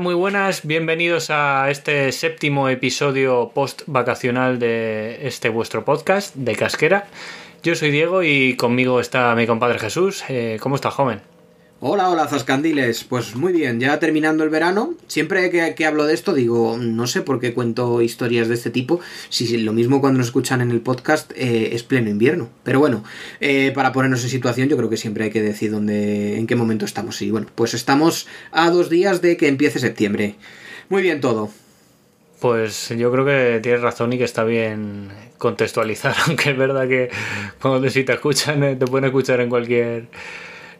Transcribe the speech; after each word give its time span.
Muy 0.00 0.14
buenas. 0.14 0.66
Bienvenidos 0.66 1.28
a 1.28 1.70
este 1.70 2.10
séptimo 2.12 2.70
episodio 2.70 3.50
post 3.52 3.82
vacacional 3.84 4.58
de 4.58 5.26
este 5.26 5.50
vuestro 5.50 5.84
podcast 5.84 6.34
de 6.34 6.56
Casquera. 6.56 7.06
Yo 7.62 7.74
soy 7.74 7.90
Diego 7.90 8.22
y 8.22 8.56
conmigo 8.56 8.98
está 9.00 9.34
mi 9.34 9.46
compadre 9.46 9.78
Jesús. 9.78 10.24
Eh, 10.30 10.56
¿Cómo 10.58 10.76
está, 10.76 10.90
joven? 10.90 11.20
Hola, 11.82 12.10
hola, 12.10 12.28
Zascandiles. 12.28 13.04
Pues 13.04 13.36
muy 13.36 13.54
bien, 13.54 13.80
ya 13.80 13.98
terminando 13.98 14.44
el 14.44 14.50
verano. 14.50 14.96
Siempre 15.06 15.48
que, 15.48 15.86
hablo 15.86 16.04
de 16.04 16.12
esto 16.12 16.34
digo, 16.34 16.76
no 16.78 17.06
sé 17.06 17.22
por 17.22 17.40
qué 17.40 17.54
cuento 17.54 18.02
historias 18.02 18.48
de 18.48 18.54
este 18.54 18.68
tipo, 18.68 19.00
si 19.30 19.56
lo 19.56 19.72
mismo 19.72 20.02
cuando 20.02 20.18
nos 20.18 20.26
escuchan 20.26 20.60
en 20.60 20.72
el 20.72 20.82
podcast 20.82 21.32
eh, 21.36 21.70
es 21.72 21.82
pleno 21.82 22.10
invierno. 22.10 22.50
Pero 22.64 22.80
bueno, 22.80 23.02
eh, 23.40 23.72
para 23.74 23.92
ponernos 23.92 24.22
en 24.22 24.28
situación 24.28 24.68
yo 24.68 24.76
creo 24.76 24.90
que 24.90 24.98
siempre 24.98 25.24
hay 25.24 25.30
que 25.30 25.40
decir 25.40 25.70
dónde, 25.70 26.36
en 26.36 26.46
qué 26.46 26.54
momento 26.54 26.84
estamos. 26.84 27.22
Y 27.22 27.30
bueno, 27.30 27.46
pues 27.54 27.72
estamos 27.72 28.28
a 28.52 28.68
dos 28.68 28.90
días 28.90 29.22
de 29.22 29.38
que 29.38 29.48
empiece 29.48 29.78
septiembre. 29.78 30.34
Muy 30.90 31.00
bien 31.00 31.22
todo. 31.22 31.48
Pues 32.40 32.90
yo 32.90 33.10
creo 33.10 33.24
que 33.24 33.60
tienes 33.62 33.80
razón 33.80 34.12
y 34.12 34.18
que 34.18 34.24
está 34.24 34.44
bien 34.44 35.08
contextualizar, 35.38 36.14
aunque 36.26 36.50
es 36.50 36.58
verdad 36.58 36.86
que 36.86 37.08
cuando 37.58 37.88
si 37.88 38.04
te 38.04 38.12
escuchan, 38.12 38.62
eh, 38.64 38.76
te 38.76 38.84
pueden 38.84 39.06
escuchar 39.06 39.40
en 39.40 39.48
cualquier 39.48 40.08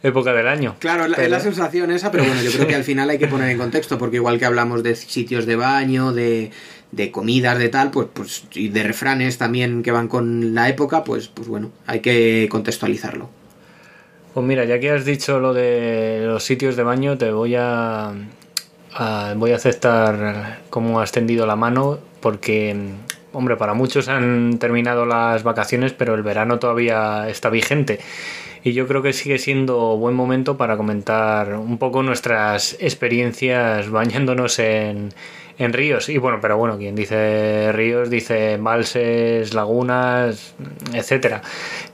época 0.02 0.32
del 0.32 0.48
año. 0.48 0.76
Claro, 0.78 1.04
es 1.04 1.10
la, 1.10 1.16
es 1.18 1.30
la 1.30 1.40
sensación 1.40 1.90
esa, 1.90 2.10
pero 2.10 2.24
bueno, 2.24 2.40
yo 2.42 2.50
creo 2.50 2.66
que 2.66 2.74
al 2.74 2.84
final 2.84 3.10
hay 3.10 3.18
que 3.18 3.26
poner 3.28 3.50
en 3.50 3.58
contexto, 3.58 3.98
porque 3.98 4.16
igual 4.16 4.38
que 4.38 4.46
hablamos 4.46 4.82
de 4.82 4.96
sitios 4.96 5.44
de 5.46 5.56
baño, 5.56 6.12
de, 6.12 6.50
de 6.92 7.10
comidas, 7.10 7.58
de 7.58 7.68
tal, 7.68 7.90
pues, 7.90 8.08
pues, 8.12 8.44
y 8.54 8.68
de 8.68 8.82
refranes 8.82 9.36
también 9.38 9.82
que 9.82 9.92
van 9.92 10.08
con 10.08 10.54
la 10.54 10.68
época, 10.68 11.04
pues, 11.04 11.28
pues 11.28 11.48
bueno, 11.48 11.70
hay 11.86 12.00
que 12.00 12.48
contextualizarlo. 12.50 13.28
Pues 14.32 14.46
mira, 14.46 14.64
ya 14.64 14.78
que 14.78 14.90
has 14.90 15.04
dicho 15.04 15.40
lo 15.40 15.52
de 15.52 16.22
los 16.24 16.44
sitios 16.44 16.76
de 16.76 16.82
baño, 16.84 17.18
te 17.18 17.32
voy 17.32 17.56
a, 17.56 18.12
a- 18.94 19.34
voy 19.36 19.52
a 19.52 19.56
aceptar 19.56 20.60
cómo 20.70 21.00
has 21.00 21.10
tendido 21.12 21.46
la 21.46 21.56
mano, 21.56 21.98
porque, 22.20 22.76
hombre, 23.32 23.56
para 23.56 23.74
muchos 23.74 24.08
han 24.08 24.58
terminado 24.58 25.04
las 25.04 25.42
vacaciones, 25.42 25.92
pero 25.92 26.14
el 26.14 26.22
verano 26.22 26.58
todavía 26.60 27.28
está 27.28 27.50
vigente. 27.50 27.98
Y 28.62 28.72
yo 28.72 28.86
creo 28.86 29.02
que 29.02 29.12
sigue 29.12 29.38
siendo 29.38 29.96
buen 29.96 30.14
momento 30.14 30.56
para 30.56 30.76
comentar 30.76 31.54
un 31.54 31.78
poco 31.78 32.02
nuestras 32.02 32.76
experiencias 32.80 33.88
bañándonos 33.88 34.58
en, 34.58 35.10
en 35.60 35.74
ríos. 35.74 36.08
Y 36.08 36.18
bueno, 36.18 36.38
pero 36.40 36.56
bueno, 36.56 36.78
quien 36.78 36.94
dice 36.94 37.70
ríos 37.72 38.10
dice 38.10 38.54
embalses, 38.54 39.54
lagunas, 39.54 40.54
etcétera. 40.92 41.42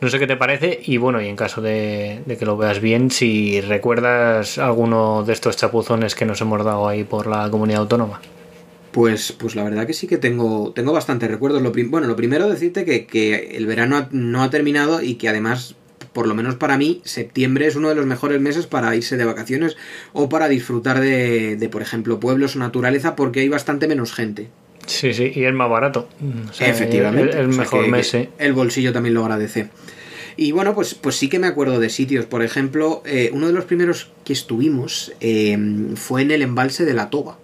No 0.01 0.09
sé 0.09 0.19
qué 0.19 0.27
te 0.27 0.37
parece. 0.37 0.81
Y 0.85 0.97
bueno, 0.97 1.21
y 1.21 1.27
en 1.27 1.37
caso 1.37 1.61
de, 1.61 2.23
que 2.39 2.47
lo 2.47 2.57
veas 2.57 2.81
bien, 2.81 3.11
si 3.11 3.61
recuerdas 3.61 4.59
alguno 4.59 5.25
de 5.25 5.33
estos 5.33 5.57
chapuzones 5.57 6.15
que 6.15 6.25
nos 6.25 6.41
hemos 6.41 6.65
dado 6.65 6.89
ahí 6.89 7.03
por 7.05 7.27
la 7.27 7.51
comunidad 7.51 7.81
autónoma. 7.81 8.21
Pues, 8.93 9.33
pues 9.33 9.57
la 9.57 9.65
verdad 9.65 9.87
que 9.87 9.93
sí 9.93 10.07
que 10.07 10.17
tengo, 10.17 10.73
tengo 10.73 10.93
bastantes 10.93 11.29
recuerdos. 11.29 11.61
Lo 11.61 11.73
bueno, 11.91 12.07
lo 12.07 12.17
primero 12.17 12.49
decirte 12.49 12.85
que, 12.85 13.07
que 13.07 13.57
el 13.57 13.67
verano 13.67 14.07
no 14.13 14.43
ha 14.45 14.49
terminado 14.51 15.03
y 15.03 15.17
que 15.17 15.29
además, 15.29 15.75
por 16.17 16.27
lo 16.27 16.35
menos 16.35 16.55
para 16.55 16.79
mí, 16.79 17.03
septiembre 17.05 17.67
es 17.67 17.77
uno 17.77 17.91
de 17.91 17.95
los 17.95 18.07
mejores 18.07 18.41
meses 18.41 18.67
para 18.67 18.97
irse 18.97 19.19
de 19.19 19.27
vacaciones 19.27 19.77
o 20.15 20.31
para 20.31 20.49
disfrutar 20.49 20.99
de, 20.99 21.57
de, 21.57 21.69
por 21.69 21.83
ejemplo, 21.83 22.19
pueblos 22.21 22.57
o 22.57 22.59
naturaleza 22.59 23.15
porque 23.17 23.41
hay 23.41 23.51
bastante 23.51 23.87
menos 23.87 24.15
gente. 24.15 24.49
Sí, 24.87 25.13
sí, 25.13 25.31
y 25.35 25.45
es 25.45 25.53
más 25.53 25.69
barato. 25.69 26.09
O 26.49 26.53
sea, 26.55 26.69
Efectivamente. 26.69 27.33
El, 27.33 27.39
el 27.39 27.49
O 27.51 27.53
sea 27.53 27.61
mejor 27.65 27.85
que- 27.85 27.91
mes, 27.91 28.15
¿eh? 28.15 28.31
El 28.39 28.55
bolsillo 28.55 28.95
también 28.95 29.15
lo 29.15 29.25
agradece. 29.25 29.69
Y 30.39 30.53
bueno, 30.53 30.75
pues, 30.75 30.95
pues 30.95 31.17
sí 31.17 31.29
que 31.29 31.39
me 31.39 31.49
acuerdo 31.49 31.79
de 31.81 31.91
sitios. 31.91 32.25
Por 32.25 32.43
ejemplo, 32.43 33.03
eh, 33.05 33.29
uno 33.35 33.47
de 33.49 33.53
los 33.53 33.67
primeros 33.67 34.11
que 34.25 34.33
estuvimos 34.33 35.13
eh, 35.21 35.59
fue 35.97 36.23
en 36.23 36.31
el 36.31 36.41
embalse 36.41 36.87
de 36.87 36.95
la 36.95 37.11
Toba. 37.11 37.37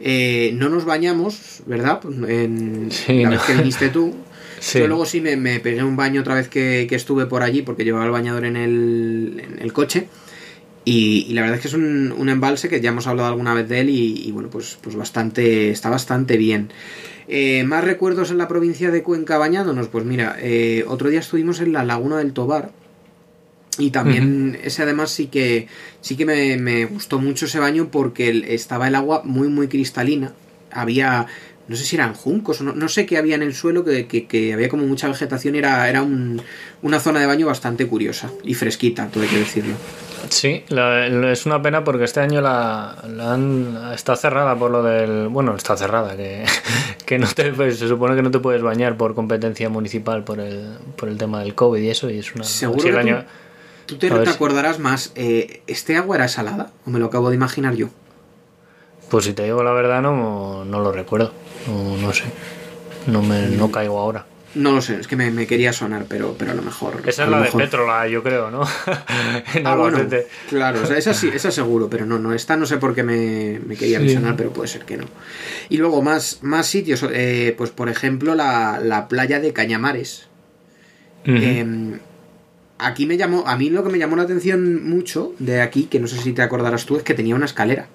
Eh, 0.00 0.52
no 0.54 0.70
nos 0.70 0.84
bañamos, 0.86 1.60
¿verdad? 1.66 2.00
En, 2.26 2.88
Sí, 2.90 3.18
la 3.22 3.24
no. 3.24 3.30
vez 3.32 3.42
que 3.42 3.52
viniste 3.54 3.90
tú. 3.90 4.14
Sí. 4.60 4.78
Yo 4.78 4.86
luego 4.88 5.06
sí 5.06 5.20
me, 5.20 5.36
me 5.36 5.60
pegué 5.60 5.82
un 5.82 5.96
baño 5.96 6.20
otra 6.20 6.34
vez 6.34 6.48
que, 6.48 6.86
que 6.88 6.96
estuve 6.96 7.26
por 7.26 7.42
allí 7.42 7.62
porque 7.62 7.84
llevaba 7.84 8.04
el 8.04 8.10
bañador 8.10 8.44
en 8.44 8.56
el, 8.56 9.42
en 9.44 9.62
el 9.62 9.72
coche. 9.72 10.08
Y, 10.84 11.26
y 11.28 11.34
la 11.34 11.42
verdad 11.42 11.56
es 11.56 11.62
que 11.62 11.68
es 11.68 11.74
un, 11.74 12.12
un 12.16 12.28
embalse 12.28 12.68
que 12.68 12.80
ya 12.80 12.90
hemos 12.90 13.06
hablado 13.06 13.28
alguna 13.28 13.52
vez 13.52 13.68
de 13.68 13.80
él 13.80 13.90
y, 13.90 14.26
y 14.26 14.32
bueno, 14.32 14.48
pues, 14.48 14.78
pues 14.80 14.96
bastante, 14.96 15.70
está 15.70 15.90
bastante 15.90 16.36
bien. 16.36 16.70
Eh, 17.28 17.62
¿Más 17.64 17.84
recuerdos 17.84 18.30
en 18.30 18.38
la 18.38 18.48
provincia 18.48 18.90
de 18.90 19.02
Cuenca 19.02 19.36
bañándonos? 19.36 19.88
Pues 19.88 20.06
mira, 20.06 20.36
eh, 20.40 20.84
otro 20.88 21.10
día 21.10 21.20
estuvimos 21.20 21.60
en 21.60 21.72
la 21.74 21.84
Laguna 21.84 22.16
del 22.16 22.32
Tobar. 22.32 22.70
Y 23.80 23.90
también 23.90 24.58
ese 24.64 24.82
además 24.82 25.10
sí 25.10 25.26
que 25.26 25.68
sí 26.00 26.16
que 26.16 26.24
me, 26.24 26.56
me 26.56 26.86
gustó 26.86 27.20
mucho 27.20 27.44
ese 27.46 27.60
baño 27.60 27.90
porque 27.92 28.46
estaba 28.48 28.88
el 28.88 28.96
agua 28.96 29.22
muy 29.24 29.46
muy 29.46 29.68
cristalina. 29.68 30.32
Había, 30.72 31.28
no 31.68 31.76
sé 31.76 31.84
si 31.84 31.96
eran 31.96 32.14
juncos 32.14 32.60
o 32.60 32.64
no, 32.64 32.72
no 32.72 32.88
sé 32.88 33.04
qué 33.06 33.18
había 33.18 33.34
en 33.36 33.42
el 33.42 33.54
suelo, 33.54 33.84
que, 33.84 34.06
que- 34.06 34.26
que 34.26 34.52
había 34.54 34.68
como 34.68 34.84
mucha 34.86 35.06
vegetación 35.08 35.54
era, 35.54 35.88
era 35.88 36.02
un- 36.02 36.40
una 36.82 36.98
zona 36.98 37.20
de 37.20 37.26
baño 37.26 37.46
bastante 37.46 37.86
curiosa 37.86 38.30
y 38.42 38.54
fresquita, 38.54 39.06
todo 39.08 39.22
hay 39.22 39.28
que 39.28 39.38
decirlo. 39.38 39.74
Sí, 40.30 40.64
la- 40.68 41.06
es 41.32 41.46
una 41.46 41.62
pena 41.62 41.84
porque 41.84 42.04
este 42.04 42.20
año 42.20 42.40
la, 42.40 42.96
la 43.14 43.34
han, 43.34 43.92
está 43.94 44.16
cerrada 44.16 44.56
por 44.58 44.70
lo 44.70 44.82
del... 44.82 45.28
Bueno, 45.28 45.54
está 45.56 45.76
cerrada, 45.76 46.16
que, 46.16 46.44
que 47.06 47.18
no 47.18 47.28
te, 47.28 47.52
pues, 47.52 47.78
se 47.78 47.86
supone 47.88 48.16
que 48.16 48.22
no 48.22 48.30
te 48.30 48.38
puedes 48.38 48.60
bañar 48.62 48.96
por 48.96 49.14
competencia 49.14 49.68
municipal 49.68 50.24
por 50.24 50.40
el, 50.40 50.74
por 50.96 51.08
el 51.08 51.16
tema 51.18 51.40
del 51.40 51.54
COVID 51.54 51.80
y 51.82 51.88
eso, 51.90 52.10
y 52.10 52.18
es 52.18 52.34
una... 52.34 52.44
Seguro 52.44 52.80
si 52.82 52.88
el 52.88 52.94
que 52.96 53.00
tú- 53.02 53.08
año- 53.08 53.24
Tú 53.86 53.96
te, 53.96 54.10
te 54.10 54.28
acordarás 54.28 54.78
más, 54.78 55.12
eh, 55.14 55.62
¿este 55.66 55.96
agua 55.96 56.16
era 56.16 56.28
salada? 56.28 56.72
¿O 56.84 56.90
me 56.90 56.98
lo 56.98 57.06
acabo 57.06 57.30
de 57.30 57.36
imaginar 57.36 57.74
yo? 57.74 57.88
Pues 59.10 59.24
si 59.24 59.32
te 59.32 59.44
digo 59.44 59.62
la 59.62 59.72
verdad 59.72 60.02
no, 60.02 60.66
no 60.66 60.80
lo 60.80 60.92
recuerdo, 60.92 61.32
no, 61.68 61.96
no 61.96 62.12
sé, 62.12 62.24
no, 63.06 63.22
me, 63.22 63.48
no 63.48 63.70
caigo 63.70 63.98
ahora. 63.98 64.26
No 64.54 64.72
lo 64.72 64.80
sé, 64.80 64.98
es 64.98 65.06
que 65.06 65.14
me, 65.14 65.30
me 65.30 65.46
quería 65.46 65.74
sonar, 65.74 66.06
pero, 66.08 66.34
pero 66.38 66.52
a 66.52 66.54
lo 66.54 66.62
mejor... 66.62 67.02
Esa 67.04 67.24
es 67.24 67.30
la 67.30 67.42
de 67.42 67.50
Petrola, 67.52 68.08
yo 68.08 68.22
creo, 68.22 68.50
¿no? 68.50 68.62
En 69.54 69.66
Ah, 69.66 69.76
bueno, 69.76 69.98
claro, 70.48 70.82
o 70.82 70.86
sea, 70.86 70.96
esa 70.96 71.12
sí, 71.12 71.30
esa 71.32 71.50
seguro, 71.50 71.90
pero 71.90 72.06
no, 72.06 72.18
no, 72.18 72.32
esta 72.32 72.56
no 72.56 72.64
sé 72.64 72.78
por 72.78 72.94
qué 72.94 73.02
me, 73.02 73.60
me 73.66 73.76
quería 73.76 74.00
Sí. 74.00 74.14
sonar, 74.14 74.36
pero 74.36 74.50
puede 74.50 74.68
ser 74.68 74.84
que 74.86 74.96
no. 74.96 75.04
Y 75.68 75.76
luego 75.76 76.00
más, 76.00 76.38
más 76.40 76.66
sitios, 76.66 77.04
eh, 77.12 77.54
pues 77.58 77.70
por 77.70 77.90
ejemplo 77.90 78.34
la, 78.34 78.80
la 78.82 79.06
playa 79.06 79.38
de 79.38 79.52
Cañamares. 79.52 80.28
Eh, 81.26 81.98
aquí 82.78 83.04
me 83.06 83.18
llamó, 83.18 83.44
a 83.46 83.56
mí 83.56 83.68
lo 83.68 83.84
que 83.84 83.90
me 83.90 83.98
llamó 83.98 84.16
la 84.16 84.22
atención 84.22 84.88
mucho 84.88 85.34
de 85.38 85.60
aquí, 85.60 85.84
que 85.84 86.00
no 86.00 86.06
sé 86.08 86.16
si 86.22 86.32
te 86.32 86.40
acordarás 86.42 86.86
tú, 86.86 86.96
es 86.96 87.02
que 87.02 87.12
tenía 87.14 87.34
una 87.34 87.44
escalera. 87.44 87.88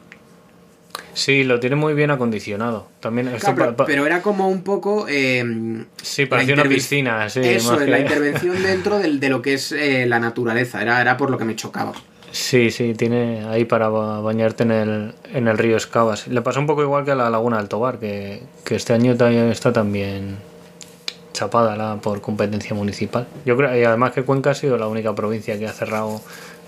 Sí, 1.13 1.44
lo 1.44 1.59
tiene 1.59 1.75
muy 1.75 1.94
bien 1.94 2.09
acondicionado. 2.12 2.88
También 3.00 3.27
esto 3.27 3.54
pero, 3.56 3.71
pa- 3.71 3.75
pa- 3.77 3.86
pero 3.86 4.06
era 4.06 4.21
como 4.21 4.50
un 4.50 4.63
poco... 4.63 5.06
eh, 5.07 5.86
sí, 6.01 6.25
parecía 6.25 6.56
una 6.56 6.63
piscina, 6.63 7.30
sí. 7.30 7.39
Eso, 7.44 7.71
más 7.74 7.81
que- 7.83 7.88
la 7.92 8.00
intervención 8.00 8.62
dentro 8.63 8.98
del- 9.00 9.19
de 9.19 9.30
lo 9.30 9.42
que 9.42 9.54
es 9.54 9.71
eh, 9.71 10.06
la 10.07 10.19
naturaleza, 10.19 10.81
era, 10.81 11.00
era 11.01 11.15
por 11.18 11.30
lo 11.30 11.38
que 11.38 11.45
me 11.45 11.56
chocaba. 11.56 11.94
Sí, 12.31 12.71
sí, 12.71 12.95
tiene 12.95 13.45
ahí 13.45 13.63
para 13.65 13.89
ba- 13.89 14.19
bañarte 14.21 14.63
en 14.63 14.71
el, 14.71 15.13
en 15.33 15.48
el 15.48 15.56
río 15.57 15.77
Escavas. 15.77 16.27
Le 16.27 16.42
pasa 16.42 16.60
un 16.60 16.65
poco 16.65 16.81
igual 16.81 17.06
que 17.06 17.12
a 17.12 17.16
la 17.16 17.30
Laguna 17.30 17.57
del 17.57 17.68
Tobar, 17.69 18.00
que, 18.00 18.42
que 18.63 18.75
este 18.75 18.94
año 18.94 19.16
también 19.16 19.50
está 19.51 19.71
también 19.71 20.38
chapada 21.31 21.75
la, 21.75 21.95
por 21.98 22.21
competencia 22.21 22.75
municipal. 22.75 23.27
Yo 23.45 23.56
creo, 23.57 23.75
y 23.80 23.83
además 23.83 24.12
que 24.13 24.24
Cuenca 24.24 24.51
ha 24.51 24.56
sido 24.56 24.77
la 24.77 24.88
única 24.88 25.13
provincia 25.16 25.57
que 25.59 25.68
ha 25.68 25.71
cerrado 25.74 26.21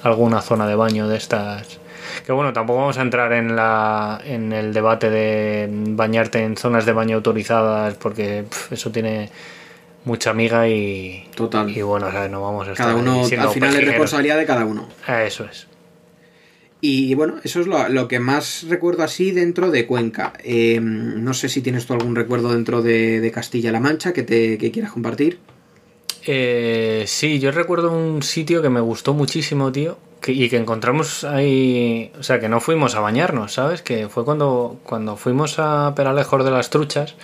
alguna 0.04 0.42
zona 0.42 0.68
de 0.68 0.76
baño 0.76 1.08
de 1.08 1.18
estas. 1.18 1.80
Que 2.26 2.32
bueno, 2.32 2.54
tampoco 2.54 2.80
vamos 2.80 2.98
a 2.98 3.02
entrar 3.02 3.34
en 3.34 3.56
la 3.56 4.22
en 4.24 4.54
el 4.54 4.74
debate 4.74 5.10
de 5.10 5.68
bañarte 5.70 6.44
en 6.44 6.58
zonas 6.58 6.86
de 6.86 6.94
baño 6.94 7.18
autorizadas, 7.18 7.96
porque 7.96 8.46
eso 8.72 8.92
tiene 8.92 9.30
mucha 10.06 10.30
amiga 10.30 10.68
y, 10.70 11.28
Total. 11.36 11.70
y 11.70 11.82
bueno, 11.82 12.08
o 12.08 12.12
sea, 12.12 12.28
no 12.28 12.42
vamos 12.42 12.68
a 12.68 12.72
estar 12.72 12.88
Cada 12.88 13.00
uno, 13.00 13.24
al 13.24 13.50
final 13.50 13.76
es 13.76 13.86
responsabilidad 13.86 14.38
de 14.38 14.46
cada 14.46 14.66
uno. 14.66 14.88
Ah, 15.08 15.24
Eso 15.24 15.46
es. 15.46 15.68
Y 16.82 17.16
bueno, 17.16 17.38
eso 17.44 17.62
es 17.62 17.68
lo, 17.68 18.08
que 18.08 18.20
más 18.20 18.66
recuerdo 18.70 19.02
así 19.02 19.32
dentro 19.32 19.72
de 19.72 19.88
Cuenca. 19.88 20.34
Eh, 20.44 20.80
no 20.80 21.34
sé 21.34 21.50
si 21.50 21.62
tienes 21.62 21.88
tú 21.88 21.94
algún 21.94 22.16
recuerdo 22.16 22.52
dentro 22.52 22.84
de, 22.84 23.32
Castilla-La 23.34 23.80
Mancha 23.80 24.14
que, 24.14 24.22
te, 24.22 24.60
que 24.60 24.70
quieras 24.70 24.92
compartir. 24.92 25.40
Eh, 26.28 27.06
sí, 27.08 27.40
yo 27.40 27.52
recuerdo 27.52 27.92
un 27.92 28.22
sitio 28.22 28.62
que 28.62 28.70
me 28.70 28.82
gustó 28.82 29.16
muchísimo, 29.16 29.72
tío, 29.72 29.98
y 30.32 30.50
que 30.50 30.58
encontramos 30.58 31.24
ahí, 31.24 32.12
o 32.20 32.24
sea, 32.24 32.40
que 32.40 32.50
no 32.50 32.60
fuimos 32.60 32.96
a 32.96 33.00
bañarnos, 33.00 33.54
¿sabes? 33.54 33.82
Que 33.82 34.10
fue 34.10 34.26
cuando, 34.26 34.78
cuando 34.84 35.16
fuimos 35.18 35.60
a 35.60 35.94
Peralejos 35.96 36.44
de 36.44 36.52
las 36.52 36.70
Truchas, 36.70 37.16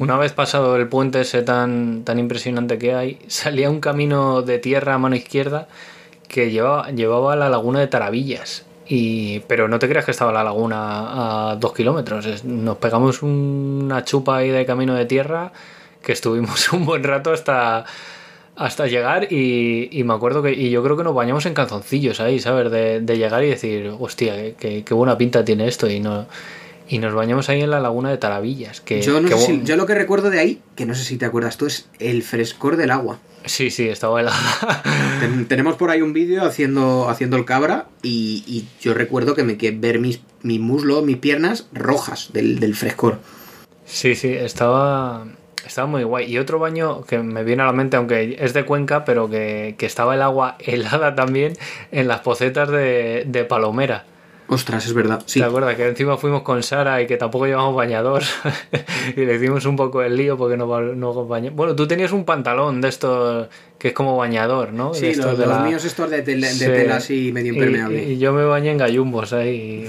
una 0.00 0.16
vez 0.16 0.32
pasado 0.32 0.76
el 0.76 0.88
puente 0.88 1.20
ese 1.20 1.42
tan, 1.42 2.04
tan 2.04 2.18
impresionante 2.18 2.78
que 2.78 2.94
hay, 2.94 3.18
salía 3.28 3.70
un 3.70 3.80
camino 3.80 4.42
de 4.42 4.58
tierra 4.58 4.94
a 4.94 4.98
mano 4.98 5.16
izquierda 5.16 5.68
que 6.28 6.50
llevaba, 6.50 6.90
llevaba 6.90 7.32
a 7.32 7.36
la 7.36 7.48
laguna 7.48 7.80
de 7.80 7.86
Taravillas. 7.86 8.64
Y, 8.90 9.40
pero 9.40 9.68
no 9.68 9.78
te 9.78 9.88
creas 9.88 10.06
que 10.06 10.12
estaba 10.12 10.32
la 10.32 10.42
laguna 10.42 11.50
a 11.50 11.56
dos 11.56 11.74
kilómetros. 11.74 12.44
Nos 12.44 12.78
pegamos 12.78 13.22
una 13.22 14.02
chupa 14.04 14.38
ahí 14.38 14.48
de 14.48 14.64
camino 14.64 14.94
de 14.94 15.04
tierra 15.04 15.52
que 16.02 16.12
estuvimos 16.12 16.72
un 16.72 16.86
buen 16.86 17.04
rato 17.04 17.32
hasta 17.32 17.84
hasta 18.58 18.88
llegar 18.88 19.32
y, 19.32 20.02
me 20.04 20.12
acuerdo 20.12 20.42
que 20.42 20.52
y 20.52 20.70
yo 20.70 20.82
creo 20.82 20.96
que 20.96 21.04
nos 21.04 21.14
bañamos 21.14 21.46
en 21.46 21.54
calzoncillos 21.54 22.20
ahí, 22.20 22.40
¿sabes? 22.40 22.70
De, 22.70 23.16
llegar 23.16 23.44
y 23.44 23.50
decir, 23.50 23.92
hostia, 23.98 24.54
qué, 24.56 24.84
buena 24.90 25.16
pinta 25.16 25.44
tiene 25.44 25.68
esto 25.68 25.88
y 25.88 26.00
no 26.00 26.26
y 26.88 26.98
nos 26.98 27.14
bañamos 27.14 27.48
ahí 27.50 27.60
en 27.60 27.70
la 27.70 27.80
laguna 27.80 28.10
de 28.10 28.16
Taravillas. 28.16 28.80
Que, 28.80 29.02
yo, 29.02 29.20
no 29.20 29.36
sé 29.36 29.60
yo 29.62 29.76
lo 29.76 29.86
que 29.86 29.94
recuerdo 29.94 30.30
de 30.30 30.40
ahí, 30.40 30.62
que 30.74 30.86
no 30.86 30.94
sé 30.94 31.04
si 31.04 31.18
te 31.18 31.26
acuerdas 31.26 31.58
tú, 31.58 31.66
es 31.66 31.86
el 31.98 32.22
frescor 32.22 32.76
del 32.76 32.90
agua. 32.90 33.18
Sí, 33.44 33.70
sí, 33.70 33.88
estaba 33.88 34.20
helada. 34.20 34.82
tenemos 35.48 35.76
por 35.76 35.90
ahí 35.90 36.02
un 36.02 36.12
vídeo 36.12 36.44
haciendo, 36.44 37.08
haciendo 37.08 37.36
el 37.36 37.44
cabra 37.44 37.88
y, 38.02 38.64
yo 38.80 38.94
recuerdo 38.94 39.34
que 39.34 39.44
me 39.44 39.56
que 39.56 39.70
ver 39.70 40.00
mis, 40.00 40.20
mi 40.42 40.58
muslo, 40.58 41.02
mis 41.02 41.18
piernas 41.18 41.68
rojas 41.72 42.30
del, 42.32 42.58
del 42.58 42.74
frescor. 42.74 43.18
Sí, 43.84 44.14
sí, 44.14 44.32
estaba, 44.32 45.26
estaba 45.66 45.86
muy 45.86 46.04
guay. 46.04 46.30
Y 46.32 46.38
otro 46.38 46.58
baño 46.58 47.02
que 47.02 47.18
me 47.18 47.44
viene 47.44 47.62
a 47.62 47.66
la 47.66 47.72
mente, 47.72 47.96
aunque 47.96 48.36
es 48.40 48.52
de 48.54 48.64
Cuenca, 48.64 49.04
pero 49.04 49.28
que, 49.28 49.74
estaba 49.80 50.14
el 50.14 50.22
agua 50.22 50.56
helada 50.64 51.14
también 51.14 51.54
en 51.92 52.08
las 52.08 52.20
pocetas 52.20 52.70
de, 52.70 53.24
de 53.26 53.44
Palomera. 53.44 54.04
Ostras, 54.50 54.86
es 54.86 54.94
verdad. 54.94 55.22
Sí. 55.26 55.40
¿Te 55.40 55.46
acuerdas? 55.46 55.76
Que 55.76 55.86
encima 55.86 56.16
fuimos 56.16 56.40
con 56.40 56.62
Sara 56.62 57.02
y 57.02 57.06
que 57.06 57.18
tampoco 57.18 57.46
llevamos 57.46 57.76
bañador. 57.76 58.22
y 59.16 59.20
le 59.20 59.36
hicimos 59.36 59.66
un 59.66 59.76
poco 59.76 60.02
el 60.02 60.16
lío 60.16 60.38
porque 60.38 60.56
no, 60.56 60.66
no 60.80 61.26
bañamos. 61.26 61.54
Bueno, 61.54 61.76
tú 61.76 61.86
tenías 61.86 62.12
un 62.12 62.24
pantalón 62.24 62.80
de 62.80 62.88
estos 62.88 63.48
que 63.78 63.88
es 63.88 63.94
como 63.94 64.16
bañador, 64.16 64.72
¿no? 64.72 64.94
Sí, 64.94 65.14
los, 65.14 65.38
de 65.38 65.46
los 65.46 65.60
míos 65.60 65.84
estos 65.84 66.10
de, 66.10 66.22
tela, 66.22 66.96
así 66.96 67.30
medio 67.30 67.52
impermeable. 67.52 68.04
Y, 68.04 68.18
yo 68.18 68.32
me 68.32 68.44
bañé 68.44 68.70
en 68.70 68.78
gallumbos 68.78 69.34
ahí. 69.34 69.86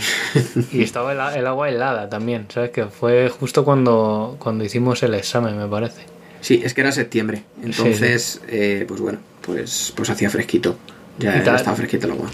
Y, 0.74 0.84
estaba 0.84 1.14
el, 1.36 1.48
agua 1.48 1.70
helada 1.70 2.10
también, 2.10 2.46
¿sabes? 2.50 2.72
Que 2.72 2.86
fue 2.86 3.30
justo 3.30 3.64
cuando, 3.64 4.36
cuando 4.40 4.66
hicimos 4.66 5.02
el 5.04 5.14
examen, 5.14 5.58
me 5.58 5.68
parece. 5.68 6.02
Sí, 6.42 6.62
es 6.64 6.74
que 6.74 6.82
era 6.82 6.92
septiembre. 6.92 7.44
Entonces, 7.64 8.42
eh, 8.50 8.84
pues 8.88 9.00
bueno, 9.00 9.20
pues, 9.42 9.94
pues 9.96 10.10
hacía 10.10 10.30
fresquito. 10.30 10.78
Ya, 11.18 11.42
ya 11.44 11.56
estaba 11.56 11.76
fresquito 11.76 12.08
el 12.08 12.14
agua. 12.14 12.30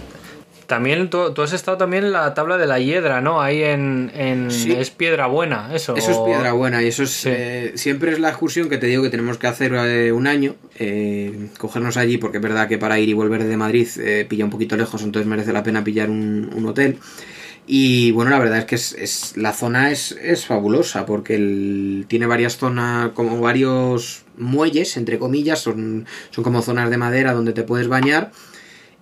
También 0.68 1.12
tú, 1.12 1.34
has 1.42 1.54
estado 1.54 1.78
también 1.78 2.06
en 2.06 2.12
la 2.12 2.34
tabla 2.34 2.58
de 2.58 2.66
la 2.66 2.80
hiedra, 2.80 3.22
¿no? 3.22 3.42
Ahí 3.42 3.62
en... 3.64 4.12
Es 4.16 4.90
piedra 4.90 5.28
buena, 5.28 5.70
eso. 5.76 5.96
Eso 5.96 6.12
es 6.12 6.18
piedra 6.18 6.54
buena 6.54 6.82
y 6.82 6.88
eso 6.88 7.04
es... 7.04 7.26
Eh, 7.26 7.74
siempre 7.76 8.12
es 8.12 8.20
la 8.20 8.30
excursión 8.30 8.68
que 8.68 8.78
te 8.78 8.88
digo 8.88 9.04
que 9.04 9.10
tenemos 9.10 9.38
que 9.38 9.48
hacer 9.48 9.74
eh, 9.76 10.12
un 10.12 10.26
año, 10.26 10.56
eh, 10.80 11.50
cogernos 11.60 11.98
allí, 11.98 12.18
porque 12.18 12.38
es 12.38 12.44
verdad 12.44 12.68
que 12.68 12.80
para 12.80 13.00
ir 13.00 13.10
y 13.10 13.14
volver 13.14 13.44
de 13.44 13.58
Madrid 13.58 13.88
pilla 14.28 14.46
un 14.46 14.52
poquito 14.52 14.76
lejos, 14.76 15.04
entonces 15.04 15.28
merece 15.28 15.54
la 15.54 15.62
pena 15.62 15.84
pillar 15.84 16.10
un, 16.10 16.66
hotel. 16.66 16.98
Y 17.68 18.12
bueno, 18.12 18.32
la 18.32 18.40
verdad 18.40 18.60
es 18.60 18.66
que 18.66 18.76
es, 18.76 19.38
la 19.38 19.54
zona 19.54 19.92
es, 19.92 20.14
es 20.14 20.46
fabulosa 20.46 21.06
porque 21.06 22.04
tiene 22.08 22.26
varias 22.26 22.58
zonas, 22.58 23.12
como 23.14 23.40
varios 23.40 24.24
muelles, 24.38 24.98
entre 24.98 25.20
comillas, 25.20 25.60
son, 25.60 26.06
son 26.32 26.44
como 26.44 26.64
zonas 26.64 26.90
de 26.90 26.98
madera 26.98 27.34
donde 27.34 27.54
te 27.54 27.64
puedes 27.64 27.88
bañar 27.88 28.32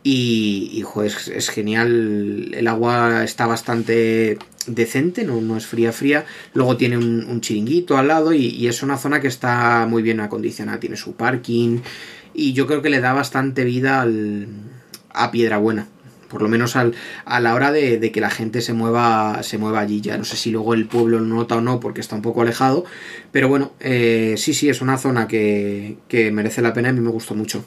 y, 0.03 0.83
es, 1.03 1.49
genial. 1.49 2.51
El 2.53 2.67
agua 2.67 3.23
está 3.23 3.47
bastante 3.47 4.37
decente, 4.67 5.23
no, 5.23 5.41
no 5.41 5.57
es 5.57 5.65
fría 5.65 5.93
fría. 5.93 6.25
Luego 6.53 6.77
tiene 6.77 6.97
un, 6.97 7.41
chiringuito 7.41 7.97
al 7.97 8.09
lado 8.09 8.33
y, 8.33 8.67
es 8.67 8.83
una 8.83 8.97
zona 8.97 9.21
que 9.21 9.27
está 9.27 9.87
muy 9.89 10.03
bien 10.03 10.19
acondicionada. 10.19 10.79
Tiene 10.79 10.97
su 10.97 11.13
parking 11.15 11.79
y 12.33 12.53
yo 12.53 12.67
creo 12.67 12.81
que 12.81 12.89
le 12.89 12.99
da 12.99 13.13
bastante 13.13 13.63
vida 13.63 14.01
al, 14.01 14.47
a 15.09 15.31
Piedra 15.31 15.57
Buena. 15.57 15.87
Por 16.27 16.41
lo 16.41 16.49
menos 16.49 16.75
al, 16.75 16.95
a 17.25 17.39
la 17.39 17.53
hora 17.53 17.71
de, 17.71 18.11
que 18.11 18.19
la 18.19 18.31
gente 18.31 18.61
se 18.61 18.73
mueva, 18.73 19.41
se 19.43 19.57
mueva 19.59 19.79
allí. 19.79 20.01
Ya 20.01 20.17
no 20.17 20.25
sé 20.25 20.35
si 20.35 20.51
luego 20.51 20.73
el 20.73 20.87
pueblo 20.87 21.19
lo 21.19 21.25
nota 21.25 21.57
o 21.57 21.61
no 21.61 21.79
porque 21.79 22.01
está 22.01 22.15
un 22.15 22.23
poco 22.23 22.41
alejado. 22.41 22.85
Pero 23.31 23.47
bueno, 23.47 23.71
eh, 23.79 24.33
sí, 24.37 24.53
sí, 24.53 24.67
es 24.67 24.81
una 24.81 24.97
zona 24.97 25.27
que, 25.27 25.97
que 26.07 26.31
merece 26.31 26.61
la 26.61 26.73
pena 26.73 26.89
y 26.89 26.91
a 26.91 26.93
mí 26.93 27.01
me 27.01 27.11
gustó 27.11 27.35
mucho. 27.35 27.63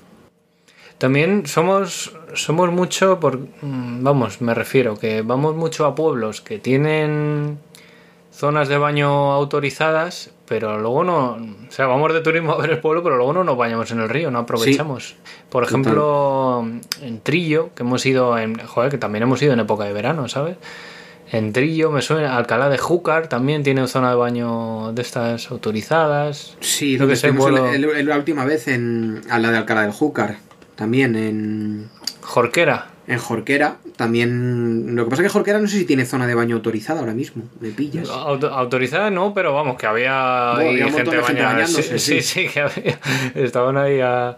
También 0.98 1.46
somos, 1.46 2.14
somos 2.34 2.70
mucho, 2.70 3.20
por, 3.20 3.38
mm, 3.38 4.02
vamos, 4.02 4.40
me 4.40 4.54
refiero, 4.54 4.96
que 4.96 5.22
vamos 5.22 5.54
mucho 5.54 5.84
a 5.84 5.94
pueblos 5.94 6.40
que 6.40 6.58
tienen 6.58 7.58
zonas 8.32 8.69
de 8.69 8.78
baño 8.78 9.32
autorizadas, 9.32 10.31
pero 10.46 10.78
luego 10.78 11.04
no, 11.04 11.32
o 11.32 11.70
sea, 11.70 11.87
vamos 11.87 12.14
de 12.14 12.20
turismo 12.20 12.52
a 12.52 12.58
ver 12.58 12.70
el 12.70 12.78
pueblo, 12.81 13.02
pero 13.02 13.16
luego 13.16 13.34
no 13.34 13.44
nos 13.44 13.58
bañamos 13.58 13.90
en 13.90 14.00
el 14.00 14.08
río, 14.08 14.31
no 14.31 14.40
aprovechamos. 14.40 15.16
por 15.50 15.64
ejemplo, 15.64 16.66
en 17.02 17.20
Trillo, 17.20 17.70
que 17.75 17.82
hemos 17.82 18.04
ido 18.06 18.38
en, 18.38 18.58
joder, 18.58 18.90
que 18.90 18.98
también 18.98 19.22
hemos 19.22 19.43
ido 19.43 19.52
en 19.52 19.60
época 19.60 19.84
de 19.84 19.93
verano, 19.93 20.28
¿sabes? 20.28 20.56
En 21.31 21.52
Trillo 21.52 21.90
me 21.90 22.02
suena, 22.02 22.37
Alcalá 22.37 22.69
de 22.69 22.78
Júcar 22.78 23.28
también 23.28 23.64
tiene 23.64 23.87
zona 23.88 24.10
de 24.10 24.16
baño 24.16 24.93
de 24.93 25.02
estas 25.02 25.50
autorizadas. 25.50 26.56
Sí, 26.60 26.96
lo 26.96 27.08
que 27.08 27.16
sé, 27.16 27.32
la 27.32 28.16
última 28.16 28.44
vez 28.44 28.69
en 28.69 29.22
a 29.28 29.38
la 29.38 29.50
de 29.50 29.58
Alcalá 29.58 29.82
de 29.82 29.93
Júcar 29.93 30.37
también 30.76 31.17
en... 31.17 31.88
Jorquera. 32.20 32.87
En 33.08 33.19
Jorquera, 33.19 33.76
también... 33.96 34.94
Lo 34.96 35.05
que 35.05 35.11
pasa 35.11 35.23
es 35.23 35.28
que 35.28 35.32
Jorquera 35.32 35.58
no 35.58 35.69
sé 35.69 35.78
si 35.78 35.84
tiene 35.84 36.05
zona 36.05 36.26
de 36.26 36.34
baño 36.34 36.56
autorizada 36.56 37.00
ahora 37.00 37.14
mismo, 37.14 37.44
de 37.61 37.70
pillas. 37.70 38.08
autorizada 38.08 39.11
no, 39.11 39.32
pero 39.32 39.55
vamos, 39.55 39.76
que 39.76 39.87
había, 39.87 40.55
gente, 40.58 41.17
bañándose. 41.19 41.99
Sí, 41.99 42.20
sí, 42.20 42.49
que 42.49 42.61
había... 42.61 42.99
estaban 43.34 43.76
ahí 43.76 44.00
a, 44.00 44.37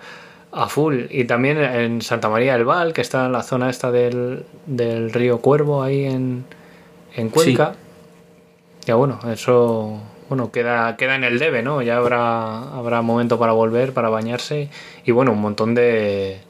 full. 0.68 1.04
Y 1.10 1.24
también 1.24 1.58
en 1.58 2.02
Santa 2.02 2.28
María 2.28 2.54
del 2.54 2.64
Val, 2.64 2.92
que 2.92 3.00
está 3.00 3.26
en 3.26 3.32
la 3.32 3.42
zona 3.42 3.70
esta 3.70 3.90
del, 3.90 4.44
del 4.66 5.12
río 5.12 5.38
Cuervo, 5.38 5.82
ahí 5.82 6.04
en, 6.04 6.44
en 7.14 7.30
Cuenca. 7.30 7.74
Ya 8.84 8.94
bueno, 8.96 9.18
eso 9.30 10.00
bueno, 10.28 10.50
queda, 10.50 10.96
queda 10.96 11.16
en 11.16 11.24
el 11.24 11.38
debe, 11.38 11.62
¿no? 11.62 11.82
Ya 11.82 11.96
habrá, 11.96 12.62
habrá 12.74 13.02
momento 13.02 13.38
para 13.38 13.52
volver, 13.52 13.92
para 13.92 14.08
bañarse. 14.08 14.68
Y 15.04 15.12
bueno, 15.12 15.32
un 15.32 15.40
montón 15.40 15.74
de, 15.74 16.40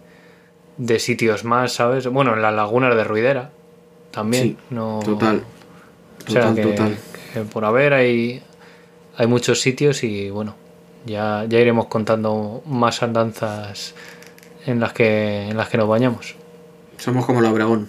de 0.78 0.98
sitios 0.98 1.44
más, 1.44 1.72
¿sabes? 1.72 2.06
Bueno, 2.06 2.34
en 2.34 2.42
las 2.42 2.54
lagunas 2.54 2.94
de 2.96 3.04
Ruidera 3.04 3.50
también. 4.10 4.56
no, 4.70 5.00
total. 5.04 5.44
Total, 6.24 6.54
total. 6.54 6.96
por 7.52 7.64
haber 7.64 7.94
hay, 7.94 8.42
hay 9.16 9.26
muchos 9.26 9.60
sitios 9.60 10.02
y 10.04 10.28
bueno, 10.30 10.56
ya, 11.06 11.44
ya 11.48 11.58
iremos 11.58 11.86
contando 11.86 12.62
más 12.66 13.02
andanzas 13.02 13.94
en 14.66 14.80
las 14.80 14.92
que, 14.92 15.48
en 15.48 15.56
las 15.56 15.68
que 15.68 15.78
nos 15.78 15.88
bañamos. 15.88 16.34
Somos 16.98 17.24
como 17.24 17.40
la 17.40 17.50
Obregón. 17.50 17.88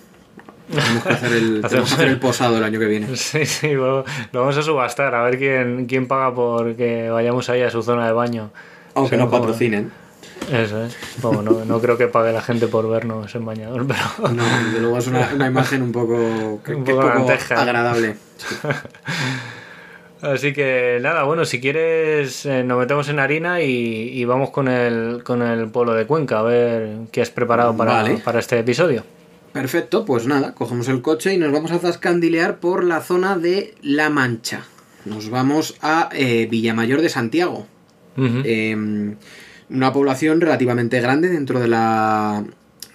Tenemos 0.69 1.03
que 1.03 1.13
hacer 1.13 1.33
el, 1.33 1.65
hacer 1.83 2.07
el 2.07 2.19
posado 2.19 2.57
el 2.57 2.63
año 2.63 2.79
que 2.79 2.85
viene. 2.85 3.07
Sí, 3.15 3.45
sí, 3.45 3.73
lo, 3.73 4.05
vamos 4.31 4.57
a 4.57 4.61
subastar, 4.61 5.13
a 5.15 5.23
ver 5.23 5.38
quién, 5.38 5.85
quién 5.85 6.07
paga 6.07 6.33
por 6.33 6.75
que 6.75 7.09
vayamos 7.09 7.49
ahí 7.49 7.61
a 7.61 7.69
su 7.69 7.81
zona 7.83 8.07
de 8.07 8.13
baño. 8.13 8.51
Aunque 8.95 9.17
nos 9.17 9.29
patrocinen. 9.29 9.91
Eso 10.51 10.83
es. 10.83 10.97
no, 11.21 11.41
no, 11.41 11.81
creo 11.81 11.97
que 11.97 12.07
pague 12.07 12.31
la 12.33 12.41
gente 12.41 12.67
por 12.67 12.89
vernos 12.89 13.33
en 13.35 13.45
bañador, 13.45 13.85
pero. 13.85 14.33
No, 14.33 14.43
desde 14.43 14.79
luego 14.79 14.97
es 14.97 15.07
una, 15.07 15.29
una 15.33 15.47
imagen 15.47 15.81
un 15.83 15.91
poco, 15.91 16.15
un 16.67 16.83
poco, 16.83 17.01
agradable. 17.55 18.15
Así 20.21 20.51
que 20.53 20.99
nada, 21.01 21.23
bueno, 21.23 21.45
si 21.45 21.61
quieres 21.61 22.45
eh, 22.45 22.63
nos 22.63 22.77
metemos 22.77 23.07
en 23.07 23.19
harina 23.19 23.61
y, 23.61 24.09
y, 24.13 24.25
vamos 24.25 24.49
con 24.49 24.67
el, 24.67 25.23
con 25.23 25.41
el 25.41 25.69
pueblo 25.69 25.93
de 25.93 26.05
Cuenca 26.05 26.39
a 26.39 26.43
ver 26.43 26.89
qué 27.11 27.21
has 27.21 27.29
preparado 27.29 27.77
para, 27.77 28.03
para 28.23 28.39
este 28.39 28.59
episodio. 28.59 29.03
Perfecto, 29.53 30.06
pues 30.06 30.27
nada, 30.27 30.53
cogemos 30.53 30.88
el 30.89 31.01
coche 31.01 31.34
y 31.34 31.38
nos 31.38 31.51
vamos 31.51 31.72
a 31.72 31.79
zascandilear 31.79 32.60
por 32.60 32.84
la 32.84 33.01
zona 33.01 33.38
de 33.38 33.74
La 33.82 34.10
Mancha. 34.10 34.63
Nos 35.06 35.29
vamos 35.29 35.77
a 35.82 36.10
eh, 36.13 36.48
Villamayor 36.50 37.01
de 37.01 37.10
Santiago. 37.10 37.68
Em, 38.18 39.15
una 39.70 39.94
población 39.94 40.41
relativamente 40.41 41.00
grande 41.00 41.29
dentro 41.29 41.60
de 41.62 41.70
la, 41.70 42.44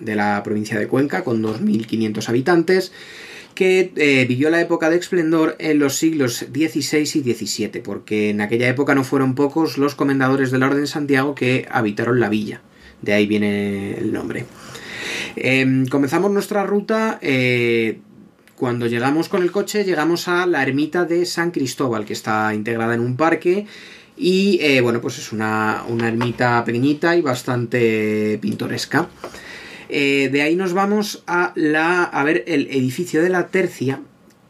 de 0.00 0.14
la 0.14 0.42
provincia 0.42 0.78
de 0.78 0.86
Cuenca, 0.86 1.24
con 1.24 1.42
2.500 1.42 2.28
habitantes, 2.28 2.92
que 3.54 3.92
eh, 3.96 4.26
vivió 4.28 4.50
la 4.50 4.60
época 4.60 4.90
de 4.90 4.96
esplendor 4.96 5.56
en 5.58 5.78
los 5.78 5.96
siglos 5.96 6.44
XVI 6.52 7.00
y 7.00 7.34
XVII, 7.34 7.80
porque 7.82 8.30
en 8.30 8.40
aquella 8.40 8.68
época 8.68 8.94
no 8.94 9.02
fueron 9.02 9.34
pocos 9.34 9.78
los 9.78 9.94
comendadores 9.94 10.50
de 10.50 10.58
la 10.58 10.66
Orden 10.66 10.82
de 10.82 10.86
Santiago 10.86 11.34
que 11.34 11.66
habitaron 11.70 12.20
la 12.20 12.28
villa. 12.28 12.60
De 13.00 13.12
ahí 13.12 13.26
viene 13.26 13.94
el 13.96 14.12
nombre. 14.12 14.44
Em, 15.36 15.86
comenzamos 15.86 16.30
nuestra 16.30 16.64
ruta 16.64 17.18
eh, 17.20 17.98
cuando 18.56 18.86
llegamos 18.86 19.28
con 19.28 19.42
el 19.42 19.50
coche, 19.50 19.84
llegamos 19.84 20.28
a 20.28 20.46
la 20.46 20.62
ermita 20.62 21.04
de 21.04 21.26
San 21.26 21.50
Cristóbal, 21.50 22.04
que 22.04 22.12
está 22.12 22.54
integrada 22.54 22.94
en 22.94 23.00
un 23.00 23.16
parque. 23.16 23.66
Y 24.16 24.58
eh, 24.62 24.80
bueno, 24.80 25.00
pues 25.00 25.18
es 25.18 25.32
una, 25.32 25.82
una, 25.88 26.06
ermita 26.06 26.64
pequeñita 26.64 27.16
y 27.16 27.20
bastante 27.20 28.38
pintoresca. 28.40 29.08
Eh, 29.88 30.28
de 30.30 30.42
ahí 30.42 30.54
nos 30.54 30.72
vamos 30.72 31.24
a, 31.26 31.52
la, 31.56 32.04
a 32.04 32.22
ver 32.22 32.44
el 32.46 32.68
edificio 32.70 33.22
de 33.22 33.28
la 33.28 33.48
Tercia, 33.48 34.00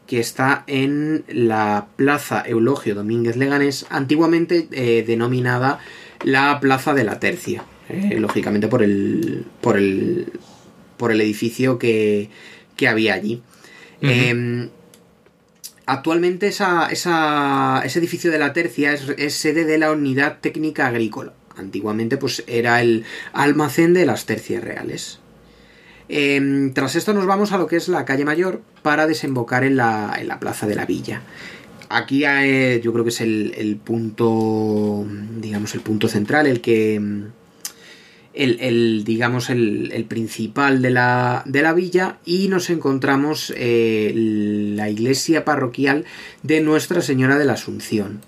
que 0.05 0.19
está 0.19 0.63
en 0.67 1.25
la 1.27 1.87
Plaza 1.95 2.43
Eulogio 2.45 2.93
Domínguez 2.93 3.37
Leganés, 3.37 3.87
antiguamente 3.89 4.67
denominada 5.03 5.79
la 6.23 6.59
Plaza 6.59 6.93
de 6.93 7.03
la 7.03 7.19
Tercia. 7.19 7.63
lógicamente 8.19 8.67
por 8.67 8.83
el, 8.83 9.45
por 9.61 9.77
el, 9.77 10.31
por 10.97 11.11
el 11.11 11.21
edificio 11.21 11.77
que, 11.79 12.29
que 12.75 12.87
había 12.87 13.13
allí. 13.13 13.41
Em, 14.01 14.69
actualmente 15.85 16.47
ese 16.47 17.99
edificio 17.99 18.31
de 18.31 18.39
la 18.39 18.53
tercia 18.53 18.93
es, 18.93 19.33
sede 19.33 19.65
de 19.65 19.77
la 19.77 19.91
Unidad 19.91 20.39
Técnica 20.41 20.87
Agrícola. 20.87 21.33
Antiguamente 21.55 22.17
pues 22.17 22.43
era 22.47 22.81
el 22.81 23.05
almacén 23.33 23.93
de 23.93 24.05
las 24.05 24.25
tercias 24.25 24.63
reales. 24.63 25.19
Em, 26.07 26.73
tras 26.73 26.95
esto 26.95 27.13
nos 27.13 27.25
vamos 27.25 27.51
a 27.51 27.57
lo 27.57 27.65
que 27.67 27.77
es 27.77 27.87
la 27.87 28.05
calle 28.05 28.25
mayor 28.25 28.61
para 28.83 29.07
desembocar 29.07 29.63
en 29.63 29.77
la, 29.77 30.37
plaza 30.39 30.67
de 30.67 30.75
la 30.75 30.85
villa. 30.85 31.21
Aquí 31.89 32.25
eh, 32.25 32.81
yo 32.83 32.91
creo 32.91 33.05
que 33.05 33.09
es 33.09 33.21
el, 33.21 33.53
el, 33.57 33.77
punto, 33.77 35.05
digamos, 35.39 35.73
el 35.75 35.81
punto 35.81 36.07
central, 36.07 36.45
el 36.47 36.59
que, 36.59 36.99
el, 38.35 39.03
digamos, 39.05 39.49
el, 39.49 40.05
principal 40.07 40.81
de 40.81 40.89
la, 40.89 41.43
de 41.45 41.61
la, 41.61 41.73
villa 41.73 42.17
y 42.25 42.47
nos 42.49 42.69
encontramos 42.69 43.53
eh, 43.55 44.11
la 44.15 44.89
iglesia 44.89 45.45
parroquial 45.45 46.05
de 46.43 46.61
Nuestra 46.61 47.01
Señora 47.01 47.37
de 47.37 47.45
la 47.45 47.53
Asunción. 47.53 48.21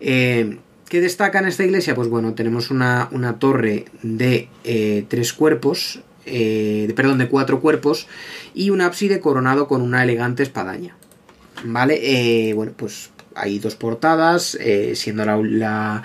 Eh, 0.00 0.58
¿Qué 0.88 1.00
destaca 1.00 1.38
en 1.38 1.46
esta 1.46 1.64
iglesia? 1.64 1.94
Pues 1.94 2.08
bueno, 2.08 2.34
tenemos 2.34 2.70
una, 2.70 3.08
torre 3.38 3.86
de 4.02 4.48
eh, 4.64 5.04
tres 5.08 5.32
cuerpos, 5.32 6.00
de, 6.24 6.92
perdón, 6.94 7.18
de 7.18 7.28
cuatro 7.28 7.60
cuerpos 7.60 8.06
y 8.54 8.70
un 8.70 8.80
ábside 8.80 9.20
coronado 9.20 9.68
con 9.68 9.82
una 9.82 10.02
elegante 10.02 10.42
espadaña. 10.42 10.96
¿Vale? 11.64 12.52
bueno, 12.54 12.72
pues 12.76 13.10
hay 13.34 13.58
dos 13.58 13.76
portadas, 13.76 14.58
siendo 14.94 15.24
la 15.24 16.02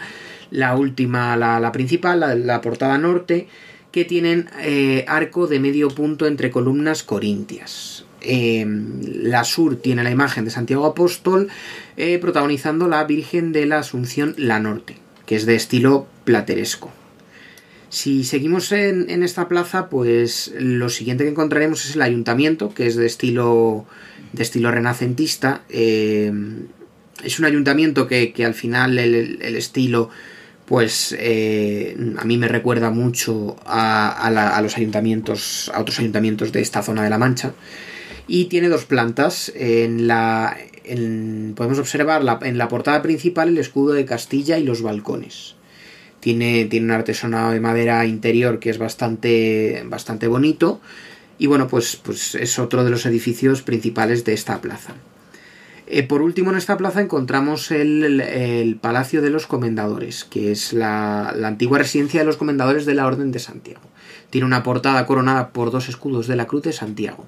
última, 0.75 1.35
la, 1.37 1.71
principal, 1.71 2.45
la, 2.45 2.61
portada 2.61 2.97
norte, 2.97 3.47
que 3.91 4.05
tienen 4.05 4.49
eh, 4.61 5.05
arco 5.07 5.47
de 5.47 5.59
medio 5.59 5.89
punto 5.89 6.27
entre 6.27 6.51
columnas 6.51 7.03
corintias. 7.03 8.05
Em, 8.21 8.99
la 9.03 9.43
sur 9.43 9.77
tiene 9.77 10.03
la 10.03 10.11
imagen 10.11 10.43
de 10.43 10.51
Santiago 10.51 10.85
Apóstol 10.85 11.49
eh, 11.97 12.17
protagonizando 12.17 12.87
la 12.87 13.03
Virgen 13.05 13.51
de 13.51 13.65
la 13.65 13.79
Asunción, 13.79 14.33
la 14.37 14.59
norte, 14.59 14.97
que 15.25 15.35
es 15.35 15.45
de 15.45 15.55
estilo 15.55 16.07
plateresco. 16.25 16.91
Si 17.89 18.23
seguimos 18.23 18.71
en, 18.71 19.23
esta 19.23 19.47
plaza, 19.47 19.87
pues 19.87 20.53
lo 20.59 20.89
siguiente 20.89 21.23
que 21.23 21.29
encontraremos 21.29 21.85
es 21.85 21.95
el 21.95 22.01
ayuntamiento, 22.01 22.73
que 22.73 22.85
es 22.87 22.97
de 22.97 23.05
estilo, 23.05 23.85
de 24.33 24.43
estilo 24.43 24.71
renacentista. 24.71 25.63
Em, 25.69 26.67
es 27.23 27.39
un 27.39 27.45
ayuntamiento 27.45 28.07
que, 28.07 28.33
al 28.45 28.53
final 28.53 28.99
el 28.99 29.55
estilo 29.55 30.09
pues 30.67 31.15
eh, 31.17 31.95
a 32.17 32.25
mí 32.25 32.37
me 32.37 32.49
recuerda 32.49 32.89
mucho 32.89 33.55
a, 33.65 34.59
los 34.61 34.75
ayuntamientos, 34.75 35.71
a 35.73 35.79
otros 35.79 35.99
ayuntamientos 35.99 36.51
de 36.51 36.59
esta 36.59 36.83
zona 36.83 37.03
de 37.03 37.09
La 37.09 37.17
Mancha. 37.17 37.53
Y 38.27 38.45
tiene 38.45 38.67
dos 38.67 38.83
plantas. 38.83 39.49
En 39.55 40.07
la, 40.07 40.57
podemos 41.55 41.79
observar 41.79 42.21
en 42.43 42.57
la 42.57 42.67
portada 42.67 43.01
principal 43.01 43.47
el 43.47 43.57
escudo 43.59 43.93
de 43.93 44.03
Castilla 44.03 44.57
y 44.57 44.65
los 44.65 44.81
balcones. 44.81 45.55
Tiene, 46.19 46.65
tiene 46.65 46.87
un 46.87 46.91
artesonado 46.91 47.51
de 47.51 47.61
madera 47.61 48.05
interior 48.05 48.59
que 48.59 48.69
es 48.69 48.77
bastante, 48.77 49.83
bastante 49.85 50.27
bonito. 50.27 50.81
Y 51.39 51.47
bueno, 51.47 51.69
pues, 51.69 51.95
pues 51.95 52.35
es 52.35 52.59
otro 52.59 52.83
de 52.83 52.89
los 52.89 53.05
edificios 53.05 53.61
principales 53.61 54.25
de 54.25 54.33
esta 54.33 54.59
plaza. 54.59 54.95
Eh, 55.89 56.03
por 56.03 56.21
último, 56.21 56.51
en 56.51 56.57
esta 56.57 56.75
plaza 56.75 56.99
encontramos 56.99 57.71
el, 57.71 58.77
Palacio 58.81 59.21
de 59.21 59.29
los 59.29 59.47
Comendadores, 59.47 60.25
que 60.25 60.51
es 60.51 60.73
la, 60.73 61.29
antigua 61.29 61.77
residencia 61.77 62.19
de 62.19 62.25
los 62.25 62.35
Comendadores 62.35 62.85
de 62.85 62.93
la 62.93 63.07
Orden 63.07 63.31
de 63.31 63.39
Santiago. 63.39 63.81
Tiene 64.29 64.45
una 64.45 64.63
portada 64.63 65.05
coronada 65.05 65.53
por 65.53 65.71
dos 65.71 65.87
escudos 65.87 66.27
de 66.27 66.35
la 66.35 66.45
Cruz 66.45 66.63
de 66.63 66.73
Santiago. 66.73 67.25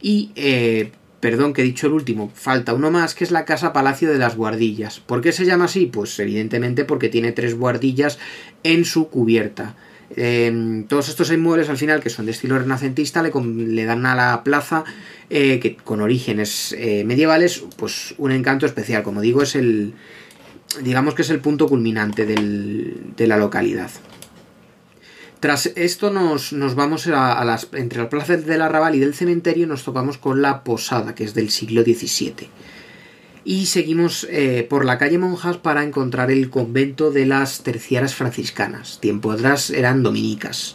Y, 0.00 0.30
eh, 0.36 0.92
perdón 1.20 1.52
que 1.52 1.60
he 1.60 1.64
dicho 1.64 1.86
el 1.86 1.92
último, 1.92 2.30
falta 2.34 2.72
uno 2.72 2.90
más, 2.90 3.14
que 3.14 3.24
es 3.24 3.30
la 3.30 3.44
Casa 3.44 3.74
Palacio 3.74 4.10
de 4.10 4.18
las 4.18 4.36
Guardillas. 4.36 5.00
¿Por 5.00 5.20
qué 5.20 5.32
se 5.32 5.44
llama 5.44 5.66
así? 5.66 5.84
Pues 5.84 6.18
evidentemente 6.18 6.86
porque 6.86 7.10
tiene 7.10 7.32
tres 7.32 7.58
guardillas 7.58 8.18
en 8.62 8.86
su 8.86 9.08
cubierta. 9.08 9.76
Em, 10.14 10.84
todos 10.84 11.08
estos 11.08 11.32
inmuebles 11.32 11.68
al 11.68 11.76
final 11.76 12.00
que 12.00 12.10
son 12.10 12.26
de 12.26 12.32
estilo 12.32 12.58
renacentista 12.58 13.22
le, 13.22 13.84
dan 13.84 14.06
a 14.06 14.14
la 14.14 14.44
plaza 14.44 14.84
eh, 15.30 15.58
que 15.58 15.76
con 15.76 16.00
orígenes 16.00 16.74
eh, 16.78 17.02
medievales 17.04 17.64
pues 17.76 18.14
un 18.18 18.30
encanto 18.30 18.66
especial. 18.66 19.02
Como 19.02 19.20
digo 19.20 19.42
es 19.42 19.56
el 19.56 19.94
digamos 20.82 21.14
que 21.14 21.22
es 21.22 21.30
el 21.30 21.40
punto 21.40 21.68
culminante 21.68 22.26
de 22.26 23.26
la 23.26 23.36
localidad. 23.36 23.90
Tras 25.40 25.72
esto 25.76 26.10
nos, 26.10 26.52
vamos 26.74 27.06
a, 27.08 27.44
las 27.44 27.68
entre 27.74 28.02
la 28.02 28.08
plaza 28.08 28.36
del 28.36 28.62
arrabal 28.62 28.94
y 28.94 29.00
del 29.00 29.14
cementerio 29.14 29.66
nos 29.66 29.84
topamos 29.84 30.18
con 30.18 30.40
la 30.40 30.64
posada 30.64 31.14
que 31.14 31.24
es 31.24 31.34
del 31.34 31.50
siglo 31.50 31.82
XVII 31.82 32.48
y 33.46 33.66
seguimos 33.66 34.26
eh, 34.28 34.66
por 34.68 34.84
la 34.84 34.98
calle 34.98 35.18
Monjas 35.18 35.56
para 35.56 35.84
encontrar 35.84 36.32
el 36.32 36.50
convento 36.50 37.12
de 37.12 37.26
las 37.26 37.62
terciaras 37.62 38.12
franciscanas. 38.12 38.98
Tiempo 38.98 39.30
atrás 39.30 39.70
eran 39.70 40.02
dominicas. 40.02 40.74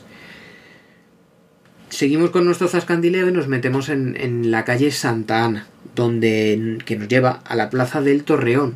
Seguimos 1.89 2.29
con 2.29 2.45
nuestro 2.45 2.69
zascandileo 2.69 3.27
y 3.27 3.33
nos 3.33 3.49
metemos 3.49 3.89
en, 3.89 4.49
la 4.51 4.63
calle 4.63 4.91
Santa 4.91 5.43
Ana, 5.43 5.67
donde, 5.95 6.77
que 6.85 6.95
nos 6.95 7.09
lleva 7.09 7.41
a 7.43 7.57
la 7.57 7.69
plaza 7.69 7.99
del 7.99 8.23
Torreón, 8.23 8.75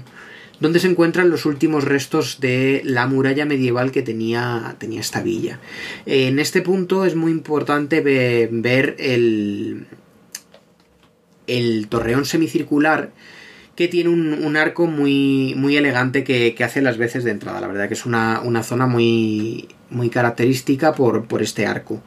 donde 0.59 0.81
se 0.81 0.89
encuentran 0.89 1.29
los 1.29 1.45
últimos 1.45 1.85
restos 1.85 2.41
de 2.41 2.81
la 2.83 3.07
muralla 3.07 3.45
medieval 3.45 3.93
que 3.93 4.01
tenía, 4.01 4.75
tenía 4.77 4.99
esta 4.99 5.23
villa. 5.23 5.61
En 6.05 6.39
este 6.39 6.61
punto 6.61 7.05
es 7.05 7.15
muy 7.15 7.31
importante 7.31 8.01
ver 8.01 8.97
el, 8.99 9.87
el 11.47 11.87
torreón 11.87 12.25
semicircular 12.25 13.11
que 13.75 13.87
tiene 13.87 14.09
un, 14.09 14.57
arco 14.57 14.87
muy, 14.87 15.53
muy 15.57 15.75
elegante 15.75 16.23
que, 16.23 16.55
hace 16.63 16.81
las 16.81 16.97
veces 16.97 17.23
de 17.23 17.31
entrada. 17.31 17.59
La 17.59 17.67
verdad 17.67 17.87
que 17.87 17.93
es 17.93 18.05
una, 18.05 18.41
zona 18.63 18.87
muy, 18.87 19.67
muy 19.89 20.09
característica 20.09 20.93
por, 20.93 21.25
este 21.41 21.65
arco. 21.65 22.01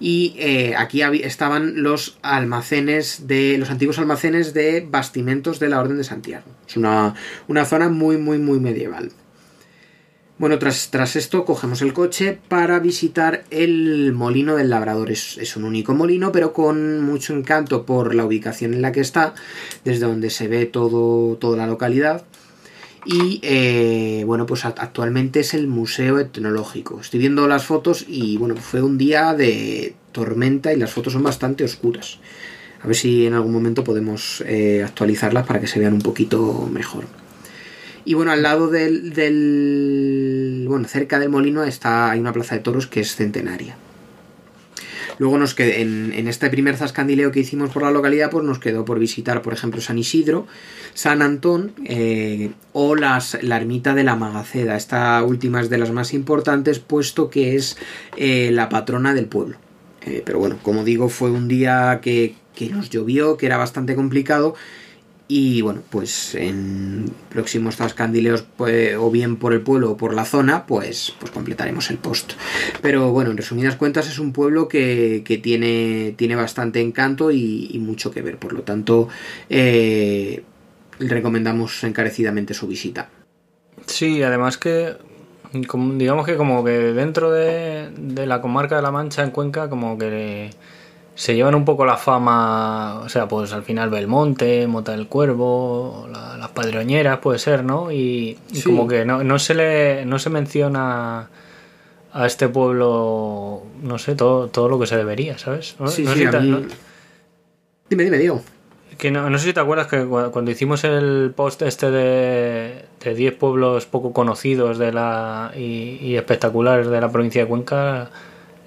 Y 0.00 0.34
eh, 0.38 0.74
aquí 0.76 1.02
estaban 1.02 1.82
los 1.82 2.18
almacenes 2.22 3.28
de. 3.28 3.56
los 3.58 3.70
antiguos 3.70 3.98
almacenes 3.98 4.54
de 4.54 4.86
bastimentos 4.88 5.60
de 5.60 5.68
la 5.68 5.80
Orden 5.80 5.98
de 5.98 6.04
Santiago. 6.04 6.44
Es 6.68 6.76
una, 6.76 7.14
una 7.46 7.64
zona 7.64 7.88
muy, 7.88 8.16
muy, 8.16 8.38
muy 8.38 8.58
medieval. 8.58 9.12
Bueno, 10.42 10.58
tras, 10.58 10.90
tras, 10.90 11.14
esto 11.14 11.44
cogemos 11.44 11.82
el 11.82 11.92
coche 11.92 12.36
para 12.48 12.80
visitar 12.80 13.44
el 13.50 14.12
molino 14.12 14.56
del 14.56 14.70
labrador. 14.70 15.12
Es, 15.12 15.56
un 15.56 15.62
único 15.62 15.94
molino, 15.94 16.32
pero 16.32 16.52
con 16.52 17.00
mucho 17.00 17.32
encanto 17.32 17.86
por 17.86 18.12
la 18.12 18.24
ubicación 18.24 18.74
en 18.74 18.82
la 18.82 18.90
que 18.90 18.98
está, 18.98 19.34
desde 19.84 20.04
donde 20.04 20.30
se 20.30 20.48
ve 20.48 20.66
todo, 20.66 21.36
toda 21.36 21.56
la 21.58 21.68
localidad. 21.68 22.24
Y 23.06 23.38
eh, 23.44 24.24
bueno, 24.26 24.44
pues 24.44 24.64
actualmente 24.64 25.38
es 25.38 25.54
el 25.54 25.68
Museo 25.68 26.18
Etnológico. 26.18 27.00
Estoy 27.00 27.20
viendo 27.20 27.46
las 27.46 27.64
fotos 27.64 28.04
y 28.08 28.36
bueno, 28.36 28.56
fue 28.56 28.82
un 28.82 28.98
día 28.98 29.34
de 29.34 29.94
tormenta 30.10 30.72
y 30.72 30.76
las 30.76 30.90
fotos 30.90 31.12
son 31.12 31.22
bastante 31.22 31.62
oscuras. 31.62 32.18
A 32.82 32.88
ver 32.88 32.96
si 32.96 33.26
en 33.26 33.34
algún 33.34 33.52
momento 33.52 33.84
podemos 33.84 34.42
eh, 34.44 34.82
actualizarlas 34.84 35.46
para 35.46 35.60
que 35.60 35.68
se 35.68 35.78
vean 35.78 35.92
un 35.92 36.02
poquito 36.02 36.68
mejor. 36.68 37.04
Y 38.04 38.14
bueno, 38.14 38.32
al 38.32 38.42
lado 38.42 38.68
del, 38.68 39.12
bueno, 40.66 40.88
cerca 40.88 41.18
del 41.18 41.28
molino 41.28 41.64
está 41.64 42.10
hay 42.10 42.20
una 42.20 42.32
plaza 42.32 42.54
de 42.54 42.60
toros 42.60 42.86
que 42.86 43.00
es 43.00 43.14
centenaria. 43.14 43.76
Luego 45.18 45.38
nos 45.38 45.54
quedó, 45.54 45.72
en, 45.72 46.26
este 46.26 46.48
primer 46.50 46.76
zascandileo 46.76 47.30
que 47.30 47.40
hicimos 47.40 47.70
por 47.70 47.82
la 47.82 47.90
localidad, 47.90 48.30
pues 48.30 48.44
nos 48.44 48.58
quedó 48.58 48.84
por 48.84 48.98
visitar, 48.98 49.42
por 49.42 49.52
ejemplo, 49.52 49.80
San 49.80 49.98
Isidro, 49.98 50.46
San 50.94 51.22
Antón 51.22 51.72
eh, 51.84 52.50
o 52.72 52.96
las, 52.96 53.38
la 53.42 53.56
ermita 53.56 53.94
de 53.94 54.04
la 54.04 54.16
Magaceda. 54.16 54.76
Esta 54.76 55.22
última 55.22 55.60
es 55.60 55.70
de 55.70 55.78
las 55.78 55.90
más 55.92 56.14
importantes, 56.14 56.78
puesto 56.78 57.30
que 57.30 57.56
es 57.56 57.76
eh, 58.16 58.50
la 58.52 58.68
patrona 58.68 59.14
del 59.14 59.26
pueblo. 59.26 59.56
Eh, 60.04 60.22
pero 60.24 60.38
bueno, 60.38 60.58
como 60.62 60.82
digo, 60.82 61.08
fue 61.08 61.30
un 61.30 61.46
día 61.46 62.00
que, 62.02 62.34
que 62.54 62.70
nos 62.70 62.90
llovió, 62.90 63.36
que 63.36 63.46
era 63.46 63.58
bastante 63.58 63.94
complicado 63.94 64.54
Y 65.28 65.62
bueno, 65.62 65.82
pues 65.88 66.34
en 66.34 67.06
próximos 67.30 67.76
zascandileos, 67.76 68.42
pues, 68.56 68.96
o 68.96 69.10
bien 69.10 69.36
por 69.36 69.52
el 69.52 69.62
pueblo 69.62 69.92
o 69.92 69.96
por 69.96 70.14
la 70.14 70.24
zona, 70.24 70.66
pues, 70.66 71.14
pues 71.18 71.30
completaremos 71.32 71.90
el 71.90 71.98
post. 71.98 72.32
Pero 72.82 73.12
bueno, 73.12 73.30
en 73.30 73.36
resumidas 73.36 73.76
cuentas, 73.76 74.08
es 74.08 74.18
un 74.18 74.32
pueblo 74.32 74.68
que, 74.68 75.22
que 75.24 75.38
tiene, 75.38 76.14
tiene 76.16 76.34
bastante 76.34 76.80
encanto 76.80 77.30
y, 77.30 77.78
mucho 77.80 78.10
que 78.10 78.22
ver. 78.22 78.36
Por 78.36 78.52
lo 78.52 78.62
tanto, 78.62 79.08
eh, 79.48 80.42
recomendamos 80.98 81.82
encarecidamente 81.84 82.54
su 82.54 82.66
visita. 82.66 83.08
Sí, 83.86 84.22
además 84.22 84.58
que 84.58 84.96
digamos 85.52 86.26
que 86.26 86.36
como 86.36 86.64
que 86.64 86.70
dentro 86.70 87.30
de, 87.30 87.90
de, 87.96 88.26
la 88.26 88.40
comarca 88.40 88.76
de 88.76 88.82
La 88.82 88.90
Mancha 88.90 89.22
en 89.22 89.30
Cuenca 89.30 89.68
como 89.68 89.98
que 89.98 90.50
se 91.14 91.34
llevan 91.34 91.54
un 91.54 91.64
poco 91.64 91.84
la 91.84 91.96
fama, 91.96 93.00
o 93.00 93.08
sea, 93.08 93.28
pues 93.28 93.52
al 93.52 93.62
final 93.62 93.90
Belmonte, 93.90 94.66
Mota 94.66 94.92
del 94.92 95.08
Cuervo, 95.08 96.08
las 96.10 96.48
Padroñeras 96.50 97.18
puede 97.18 97.38
ser, 97.38 97.64
¿no? 97.64 97.92
Y, 97.92 98.38
como 98.64 98.88
que 98.88 99.04
no, 99.04 99.22
no, 99.22 99.38
se 99.38 99.54
le 99.54 100.06
no 100.06 100.18
se 100.18 100.30
menciona 100.30 101.28
a 102.12 102.26
este 102.26 102.48
pueblo, 102.48 103.62
no 103.82 103.98
sé, 103.98 104.14
todo, 104.14 104.48
todo 104.48 104.68
lo 104.68 104.78
que 104.78 104.86
se 104.86 104.96
debería, 104.96 105.38
¿sabes? 105.38 105.76
sí, 105.88 106.06
sí, 106.06 106.26
Dime, 107.88 108.04
dime, 108.04 108.18
Diego. 108.18 108.42
Que 108.96 109.10
no, 109.10 109.28
no, 109.28 109.38
sé 109.38 109.46
si 109.46 109.52
te 109.52 109.60
acuerdas 109.60 109.86
que 109.86 110.06
cuando 110.06 110.50
hicimos 110.50 110.84
el 110.84 111.32
post 111.34 111.60
este 111.62 111.90
de, 111.90 112.84
de 113.00 113.14
10 113.14 113.34
pueblos 113.34 113.84
poco 113.84 114.12
conocidos 114.12 114.78
de 114.78 114.92
la 114.92 115.52
y, 115.56 116.14
espectaculares 116.14 116.86
de 116.86 117.00
la 117.00 117.10
provincia 117.10 117.42
de 117.42 117.48
Cuenca, 117.48 118.10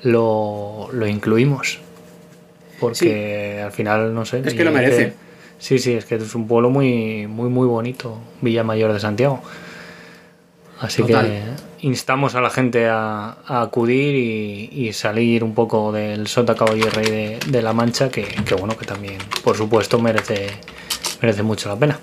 lo, 0.04 0.90
lo 0.92 1.08
incluimos. 1.08 1.80
Porque 2.80 3.62
al 3.64 3.72
final, 3.72 4.14
no 4.14 4.26
sé. 4.26 4.42
Es 4.46 4.54
que 4.54 4.64
lo 4.64 4.72
merece. 4.72 5.14
sí, 5.60 5.80
sí, 5.80 5.94
es 5.94 6.06
que 6.06 6.16
es 6.16 6.36
un 6.36 6.48
pueblo 6.48 6.70
muy, 6.70 7.28
muy, 7.28 7.50
muy 7.50 7.68
bonito, 7.68 8.20
Villa 8.42 8.64
Mayor 8.64 8.94
de 8.94 9.00
Santiago. 9.00 9.42
Así 10.80 11.04
que 11.04 11.42
instamos 11.82 12.36
a 12.36 12.42
la 12.42 12.50
gente 12.50 12.88
a, 12.88 13.38
acudir 13.48 14.16
y, 14.72 14.92
salir 14.94 15.44
un 15.44 15.54
poco 15.54 15.92
del 15.92 16.28
Sota 16.28 16.56
Caballo 16.56 16.88
y 16.88 16.90
Rey 16.90 17.40
de, 17.48 17.62
La 17.62 17.74
Mancha, 17.74 18.10
que, 18.10 18.28
bueno, 18.58 18.78
que 18.78 18.86
también, 18.86 19.18
por 19.44 19.56
supuesto, 19.56 20.00
merece, 20.00 20.50
merece 21.22 21.44
mucho 21.44 21.70
la 21.70 21.80
pena. 21.80 22.00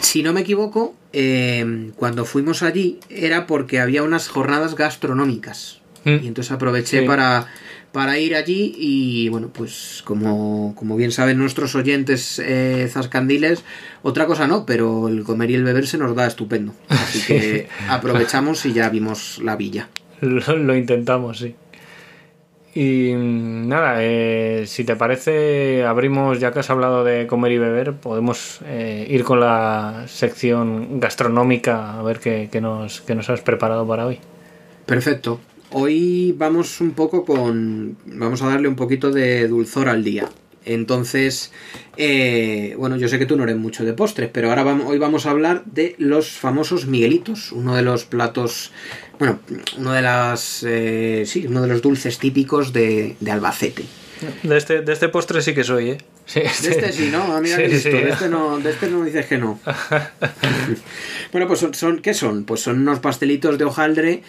Si 0.00 0.22
no 0.22 0.32
me 0.32 0.40
equivoco, 0.40 0.94
eh, 1.12 1.90
cuando 1.96 2.24
fuimos 2.24 2.62
allí 2.62 3.00
era 3.10 3.46
porque 3.46 3.80
había 3.80 4.02
unas 4.02 4.28
jornadas 4.28 4.74
gastronómicas. 4.74 5.80
Mm. 6.04 6.18
Y 6.22 6.26
entonces 6.28 6.52
aproveché 6.52 7.02
para 7.02 7.48
para 7.96 8.18
ir 8.18 8.36
allí 8.36 8.74
y 8.76 9.30
bueno, 9.30 9.48
pues 9.50 10.02
como, 10.04 10.74
como 10.76 10.96
bien 10.96 11.12
saben 11.12 11.38
nuestros 11.38 11.74
oyentes 11.74 12.38
eh, 12.38 12.90
zascandiles, 12.92 13.64
otra 14.02 14.26
cosa 14.26 14.46
no, 14.46 14.66
pero 14.66 15.08
el 15.08 15.24
comer 15.24 15.50
y 15.50 15.54
el 15.54 15.64
beber 15.64 15.86
se 15.86 15.96
nos 15.96 16.14
da 16.14 16.26
estupendo. 16.26 16.74
Así 16.90 17.26
que 17.26 17.68
aprovechamos 17.88 18.66
y 18.66 18.74
ya 18.74 18.90
vimos 18.90 19.40
la 19.42 19.56
villa. 19.56 19.88
Lo, 20.20 20.76
intentamos, 20.76 21.38
sí. 21.38 21.54
Y 22.74 23.14
nada, 23.14 23.96
eh, 24.00 24.64
si 24.66 24.84
te 24.84 24.94
parece, 24.94 25.86
abrimos, 25.86 26.38
ya 26.38 26.52
que 26.52 26.58
has 26.58 26.68
hablado 26.68 27.02
de 27.02 27.26
comer 27.26 27.52
y 27.52 27.58
beber, 27.58 27.94
podemos 27.94 28.60
eh, 28.66 29.06
ir 29.08 29.24
con 29.24 29.40
la 29.40 30.04
sección 30.06 31.00
gastronómica 31.00 31.98
a 31.98 32.02
ver 32.02 32.20
qué, 32.20 32.60
nos, 32.60 33.00
qué 33.00 33.14
nos 33.14 33.30
has 33.30 33.40
preparado 33.40 33.88
para 33.88 34.04
hoy. 34.04 34.18
Perfecto. 34.84 35.40
Hoy 35.70 36.34
vamos 36.36 36.80
un 36.80 36.92
poco 36.92 37.24
con. 37.24 37.96
Vamos 38.06 38.42
a 38.42 38.48
darle 38.48 38.68
un 38.68 38.76
poquito 38.76 39.10
de 39.10 39.48
dulzor 39.48 39.88
al 39.88 40.04
día. 40.04 40.28
Entonces, 40.64 41.52
eh, 41.96 42.74
bueno, 42.76 42.96
yo 42.96 43.08
sé 43.08 43.20
que 43.20 43.26
tú 43.26 43.36
no 43.36 43.44
eres 43.44 43.56
mucho 43.56 43.84
de 43.84 43.92
postres, 43.92 44.28
pero 44.32 44.48
ahora 44.48 44.64
vamos, 44.64 44.86
hoy 44.88 44.98
vamos 44.98 45.24
a 45.24 45.30
hablar 45.30 45.64
de 45.64 45.94
los 45.98 46.30
famosos 46.30 46.86
Miguelitos, 46.86 47.52
uno 47.52 47.76
de 47.76 47.82
los 47.82 48.04
platos, 48.04 48.72
bueno, 49.20 49.38
uno 49.78 49.92
de 49.92 50.02
las, 50.02 50.64
eh, 50.66 51.22
sí, 51.24 51.46
uno 51.46 51.62
de 51.62 51.68
los 51.68 51.82
dulces 51.82 52.18
típicos 52.18 52.72
de, 52.72 53.14
Albacete. 53.30 53.84
De 54.42 54.56
este, 54.56 54.80
de 54.80 54.92
este 54.92 55.08
postre 55.08 55.40
sí 55.40 55.54
que 55.54 55.62
soy, 55.62 55.90
¿eh? 55.90 55.98
Sí, 56.24 56.40
de 56.40 56.46
este 56.46 56.92
sí, 56.92 57.10
¿no? 57.12 57.22
A 57.36 57.40
mí 57.40 57.48
sí, 57.48 57.78
sí, 57.78 57.90
de, 57.90 58.08
este 58.08 58.28
no, 58.28 58.58
de 58.58 58.70
este 58.70 58.90
no 58.90 59.04
dices 59.04 59.26
que 59.26 59.38
no. 59.38 59.60
bueno, 61.32 61.46
pues 61.46 61.64
son, 61.74 61.98
¿qué 62.00 62.12
son? 62.12 62.42
Pues 62.42 62.60
son 62.60 62.80
unos 62.80 62.98
pastelitos 62.98 63.56
de 63.56 63.64
hojaldre 63.64 64.22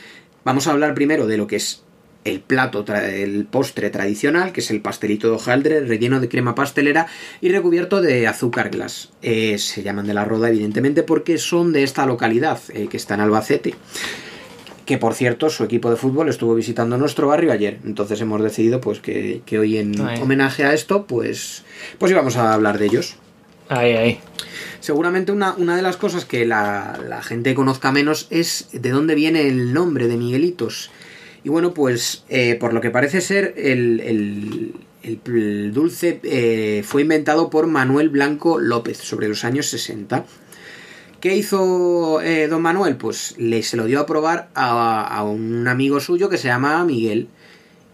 Vamos 0.47 0.65
a 0.65 0.71
hablar 0.71 0.93
primero 0.93 1.27
de 1.27 1.35
lo 1.35 1.45
que 1.45 1.57
es 1.57 1.83
el 2.23 2.39
plato, 2.39 2.85
el 2.93 3.43
postre 3.51 3.89
tradicional, 3.89 4.53
que 4.53 4.61
es 4.61 4.71
el 4.71 4.79
pastelito 4.79 5.27
de 5.27 5.33
hojaldre 5.33 5.81
relleno 5.81 6.21
de 6.21 6.29
crema 6.29 6.55
pastelera 6.55 7.07
y 7.41 7.49
recubierto 7.49 8.01
de 8.01 8.27
azúcar 8.27 8.69
glas. 8.69 9.09
Eh, 9.21 9.57
se 9.57 9.83
llaman 9.83 10.07
de 10.07 10.13
la 10.13 10.23
Roda, 10.23 10.47
evidentemente, 10.47 11.03
porque 11.03 11.37
son 11.37 11.73
de 11.73 11.83
esta 11.83 12.05
localidad, 12.05 12.61
eh, 12.69 12.87
que 12.87 12.95
está 12.95 13.15
en 13.15 13.19
Albacete. 13.19 13.75
Que 14.85 14.97
por 14.97 15.15
cierto, 15.15 15.49
su 15.49 15.65
equipo 15.65 15.89
de 15.89 15.97
fútbol 15.97 16.29
estuvo 16.29 16.55
visitando 16.55 16.97
nuestro 16.97 17.27
barrio 17.27 17.51
ayer. 17.51 17.79
Entonces 17.83 18.21
hemos 18.21 18.41
decidido 18.41 18.79
pues 18.79 19.01
que, 19.01 19.41
hoy 19.59 19.79
en 19.79 19.99
homenaje 19.99 20.63
a 20.63 20.73
esto, 20.73 21.07
pues, 21.07 21.65
pues 21.97 22.09
íbamos 22.13 22.37
a 22.37 22.53
hablar 22.53 22.77
de 22.77 22.85
ellos. 22.85 23.17
Ahí, 23.69 23.91
ahí. 23.93 24.19
Seguramente 24.79 25.31
una, 25.31 25.53
de 25.53 25.81
las 25.81 25.97
cosas 25.97 26.25
que 26.25 26.45
la, 26.45 27.21
gente 27.23 27.53
conozca 27.55 27.91
menos 27.91 28.27
es 28.29 28.69
de 28.71 28.89
dónde 28.89 29.15
viene 29.15 29.47
el 29.47 29.73
nombre 29.73 30.07
de 30.07 30.17
Miguelitos. 30.17 30.91
Y 31.43 31.49
bueno, 31.49 31.73
pues 31.73 32.23
eh, 32.29 32.55
por 32.55 32.73
lo 32.73 32.81
que 32.81 32.89
parece 32.89 33.21
ser, 33.21 33.53
el, 33.57 34.73
dulce 35.73 36.19
eh, 36.23 36.83
fue 36.85 37.01
inventado 37.01 37.49
por 37.49 37.67
Manuel 37.67 38.09
Blanco 38.09 38.59
López 38.59 38.97
sobre 38.97 39.27
los 39.27 39.43
años 39.43 39.67
60. 39.67 40.25
¿Qué 41.19 41.35
hizo 41.35 42.21
eh, 42.21 42.47
don 42.47 42.61
Manuel? 42.61 42.95
Pues 42.95 43.35
le, 43.37 43.63
se 43.63 43.75
lo 43.75 43.85
dio 43.85 43.99
a 43.99 44.05
probar 44.05 44.49
a, 44.53 45.03
a, 45.03 45.23
un 45.23 45.67
amigo 45.67 45.99
suyo 45.99 46.29
que 46.29 46.37
se 46.37 46.47
llama 46.47 46.83
Miguel. 46.85 47.27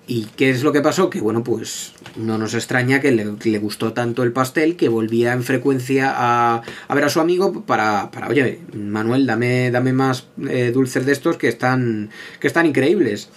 ¿Y 0.05 0.25
qué 0.35 0.49
es 0.49 0.63
lo 0.63 0.73
que 0.73 0.81
pasó? 0.81 1.09
Que 1.09 1.21
bueno, 1.21 1.43
pues 1.43 1.93
no 2.17 2.37
nos 2.37 2.53
extraña 2.53 2.99
que 2.99 3.11
le, 3.11 3.57
gustó 3.59 3.93
tanto 3.93 4.23
el 4.23 4.33
pastel 4.33 4.75
que 4.75 4.89
volvía 4.89 5.31
en 5.31 5.43
frecuencia 5.43 6.13
a, 6.13 6.61
ver 6.93 7.03
a 7.05 7.09
su 7.09 7.21
amigo 7.21 7.63
para, 7.65 8.11
para 8.11 8.27
oye, 8.27 8.59
Manuel, 8.73 9.25
dame, 9.25 9.71
dame 9.71 9.93
más 9.93 10.27
eh, 10.49 10.71
dulces 10.73 11.05
de 11.05 11.13
estos 11.13 11.37
que 11.37 11.47
están, 11.47 12.09
que 12.41 12.47
están 12.47 12.65
increíbles. 12.65 13.29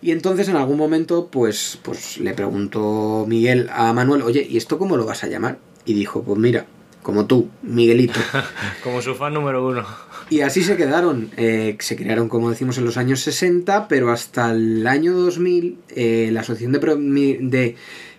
Y 0.00 0.10
entonces 0.10 0.48
en 0.48 0.56
algún 0.56 0.76
momento, 0.76 1.28
pues, 1.30 1.78
pues 1.82 2.18
le 2.18 2.34
preguntó 2.34 3.24
Miguel 3.28 3.68
a 3.72 3.92
Manuel, 3.92 4.22
oye, 4.22 4.46
¿y 4.48 4.56
esto 4.56 4.78
cómo 4.78 4.96
lo 4.96 5.06
vas 5.06 5.22
a 5.22 5.28
llamar? 5.28 5.58
Y 5.84 5.94
dijo, 5.94 6.22
pues 6.22 6.38
mira, 6.38 6.66
como 7.02 7.26
tú, 7.26 7.48
Miguelito. 7.62 8.20
como 8.82 9.02
su 9.02 9.14
fan 9.14 9.34
número 9.34 9.66
uno. 9.66 9.86
Y 10.30 10.40
así 10.40 10.62
se 10.62 10.76
quedaron. 10.76 11.30
Eh, 11.36 11.76
se 11.80 11.96
crearon, 11.96 12.28
como 12.28 12.50
decimos, 12.50 12.78
en 12.78 12.84
los 12.84 12.96
años 12.96 13.20
60, 13.20 13.88
pero 13.88 14.10
hasta 14.10 14.50
el 14.50 14.86
año 14.86 15.14
2000 15.14 15.78
eh, 15.88 16.30
la 16.32 16.40
Asociación 16.40 16.72
de, 16.72 17.38
de, 17.40 17.76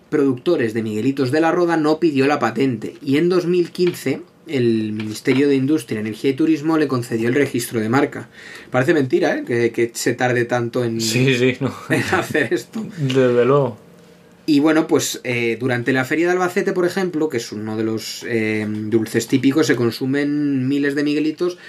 Productores 0.09 0.73
de 0.73 0.81
Miguelitos 0.81 1.31
de 1.31 1.39
la 1.39 1.51
Roda 1.51 1.77
no 1.77 1.99
pidió 1.99 2.25
la 2.25 2.39
patente. 2.39 2.95
Y 3.03 3.17
en 3.17 3.29
2015 3.29 4.21
el 4.47 4.93
Ministerio 4.93 5.47
de 5.47 5.55
Industria, 5.55 5.99
Energía 5.99 6.31
y 6.31 6.33
Turismo 6.33 6.79
le 6.79 6.87
concedió 6.87 7.29
el 7.29 7.35
registro 7.35 7.79
de 7.79 7.89
marca. 7.89 8.29
Parece 8.71 8.95
mentira, 8.95 9.37
¿eh? 9.37 9.43
Que, 9.45 9.71
que 9.71 9.91
se 9.93 10.13
tarde 10.13 10.45
tanto 10.45 10.83
en, 10.83 10.99
sí, 10.99 11.35
sí, 11.37 11.57
no. 11.59 11.71
en 11.89 12.01
hacer 12.01 12.51
esto. 12.51 12.83
Desde 12.97 13.45
luego. 13.45 13.77
Y 14.49 14.61
bueno, 14.61 14.87
pues 14.87 15.21
eh, 15.23 15.57
durante 15.59 15.93
la 15.93 16.05
feria 16.05 16.25
de 16.25 16.31
Albacete, 16.31 16.73
por 16.73 16.83
ejemplo, 16.83 17.29
que 17.29 17.37
es 17.37 17.51
uno 17.51 17.77
de 17.77 17.83
los 17.83 18.25
eh, 18.27 18.65
dulces 18.67 19.27
típicos, 19.27 19.67
se 19.67 19.75
consumen 19.75 20.67
miles 20.67 20.95
de 20.95 21.03
miguelitos 21.03 21.59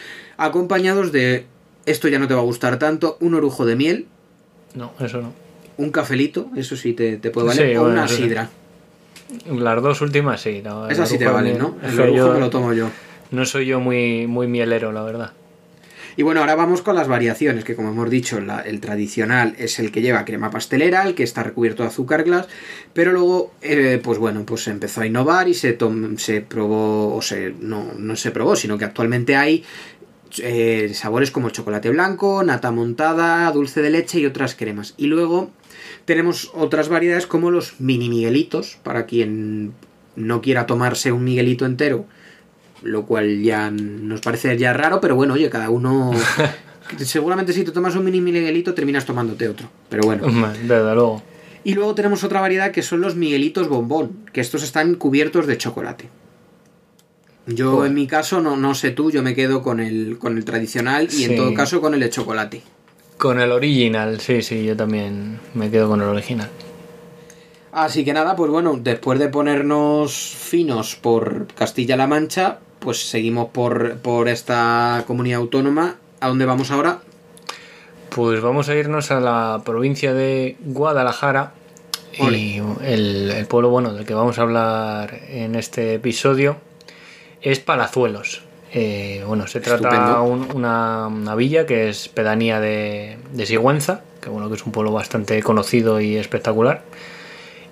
acompañados 0.46 1.12
de, 1.12 1.46
esto 1.86 2.08
ya 2.08 2.18
no 2.18 2.28
te 2.28 2.34
va 2.34 2.40
a 2.40 2.44
gustar 2.44 2.78
tanto, 2.78 3.16
un 3.20 3.34
orujo 3.34 3.66
de 3.66 3.76
miel. 3.76 4.06
No, 4.74 4.92
eso 5.00 5.20
no. 5.20 5.32
Un 5.76 5.90
cafelito, 5.90 6.50
eso 6.56 6.76
sí 6.76 6.92
te, 6.92 7.16
te 7.16 7.30
puede 7.30 7.48
valer, 7.48 7.78
o 7.78 7.84
una 7.84 8.08
sidra. 8.08 8.50
Las 9.46 9.82
dos 9.82 10.00
últimas 10.00 10.40
sí. 10.40 10.60
No, 10.62 10.88
Esas 10.88 11.08
sí 11.08 11.18
te 11.18 11.26
valen, 11.26 11.58
¿no? 11.58 11.76
El 11.82 12.00
orujo 12.00 12.34
me 12.34 12.40
lo 12.40 12.50
tomo 12.50 12.72
yo. 12.72 12.88
No 13.30 13.46
soy 13.46 13.66
yo 13.66 13.80
muy, 13.80 14.26
muy 14.26 14.48
mielero, 14.48 14.92
la 14.92 15.02
verdad. 15.02 15.32
Y 16.16 16.22
bueno, 16.22 16.40
ahora 16.40 16.56
vamos 16.56 16.82
con 16.82 16.96
las 16.96 17.08
variaciones, 17.08 17.64
que 17.64 17.76
como 17.76 17.90
hemos 17.90 18.10
dicho, 18.10 18.38
el 18.38 18.80
tradicional 18.80 19.54
es 19.58 19.78
el 19.78 19.92
que 19.92 20.02
lleva 20.02 20.24
crema 20.24 20.50
pastelera, 20.50 21.04
el 21.04 21.14
que 21.14 21.22
está 21.22 21.42
recubierto 21.42 21.82
de 21.82 21.88
azúcar 21.88 22.24
glass, 22.24 22.48
pero 22.92 23.12
luego, 23.12 23.54
eh, 23.62 24.00
pues 24.02 24.18
bueno, 24.18 24.44
pues 24.44 24.64
se 24.64 24.70
empezó 24.70 25.02
a 25.02 25.06
innovar 25.06 25.48
y 25.48 25.54
se, 25.54 25.78
se 26.16 26.40
probó, 26.40 27.14
o 27.14 27.22
se, 27.22 27.54
no, 27.60 27.92
no 27.96 28.16
se 28.16 28.32
probó, 28.32 28.56
sino 28.56 28.76
que 28.76 28.84
actualmente 28.84 29.36
hay 29.36 29.64
eh, 30.38 30.92
sabores 30.94 31.30
como 31.30 31.50
chocolate 31.50 31.90
blanco, 31.90 32.42
nata 32.42 32.70
montada, 32.70 33.50
dulce 33.52 33.82
de 33.82 33.90
leche 33.90 34.20
y 34.20 34.26
otras 34.26 34.54
cremas. 34.54 34.94
Y 34.96 35.06
luego 35.06 35.50
tenemos 36.04 36.50
otras 36.54 36.88
variedades 36.88 37.26
como 37.26 37.50
los 37.50 37.80
mini 37.80 38.08
miguelitos, 38.08 38.78
para 38.82 39.06
quien 39.06 39.72
no 40.16 40.40
quiera 40.40 40.66
tomarse 40.66 41.12
un 41.12 41.24
miguelito 41.24 41.66
entero 41.66 42.06
lo 42.82 43.06
cual 43.06 43.42
ya 43.42 43.70
nos 43.70 44.20
parece 44.20 44.56
ya 44.56 44.72
raro, 44.72 45.00
pero 45.00 45.16
bueno, 45.16 45.34
oye, 45.34 45.50
cada 45.50 45.70
uno... 45.70 46.12
Seguramente 46.98 47.52
si 47.52 47.62
te 47.62 47.70
tomas 47.70 47.94
un 47.94 48.04
mini 48.04 48.20
Miguelito 48.20 48.74
terminas 48.74 49.04
tomándote 49.04 49.48
otro, 49.48 49.70
pero 49.88 50.02
bueno. 50.02 50.26
Desde 50.26 50.94
luego. 50.94 51.22
Y 51.62 51.74
luego 51.74 51.94
tenemos 51.94 52.24
otra 52.24 52.40
variedad 52.40 52.72
que 52.72 52.82
son 52.82 53.00
los 53.00 53.14
Miguelitos 53.14 53.68
bombón, 53.68 54.26
que 54.32 54.40
estos 54.40 54.64
están 54.64 54.96
cubiertos 54.96 55.46
de 55.46 55.56
chocolate. 55.56 56.08
Yo 57.54 57.76
Pues- 57.78 57.88
en 57.88 57.94
mi 57.94 58.06
caso, 58.06 58.40
no, 58.40 58.56
no 58.56 58.74
sé 58.74 58.90
tú, 58.90 59.10
yo 59.10 59.22
me 59.22 59.34
quedo 59.34 59.62
con 59.62 59.80
el, 59.80 60.18
con 60.18 60.36
el 60.36 60.44
tradicional 60.44 61.06
y 61.06 61.10
Sí. 61.10 61.24
en 61.24 61.36
todo 61.36 61.52
caso 61.54 61.80
con 61.80 61.94
el 61.94 62.00
de 62.00 62.10
chocolate. 62.10 62.62
Con 63.18 63.40
el 63.40 63.50
original, 63.52 64.20
sí, 64.20 64.42
sí, 64.42 64.64
yo 64.64 64.76
también 64.76 65.40
me 65.54 65.70
quedo 65.70 65.88
con 65.88 66.00
el 66.00 66.08
original. 66.08 66.48
Así 67.72 68.04
que 68.04 68.12
nada, 68.12 68.34
pues 68.36 68.50
bueno, 68.50 68.78
después 68.82 69.18
de 69.18 69.28
ponernos 69.28 70.12
finos 70.14 70.96
por 70.96 71.46
Castilla-La 71.54 72.06
Mancha, 72.06 72.58
pues 72.78 73.08
seguimos 73.08 73.48
por, 73.50 73.96
por 73.98 74.28
esta 74.28 75.04
comunidad 75.06 75.40
autónoma. 75.40 75.96
¿A 76.20 76.28
dónde 76.28 76.46
vamos 76.46 76.70
ahora? 76.70 77.00
Pues 78.10 78.40
vamos 78.40 78.68
a 78.68 78.74
irnos 78.74 79.10
a 79.10 79.20
la 79.20 79.62
provincia 79.64 80.12
de 80.14 80.56
Guadalajara. 80.64 81.52
Y 82.18 82.56
el, 82.82 83.30
el 83.30 83.46
pueblo 83.46 83.70
bueno 83.70 83.92
del 83.94 84.04
que 84.04 84.14
vamos 84.14 84.38
a 84.38 84.42
hablar 84.42 85.20
en 85.28 85.54
este 85.54 85.94
episodio 85.94 86.56
es 87.42 87.60
Palazuelos. 87.60 88.42
Eh, 88.72 89.24
bueno, 89.26 89.46
se 89.48 89.60
trata 89.60 90.20
un- 90.22 90.48
una, 90.54 91.08
una 91.08 91.34
villa 91.34 91.66
que 91.66 91.88
es 91.88 92.08
pedanía 92.08 92.60
de, 92.60 93.18
de 93.32 93.46
Sigüenza, 93.46 94.02
que 94.20 94.28
bueno, 94.30 94.48
que 94.48 94.54
es 94.54 94.64
un 94.64 94.72
pueblo 94.72 94.92
bastante 94.92 95.42
conocido 95.42 96.00
y 96.00 96.16
espectacular. 96.16 96.82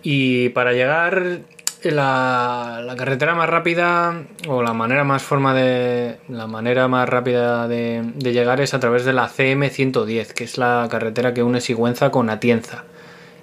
Y 0.02 0.48
para 0.50 0.72
llegar 0.72 1.38
la, 1.82 2.82
la 2.84 2.96
carretera 2.96 3.34
más 3.36 3.48
rápida 3.48 4.22
o 4.48 4.62
la 4.62 4.72
manera 4.72 5.04
más 5.04 5.22
forma 5.22 5.54
de 5.54 6.16
la 6.28 6.46
manera 6.48 6.88
más 6.88 7.08
rápida 7.08 7.68
de, 7.68 8.02
de 8.14 8.32
llegar 8.32 8.60
es 8.60 8.74
a 8.74 8.80
través 8.80 9.04
de 9.04 9.12
la 9.12 9.28
CM 9.28 9.70
110, 9.70 10.32
que 10.32 10.44
es 10.44 10.58
la 10.58 10.88
carretera 10.90 11.32
que 11.34 11.42
une 11.44 11.60
Sigüenza 11.60 12.10
con 12.10 12.30
Atienza. 12.30 12.84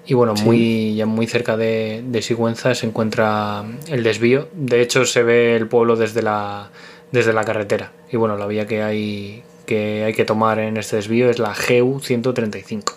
Y 0.07 0.13
bueno, 0.13 0.33
muy, 0.35 0.95
ya 0.95 1.05
muy 1.05 1.25
cerca 1.25 1.57
de, 1.57 2.03
de 2.05 2.21
Sigüenza 2.21 2.75
se 2.75 2.85
encuentra 2.85 3.63
el 3.87 4.03
desvío. 4.03 4.49
De 4.53 4.81
hecho, 4.81 5.05
se 5.05 5.23
ve 5.23 5.55
el 5.55 5.67
pueblo 5.67 5.95
desde 5.95 6.21
la, 6.21 6.69
desde 7.11 7.33
la 7.33 7.43
carretera. 7.43 7.91
Y 8.11 8.17
bueno, 8.17 8.37
la 8.37 8.45
vía 8.45 8.67
que 8.67 8.83
hay 8.83 9.43
que, 9.65 10.03
hay 10.03 10.13
que 10.13 10.25
tomar 10.25 10.59
en 10.59 10.77
este 10.77 10.97
desvío 10.97 11.29
es 11.29 11.39
la 11.39 11.53
GU 11.53 11.99
135. 11.99 12.93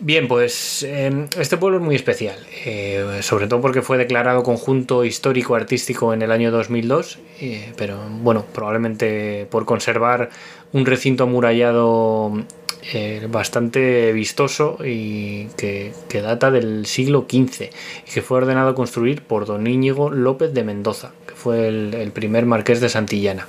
Bien, 0.00 0.28
pues 0.28 0.84
eh, 0.84 1.26
este 1.36 1.56
pueblo 1.56 1.78
es 1.78 1.84
muy 1.84 1.96
especial, 1.96 2.36
eh, 2.64 3.18
sobre 3.22 3.48
todo 3.48 3.60
porque 3.60 3.82
fue 3.82 3.98
declarado 3.98 4.44
conjunto 4.44 5.04
histórico-artístico 5.04 6.14
en 6.14 6.22
el 6.22 6.30
año 6.30 6.52
2002, 6.52 7.18
eh, 7.40 7.72
pero 7.76 7.98
bueno, 8.22 8.44
probablemente 8.54 9.48
por 9.50 9.64
conservar 9.64 10.30
un 10.72 10.86
recinto 10.86 11.24
amurallado 11.24 12.44
eh, 12.92 13.26
bastante 13.30 14.12
vistoso 14.12 14.78
y 14.84 15.48
que, 15.56 15.92
que 16.08 16.22
data 16.22 16.50
del 16.50 16.86
siglo 16.86 17.26
XV 17.28 17.70
y 18.06 18.10
que 18.10 18.22
fue 18.22 18.38
ordenado 18.38 18.74
construir 18.74 19.22
por 19.22 19.46
don 19.46 19.66
Íñigo 19.66 20.10
López 20.10 20.54
de 20.54 20.64
Mendoza, 20.64 21.12
que 21.26 21.34
fue 21.34 21.68
el, 21.68 21.94
el 21.94 22.12
primer 22.12 22.46
marqués 22.46 22.80
de 22.80 22.88
Santillana. 22.88 23.46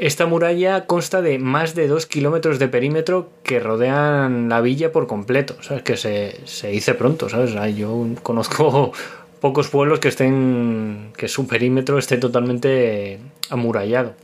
Esta 0.00 0.24
muralla 0.24 0.86
consta 0.86 1.20
de 1.20 1.38
más 1.38 1.74
de 1.74 1.86
dos 1.86 2.06
kilómetros 2.06 2.58
de 2.58 2.68
perímetro 2.68 3.28
que 3.42 3.60
rodean 3.60 4.48
la 4.48 4.62
villa 4.62 4.92
por 4.92 5.06
completo. 5.06 5.56
¿Sabes? 5.60 5.82
Que 5.82 5.98
se, 5.98 6.40
se 6.46 6.68
dice 6.68 6.94
pronto, 6.94 7.28
¿sabes? 7.28 7.52
Yo 7.76 8.06
conozco 8.22 8.92
pocos 9.42 9.68
pueblos 9.68 9.98
que 9.98 10.08
estén. 10.08 11.12
que 11.18 11.28
su 11.28 11.46
perímetro 11.46 11.98
esté 11.98 12.16
totalmente 12.16 13.18
amurallado. 13.50 14.14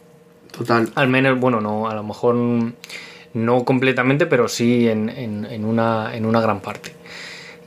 Total. 0.57 0.91
Al 0.95 1.09
menos, 1.09 1.39
bueno, 1.39 1.61
no, 1.61 1.91
a 1.91 1.95
lo 1.95 2.03
mejor 2.03 2.37
no 3.37 3.65
completamente, 3.65 4.27
pero 4.27 4.49
sí 4.49 4.89
en, 4.89 5.09
en- 5.11 5.65
una, 5.65 6.17
en 6.17 6.25
una 6.27 6.41
gran 6.41 6.61
parte. 6.61 6.93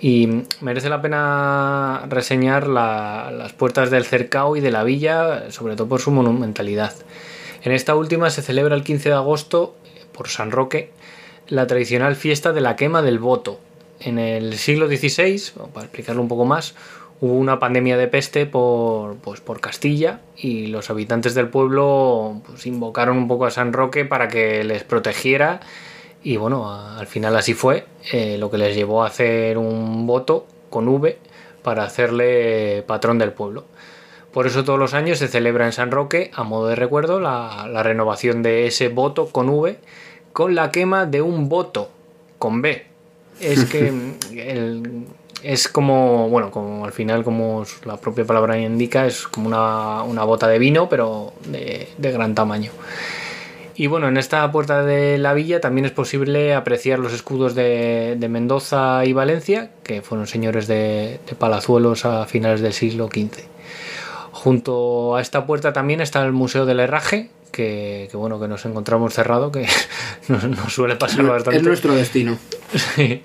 Y 0.02 0.44
merece 0.62 0.90
la 0.90 1.02
pena 1.02 2.06
reseñar 2.10 2.68
la- 2.68 3.32
las 3.32 3.54
puertas 3.54 3.92
del 3.92 4.06
cercao 4.06 4.56
y 4.56 4.62
de 4.62 4.72
la 4.72 4.84
villa, 4.84 5.52
sobre 5.52 5.76
todo 5.76 5.88
por 5.88 6.00
su 6.02 6.12
monumentalidad. 6.12 6.94
En 7.64 7.72
esta 7.74 7.96
última 7.96 8.30
se 8.30 8.42
celebra 8.42 8.76
el 8.76 8.84
15 8.84 9.10
de 9.10 9.16
agosto, 9.16 9.76
por 10.14 10.30
San 10.30 10.52
Roque, 10.52 10.92
la 11.48 11.68
tradicional 11.68 12.16
fiesta 12.16 12.52
de 12.54 12.62
la 12.62 12.76
quema 12.76 13.02
del 13.02 13.20
voto. 13.20 13.60
En 14.00 14.18
el 14.18 14.58
siglo 14.58 14.88
XVI, 14.88 15.42
para 15.74 15.86
explicarlo 15.86 16.22
un 16.22 16.30
poco 16.30 16.46
más, 16.46 16.74
hubo 17.22 17.34
una 17.34 17.60
pandemia 17.60 17.98
de 17.98 18.08
peste 18.08 18.46
por, 18.46 19.18
pues, 19.18 19.42
por 19.42 19.60
Castilla 19.60 20.22
y 20.38 20.68
los 20.68 20.90
habitantes 20.90 21.36
del 21.36 21.50
pueblo 21.50 22.42
pues, 22.46 22.66
invocaron 22.66 23.18
un 23.18 23.28
poco 23.28 23.46
a 23.46 23.52
San 23.52 23.74
Roque 23.74 24.06
para 24.06 24.28
que 24.30 24.64
les 24.64 24.84
protegiera 24.84 25.60
y 26.24 26.38
bueno, 26.38 26.70
al 26.72 27.08
final 27.08 27.36
así 27.36 27.54
fue, 27.54 27.86
eh, 28.12 28.38
lo 28.38 28.50
que 28.52 28.58
les 28.58 28.76
llevó 28.76 29.04
a 29.04 29.08
hacer 29.08 29.58
un 29.58 30.06
voto 30.08 30.46
con 30.70 30.88
V 30.88 31.18
para 31.64 31.84
hacerle 31.84 32.84
patrón 32.88 33.18
del 33.20 33.32
pueblo. 33.32 33.66
Por 34.34 34.46
eso 34.46 34.64
todos 34.64 34.78
los 34.78 34.94
años 34.94 35.18
se 35.18 35.28
celebra 35.28 35.66
en 35.66 35.72
San 35.72 35.92
Roque, 35.92 36.30
a 36.34 36.44
modo 36.44 36.68
de 36.68 36.76
recuerdo, 36.76 37.20
la, 37.20 37.68
la 37.72 37.84
renovación 37.84 38.44
de 38.44 38.68
ese 38.68 38.90
voto 38.90 39.28
con 39.28 39.50
V 39.50 39.80
con 40.34 40.56
la 40.56 40.72
quema 40.72 41.06
de 41.06 41.22
un 41.22 41.50
voto 41.50 41.90
con 42.38 42.62
B. 42.62 42.86
Es 43.42 43.66
que 43.66 43.88
el- 44.36 45.08
es 45.44 45.68
como, 45.68 46.30
bueno, 46.30 46.52
como 46.52 46.86
al 46.86 46.92
final, 46.92 47.24
como 47.24 47.64
la 47.86 47.98
propia 47.98 48.26
palabra 48.26 48.58
indica, 48.58 49.06
es 49.06 49.28
como 49.28 49.48
una, 49.48 50.04
una 50.04 50.24
bota 50.24 50.48
de 50.48 50.60
vino, 50.60 50.90
pero 50.90 51.34
de, 51.46 51.88
de 51.98 52.12
gran 52.12 52.36
tamaño. 52.36 52.72
Y 53.76 53.88
bueno, 53.88 54.10
en 54.10 54.18
esta 54.18 54.52
puerta 54.52 54.84
de 54.84 55.18
la 55.18 55.34
villa 55.34 55.62
también 55.62 55.86
es 55.86 55.92
posible 55.92 56.54
apreciar 56.54 57.00
los 57.00 57.14
escudos 57.14 57.56
de, 57.56 58.18
de 58.20 58.28
Mendoza 58.28 59.06
y 59.06 59.14
Valencia, 59.14 59.72
que 59.84 60.02
fueron 60.02 60.28
señores 60.28 60.68
de, 60.68 61.22
de 61.26 61.36
Palazuelos 61.36 62.04
a 62.04 62.26
finales 62.26 62.60
del 62.60 62.74
siglo 62.74 63.08
XV. 63.08 63.46
Junto 64.34 65.16
a 65.16 65.22
esta 65.22 65.46
puerta 65.46 65.72
también 65.72 66.02
está 66.02 66.24
el 66.26 66.34
Museo 66.34 66.66
del 66.66 66.82
Herraje, 66.82 67.30
que, 67.52 68.08
que 68.10 68.18
bueno, 68.18 68.40
que 68.40 68.48
nos 68.48 68.66
encontramos 68.66 69.14
cerrado, 69.14 69.52
que 69.52 69.68
nos, 70.28 70.44
nos 70.44 70.74
suele 70.74 70.96
pasar 70.96 71.26
bastante. 71.26 71.60
Es 71.60 71.64
nuestro 71.64 71.94
destino. 71.94 72.38
Sí. 72.96 73.24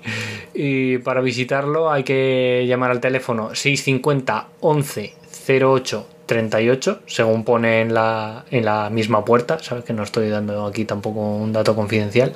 Y 0.53 0.97
para 0.99 1.21
visitarlo 1.21 1.91
hay 1.91 2.03
que 2.03 2.65
llamar 2.67 2.91
al 2.91 2.99
teléfono 2.99 3.53
650 3.53 4.47
11 4.61 5.13
08 5.47 6.07
38, 6.25 7.01
según 7.05 7.43
pone 7.43 7.81
en 7.81 7.93
la, 7.93 8.45
en 8.51 8.65
la 8.65 8.89
misma 8.89 9.23
puerta, 9.23 9.59
sabes 9.59 9.83
que 9.83 9.93
no 9.93 10.03
estoy 10.03 10.29
dando 10.29 10.65
aquí 10.65 10.85
tampoco 10.85 11.19
un 11.19 11.53
dato 11.53 11.75
confidencial, 11.75 12.33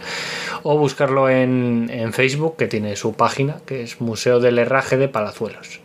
o 0.64 0.78
buscarlo 0.78 1.30
en, 1.30 1.90
en 1.92 2.14
Facebook, 2.14 2.56
que 2.56 2.68
tiene 2.68 2.96
su 2.96 3.14
página, 3.14 3.58
que 3.66 3.84
es 3.84 4.00
Museo 4.00 4.40
del 4.40 4.60
Herraje 4.60 4.98
de 4.98 5.08
Palazuelos. 5.08 5.82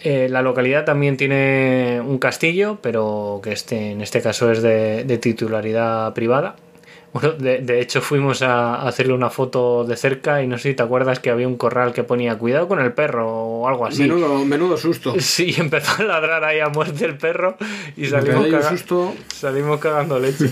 Eh, 0.00 0.28
la 0.30 0.42
localidad 0.42 0.84
también 0.84 1.16
tiene 1.16 2.00
un 2.04 2.18
castillo, 2.18 2.78
pero 2.80 3.40
que 3.42 3.52
este, 3.52 3.90
en 3.92 4.00
este 4.00 4.20
caso 4.22 4.50
es 4.52 4.62
de, 4.62 5.04
de 5.04 5.18
titularidad 5.18 6.14
privada. 6.14 6.56
Bueno, 7.12 7.32
de, 7.32 7.60
de 7.60 7.80
hecho 7.80 8.02
fuimos 8.02 8.42
a 8.42 8.86
hacerle 8.86 9.14
una 9.14 9.30
foto 9.30 9.82
de 9.84 9.96
cerca 9.96 10.42
y 10.42 10.46
no 10.46 10.58
sé 10.58 10.68
si 10.70 10.74
te 10.74 10.82
acuerdas 10.82 11.20
que 11.20 11.30
había 11.30 11.48
un 11.48 11.56
corral 11.56 11.94
que 11.94 12.04
ponía 12.04 12.36
cuidado 12.36 12.68
con 12.68 12.80
el 12.80 12.92
perro 12.92 13.26
o 13.32 13.66
algo 13.68 13.86
así. 13.86 14.02
Menudo, 14.02 14.44
menudo 14.44 14.76
susto. 14.76 15.14
Sí, 15.18 15.54
empezó 15.56 16.02
a 16.02 16.04
ladrar 16.04 16.44
ahí 16.44 16.60
a 16.60 16.68
muerte 16.68 17.06
el 17.06 17.16
perro 17.16 17.56
y 17.96 18.04
salimos, 18.06 18.46
caga- 18.48 18.68
susto. 18.68 19.14
salimos 19.34 19.80
cagando 19.80 20.18
leche. 20.20 20.50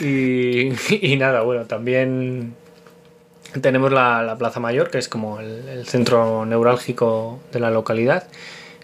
y, 0.00 0.72
y 1.12 1.16
nada, 1.16 1.42
bueno, 1.42 1.64
también 1.66 2.54
tenemos 3.60 3.92
la, 3.92 4.22
la 4.22 4.36
Plaza 4.36 4.60
Mayor, 4.60 4.90
que 4.90 4.98
es 4.98 5.08
como 5.08 5.40
el, 5.40 5.86
centro 5.86 6.46
neurálgico 6.46 7.40
de 7.52 7.60
la 7.60 7.70
localidad, 7.70 8.28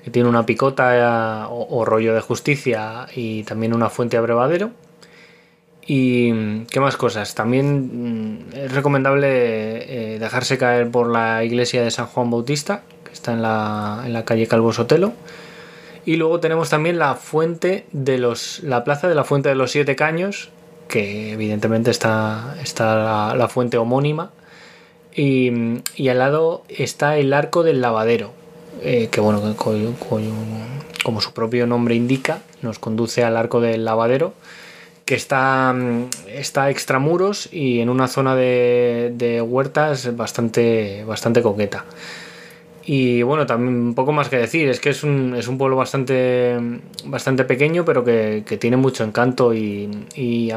que 0.02 0.10
tiene 0.10 0.28
una 0.28 0.46
picota 0.46 0.96
eh, 0.96 1.46
o, 1.48 1.84
rollo 1.84 2.14
de 2.14 2.20
justicia 2.20 3.06
y 3.14 3.44
también 3.44 3.74
una 3.74 3.90
fuente 3.90 4.16
abrevadero. 4.16 4.70
Y 5.88 6.64
qué 6.64 6.80
más 6.80 6.96
cosas. 6.96 7.36
También 7.36 8.40
mm, 8.42 8.56
es 8.56 8.72
recomendable 8.72 10.14
eh, 10.14 10.18
dejarse 10.18 10.58
caer 10.58 10.90
por 10.90 11.10
la 11.10 11.44
iglesia 11.44 11.84
de 11.84 11.92
San 11.92 12.06
Juan 12.06 12.30
Bautista, 12.30 12.82
que 13.04 13.12
está 13.12 13.32
en 13.32 13.42
la, 13.42 14.02
en 14.04 14.12
la 14.12 14.24
calle 14.24 14.48
Calvo 14.48 14.72
Sotelo. 14.72 15.12
Y 16.04 16.16
luego 16.16 16.40
tenemos 16.40 16.70
también 16.70 16.98
la 16.98 17.14
fuente 17.14 17.86
de 17.92 18.18
los. 18.18 18.62
la 18.64 18.82
plaza 18.84 19.08
de 19.08 19.14
la 19.14 19.24
fuente 19.24 19.48
de 19.48 19.54
los 19.54 19.70
siete 19.70 19.94
caños, 19.94 20.50
que 20.88 21.32
evidentemente 21.32 21.90
está, 21.92 22.56
está 22.62 23.34
la 23.36 23.48
fuente 23.48 23.76
homónima. 23.76 24.32
Y, 25.16 25.50
al 26.08 26.18
lado 26.18 26.62
está 26.68 27.16
el 27.16 27.32
arco 27.32 27.62
del 27.62 27.80
lavadero, 27.80 28.32
eh, 28.82 29.08
que 29.10 29.20
bueno, 29.20 29.42
como 31.02 31.20
su 31.20 31.32
propio 31.32 31.66
nombre 31.66 31.94
indica, 31.94 32.40
nos 32.60 32.78
conduce 32.78 33.24
al 33.24 33.36
arco 33.36 33.60
del 33.60 33.86
lavadero, 33.86 34.34
que 35.06 35.14
está, 35.14 35.72
mm, 35.72 36.10
está 36.28 36.68
extramuros 36.68 37.48
y 37.50 37.80
en 37.80 37.88
una 37.88 38.08
zona 38.08 38.36
de, 38.36 39.12
de 39.16 39.40
huertas 39.40 40.14
bastante, 40.16 41.04
bastante 41.04 41.40
coqueta. 41.40 41.86
Y 42.88 43.22
bueno, 43.22 43.46
también 43.46 43.94
poco 43.94 44.12
más 44.12 44.28
que 44.28 44.36
decir, 44.36 44.68
es 44.68 44.78
que 44.78 44.90
es 44.90 45.02
un, 45.02 45.34
es 45.36 45.48
un 45.48 45.58
pueblo 45.58 45.76
bastante, 45.76 46.56
bastante 47.04 47.44
pequeño, 47.44 47.84
pero 47.84 48.04
que, 48.04 48.44
tiene 48.60 48.76
mucho 48.76 49.02
encanto 49.02 49.52
y, 49.52 49.88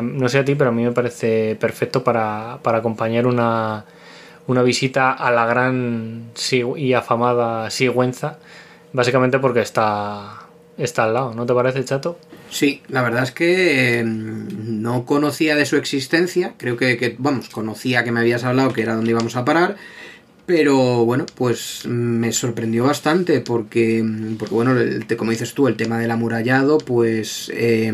no 0.01 0.29
sé 0.29 0.37
a 0.37 0.45
ti, 0.45 0.53
pero 0.53 0.69
a 0.69 0.73
mí 0.73 0.83
me 0.83 0.91
parece 0.91 1.55
perfecto 1.59 2.03
para, 2.03 2.59
para 2.61 2.77
acompañar 2.77 3.25
una, 3.25 3.83
una 4.49 4.63
visita 4.63 5.11
a 5.11 5.29
la 5.31 5.45
gran 5.45 6.31
y 6.75 6.93
afamada 6.93 7.69
Sigüenza, 7.69 8.39
básicamente 8.93 9.37
porque 9.37 9.59
está, 9.61 10.47
está 10.75 11.03
al 11.03 11.13
lado, 11.13 11.35
¿no 11.35 11.45
te 11.45 11.53
parece, 11.53 11.85
chato? 11.85 12.17
Sí, 12.49 12.81
la 12.87 13.03
verdad 13.03 13.21
es 13.23 13.31
que 13.31 13.99
eh, 13.99 14.03
no 14.03 15.05
conocía 15.05 15.55
de 15.55 15.67
su 15.67 15.77
existencia, 15.77 16.55
creo 16.57 16.77
que, 16.77 16.97
que, 16.97 17.15
vamos, 17.19 17.49
conocía 17.49 18.03
que 18.03 18.11
me 18.11 18.21
habías 18.21 18.43
hablado 18.43 18.73
que 18.73 18.81
era 18.81 18.95
donde 18.95 19.11
íbamos 19.11 19.35
a 19.35 19.45
parar, 19.45 19.75
pero 20.47 21.05
bueno, 21.05 21.27
pues 21.35 21.85
me 21.85 22.31
sorprendió 22.31 22.85
bastante 22.85 23.41
porque, 23.41 24.03
porque 24.39 24.55
bueno, 24.55 24.71
el, 24.71 25.05
como 25.15 25.29
dices 25.29 25.53
tú, 25.53 25.67
el 25.67 25.75
tema 25.75 25.99
del 25.99 26.09
amurallado, 26.09 26.79
pues 26.79 27.51
eh, 27.53 27.93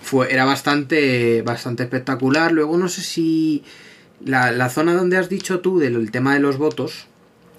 fue, 0.00 0.32
era 0.32 0.44
bastante, 0.44 1.42
bastante 1.42 1.82
espectacular. 1.82 2.52
Luego 2.52 2.78
no 2.78 2.88
sé 2.88 3.02
si 3.02 3.64
la, 4.24 4.50
la 4.50 4.68
zona 4.68 4.94
donde 4.94 5.16
has 5.16 5.28
dicho 5.28 5.60
tú 5.60 5.78
del 5.78 6.10
tema 6.10 6.34
de 6.34 6.40
los 6.40 6.58
votos, 6.58 7.06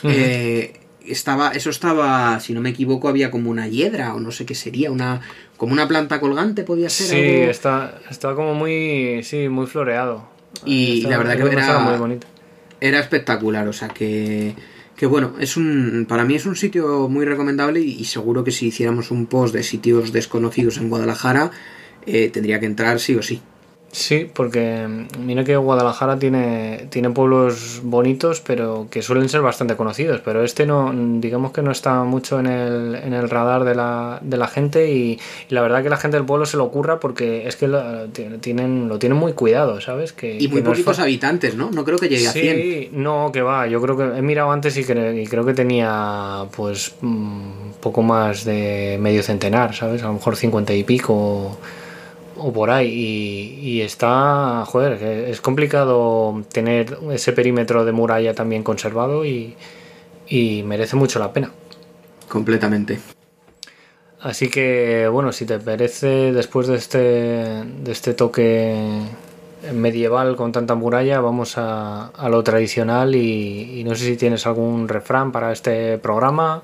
uh 0.04 0.08
-huh. 0.08 0.14
eh, 0.14 0.80
estaba, 1.06 1.52
eso 1.52 1.70
estaba, 1.70 2.40
si 2.40 2.54
no 2.54 2.62
me 2.62 2.70
equivoco, 2.70 3.08
había 3.08 3.32
como 3.32 3.50
una 3.50 3.68
hiedra 3.68 4.14
o 4.14 4.20
no 4.20 4.32
sé 4.32 4.46
qué 4.46 4.56
sería, 4.56 4.92
una 4.92 5.22
como 5.56 5.74
una 5.74 5.88
planta 5.88 6.20
colgante 6.20 6.64
podía 6.64 6.90
ser. 6.90 7.08
Sí, 7.08 7.36
algo... 7.40 7.52
está, 7.52 8.00
está 8.10 8.36
como 8.36 8.54
muy, 8.54 9.22
sí, 9.24 9.50
muy 9.50 9.68
floreado. 9.68 10.28
Y 10.66 11.00
está, 11.00 11.10
la 11.10 11.18
verdad 11.18 11.38
que 11.38 11.56
era 11.56 11.80
muy 11.80 11.98
bonito 11.98 12.28
era 12.80 13.00
espectacular, 13.00 13.68
o 13.68 13.74
sea 13.74 13.90
que, 13.90 14.56
que 14.96 15.06
bueno, 15.06 15.34
es 15.40 15.58
un, 15.58 16.06
para 16.08 16.26
mí 16.26 16.36
es 16.36 16.46
un 16.46 16.56
sitio 16.56 17.10
muy 17.10 17.26
recomendable 17.26 17.80
y, 17.80 17.92
y, 18.00 18.06
seguro 18.06 18.44
que 18.44 18.52
si 18.52 18.68
hiciéramos 18.68 19.12
un 19.12 19.26
post 19.26 19.54
de 19.54 19.64
sitios 19.64 20.12
desconocidos 20.12 20.78
en 20.78 20.90
Guadalajara, 20.90 21.52
eh, 22.06 22.30
tendría 22.30 22.60
que 22.60 22.66
entrar 22.66 23.00
sí 23.00 23.16
o 23.16 23.22
sí. 23.22 23.42
Sí, 23.92 24.30
porque 24.32 24.86
mira 25.18 25.44
que 25.44 25.56
Guadalajara 25.56 26.20
tiene, 26.20 26.88
tiene 26.90 27.10
pueblos 27.10 27.82
bonitos, 27.84 28.42
pero 28.42 28.88
que 28.92 29.02
suelen 29.02 29.30
ser 29.30 29.42
bastante 29.42 29.76
conocidos, 29.76 30.22
pero 30.24 30.44
este 30.44 30.66
no, 30.66 30.94
digamos 31.20 31.52
que 31.52 31.62
no 31.62 31.72
está 31.72 32.04
mucho 32.04 32.40
en 32.40 32.48
el, 32.48 32.96
en 32.96 33.14
el 33.14 33.30
radar 33.30 33.64
de 33.64 33.76
la, 33.76 34.20
de 34.22 34.38
la 34.38 34.48
gente 34.48 34.92
y, 34.92 35.20
y, 35.50 35.54
la 35.54 35.62
verdad 35.62 35.84
que 35.84 35.90
la 35.90 35.98
gente 35.98 36.18
del 36.18 36.26
pueblo 36.26 36.46
se 36.46 36.58
lo 36.58 36.66
ocurra 36.66 37.00
porque 37.00 37.48
es 37.48 37.56
que 37.56 37.68
lo 37.68 38.08
tienen, 38.10 38.90
lo 38.90 39.00
tienen 39.00 39.18
muy 39.18 39.34
cuidado, 39.34 39.80
¿sabes? 39.80 40.12
Que, 40.12 40.38
y 40.38 40.48
muy 40.50 40.58
que 40.58 40.64
no 40.64 40.72
poquitos 40.72 41.00
habitantes, 41.00 41.56
¿no? 41.56 41.72
No 41.72 41.86
creo 41.86 41.98
que 41.98 42.10
llegue 42.10 42.22
sí, 42.22 42.28
a 42.28 42.32
100. 42.34 42.56
Sí, 42.56 42.90
no, 42.92 43.32
que 43.32 43.42
va, 43.42 43.68
yo 43.68 43.82
creo 43.82 43.98
que 43.98 44.18
he 44.18 44.22
mirado 44.22 44.52
antes 44.52 44.76
y, 44.78 44.84
cre 44.84 45.22
y 45.22 45.28
creo 45.28 45.46
que 45.46 45.54
tenía 45.54 46.46
pues 46.56 46.94
un 47.02 47.74
poco 47.80 48.04
más 48.04 48.44
de 48.44 48.98
medio 49.00 49.24
centenar, 49.24 49.74
¿sabes? 49.74 50.04
A 50.04 50.08
lo 50.08 50.14
mejor 50.14 50.36
cincuenta 50.36 50.74
y 50.74 50.84
pico 50.84 51.58
o 52.38 52.54
por 52.54 52.70
ahí 52.70 52.88
y, 52.88 53.70
y, 53.70 53.82
está, 53.82 54.64
joder, 54.66 55.02
es 55.04 55.42
complicado 55.42 56.44
tener 56.52 56.98
ese 57.12 57.34
perímetro 57.34 57.86
de 57.86 57.92
muralla 57.92 58.34
también 58.34 58.64
conservado 58.64 59.26
y, 59.26 59.56
y, 60.28 60.64
merece 60.64 60.96
mucho 60.96 61.20
la 61.20 61.34
pena. 61.34 61.52
Completamente. 62.28 63.00
Así 64.22 64.50
que, 64.50 65.08
bueno, 65.08 65.32
si 65.32 65.46
te 65.46 65.60
parece, 65.60 66.34
después 66.34 66.68
de 66.68 66.76
este, 66.76 66.98
de 66.98 67.92
este 67.92 68.14
toque 68.14 69.02
medieval 69.74 70.36
con 70.36 70.52
tanta 70.52 70.76
muralla, 70.76 71.20
vamos 71.22 71.58
a, 71.58 72.08
a 72.08 72.30
lo 72.30 72.44
tradicional 72.44 73.16
y, 73.16 73.80
y 73.80 73.84
no 73.84 73.96
sé 73.96 74.06
si 74.06 74.18
tienes 74.18 74.46
algún 74.48 74.88
refrán 74.88 75.32
para 75.32 75.52
este 75.52 75.98
programa. 75.98 76.64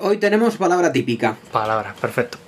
Hoy 0.00 0.18
tenemos 0.18 0.56
palabra 0.56 0.92
típica. 0.92 1.36
Palabra, 1.52 1.94
perfecto. 2.00 2.38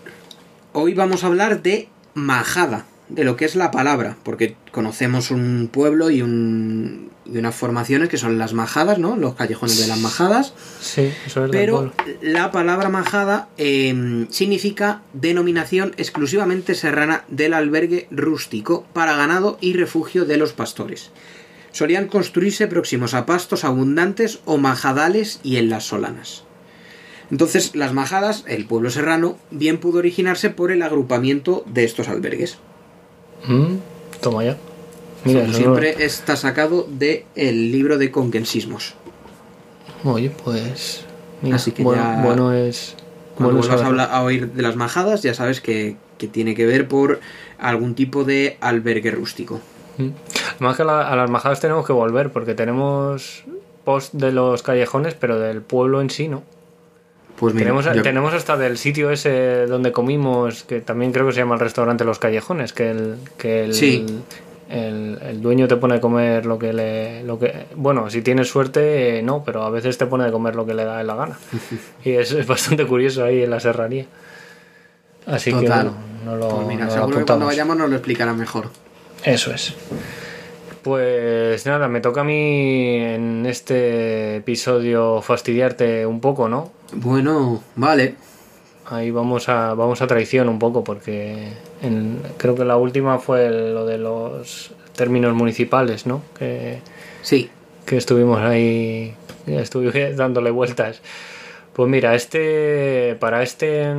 Hoy 0.73 0.95
vamos 0.95 1.25
a 1.25 1.27
hablar 1.27 1.63
de 1.63 1.89
majada, 2.15 2.87
de 3.09 3.25
lo 3.25 3.37
que 3.37 3.45
es 3.45 3.57
la 3.57 3.71
palabra, 3.71 4.17
porque 4.23 4.57
conocemos 4.71 5.31
un 5.31 5.69
pueblo 5.73 6.11
y, 6.11 6.23
un, 6.23 7.11
y 7.27 7.39
unas 7.39 7.55
formaciones 7.55 8.09
que 8.09 8.17
son 8.17 8.39
las 8.39 8.53
majadas, 8.55 8.99
¿no? 8.99 9.17
Los 9.17 9.35
callejones 9.35 9.79
de 9.79 9.89
las 9.89 9.99
majadas. 9.99 10.55
Sí, 10.81 11.13
eso 11.27 11.45
es 11.45 11.51
Pero 11.51 11.93
la 12.23 12.51
palabra 12.53 12.89
majada 12.89 13.49
eh, 13.59 14.27
significa 14.31 15.03
denominación 15.13 15.93
exclusivamente 15.97 16.75
serrana 16.75 17.25
del 17.29 17.55
albergue 17.55 18.07
rústico 18.11 18.85
para 18.93 19.17
ganado 19.17 19.59
y 19.61 19.75
refugio 19.75 20.25
de 20.25 20.37
los 20.37 20.53
pastores. 20.53 21.11
Solían 21.73 22.09
construirse 22.09 22.67
próximos 22.67 23.15
a 23.15 23.27
pastos 23.27 23.65
abundantes 23.65 24.41
o 24.45 24.59
majadales 24.59 25.41
y 25.43 25.57
en 25.57 25.71
las 25.71 25.85
solanas. 25.85 26.45
Entonces, 27.31 27.77
las 27.77 27.93
majadas, 27.93 28.45
el 28.49 28.67
pueblo 28.67 28.91
serrano, 28.91 29.37
bien 29.51 29.79
pudo 29.79 29.99
originarse 29.99 30.51
por 30.51 30.73
el 30.73 30.83
agrupamiento 30.83 31.65
de 31.67 31.85
estos 31.85 32.09
albergues. 32.09 32.59
Mm, 33.47 33.77
toma 34.21 34.45
ya. 34.45 34.57
Mira, 35.25 35.43
Como 35.43 35.53
siempre 35.53 35.95
no... 35.97 36.05
está 36.05 36.37
sacado 36.37 36.87
del 36.89 37.25
el 37.37 37.71
libro 37.71 37.99
de 37.99 38.11
conquensismos. 38.11 38.95
Oye, 40.05 40.31
pues. 40.45 41.05
Mira, 41.43 41.57
Así 41.57 41.73
que 41.73 41.83
bueno, 41.83 42.03
ya. 42.03 42.23
bueno 42.23 42.53
es. 42.53 42.97
Cuando 43.37 43.59
bueno 43.59 43.97
vas 43.97 44.11
a, 44.11 44.23
oír 44.23 44.53
de 44.53 44.63
las 44.63 44.77
majadas, 44.77 45.23
ya 45.23 45.35
sabes 45.35 45.61
que, 45.61 45.97
que, 46.19 46.27
tiene 46.27 46.55
que 46.55 46.67
ver 46.67 46.89
por 46.89 47.21
algún 47.59 47.95
tipo 47.95 48.25
de 48.25 48.59
albergue 48.61 49.11
rústico. 49.11 49.61
Mm. 49.99 50.09
Además 50.57 50.77
que 50.77 50.83
a, 50.83 50.87
la, 50.87 51.09
a 51.09 51.17
las 51.17 51.31
majadas 51.31 51.61
tenemos 51.61 51.87
que 51.87 51.93
volver, 51.93 52.31
porque 52.33 52.55
tenemos 52.55 53.45
post 53.85 54.15
de 54.15 54.33
los 54.33 54.63
callejones, 54.63 55.15
pero 55.15 55.39
del 55.39 55.63
pueblo 55.63 56.01
en 56.01 56.11
sí, 56.11 56.29
¿no? 56.29 56.43
Pues 57.41 57.55
mira, 57.55 57.65
tenemos, 57.65 57.87
yo... 57.87 58.03
tenemos 58.03 58.35
hasta 58.35 58.59
del 58.59 58.77
sitio 58.77 59.11
ese 59.11 59.65
donde 59.67 59.93
comimos, 59.93 60.63
que 60.65 60.83
también 60.83 61.11
creo 61.11 61.27
que 61.27 61.33
se 61.33 61.39
llama 61.39 61.55
el 61.55 61.61
restaurante 61.61 62.05
Los 62.05 62.19
Callejones, 62.19 62.75
que 62.75 62.91
el, 62.91 63.17
que 63.39 63.65
el, 63.65 63.73
sí. 63.73 64.05
el, 64.69 65.19
el, 65.23 65.41
dueño 65.41 65.67
te 65.67 65.77
pone 65.77 65.95
a 65.95 66.01
comer 66.03 66.45
lo 66.45 66.59
que 66.59 66.75
le... 66.75 67.25
Lo 67.25 67.39
que, 67.39 67.65
bueno, 67.77 68.11
si 68.11 68.21
tienes 68.21 68.49
suerte, 68.49 69.21
eh, 69.21 69.23
no, 69.23 69.43
pero 69.43 69.63
a 69.63 69.71
veces 69.71 69.97
te 69.97 70.05
pone 70.05 70.25
a 70.25 70.31
comer 70.31 70.55
lo 70.55 70.67
que 70.67 70.75
le 70.75 70.85
da 70.85 71.03
la 71.03 71.15
gana. 71.15 71.39
y 72.05 72.11
es, 72.11 72.31
es, 72.33 72.47
bastante 72.47 72.87
curioso 72.87 73.25
ahí 73.25 73.43
en 73.43 73.49
la 73.49 73.59
serranía. 73.59 74.05
Así 75.25 75.51
Total. 75.51 75.63
que 75.63 75.75
bueno, 75.75 75.95
no 76.27 76.37
lo, 76.37 76.57
pues 76.57 76.67
mira, 76.67 76.85
no 76.85 76.91
lo 76.91 76.93
seguro 76.93 77.19
que 77.21 77.25
cuando 77.25 77.47
vayamos 77.47 77.75
nos 77.75 77.89
lo 77.89 77.97
explicará 77.97 78.35
mejor. 78.35 78.69
Eso 79.25 79.51
es. 79.51 79.75
Pues 80.83 81.67
nada, 81.67 81.89
me 81.89 82.01
toca 82.01 82.23
a 82.23 82.25
mí 82.25 82.97
en 82.97 83.45
este 83.45 84.37
episodio 84.37 85.21
fastidiarte 85.21 86.07
un 86.07 86.21
poco, 86.21 86.49
¿no? 86.49 86.73
Bueno, 86.93 87.63
vale. 87.77 88.15
Ahí 88.87 89.11
vamos 89.11 89.49
a, 89.49 89.75
vamos 89.75 90.01
a 90.03 90.07
traición 90.07 90.49
un 90.49 90.59
poco, 90.59 90.83
porque 90.83 91.49
en, 91.83 92.21
creo 92.39 92.55
que 92.55 92.65
la 92.65 92.77
última 92.77 93.19
fue 93.19 93.51
lo 93.51 93.85
de 93.85 93.99
los 93.99 94.73
términos 94.97 95.35
municipales, 95.35 96.07
¿no? 96.07 96.23
Que, 96.39 96.81
sí. 97.23 97.51
Que 97.85 97.97
estuvimos 97.97 98.41
ahí, 98.41 99.15
estuvimos 99.47 99.95
dándole 100.17 100.51
vueltas. 100.51 101.03
Pues 101.75 101.89
mira, 101.89 102.15
este, 102.15 103.17
para 103.21 103.43
este, 103.43 103.95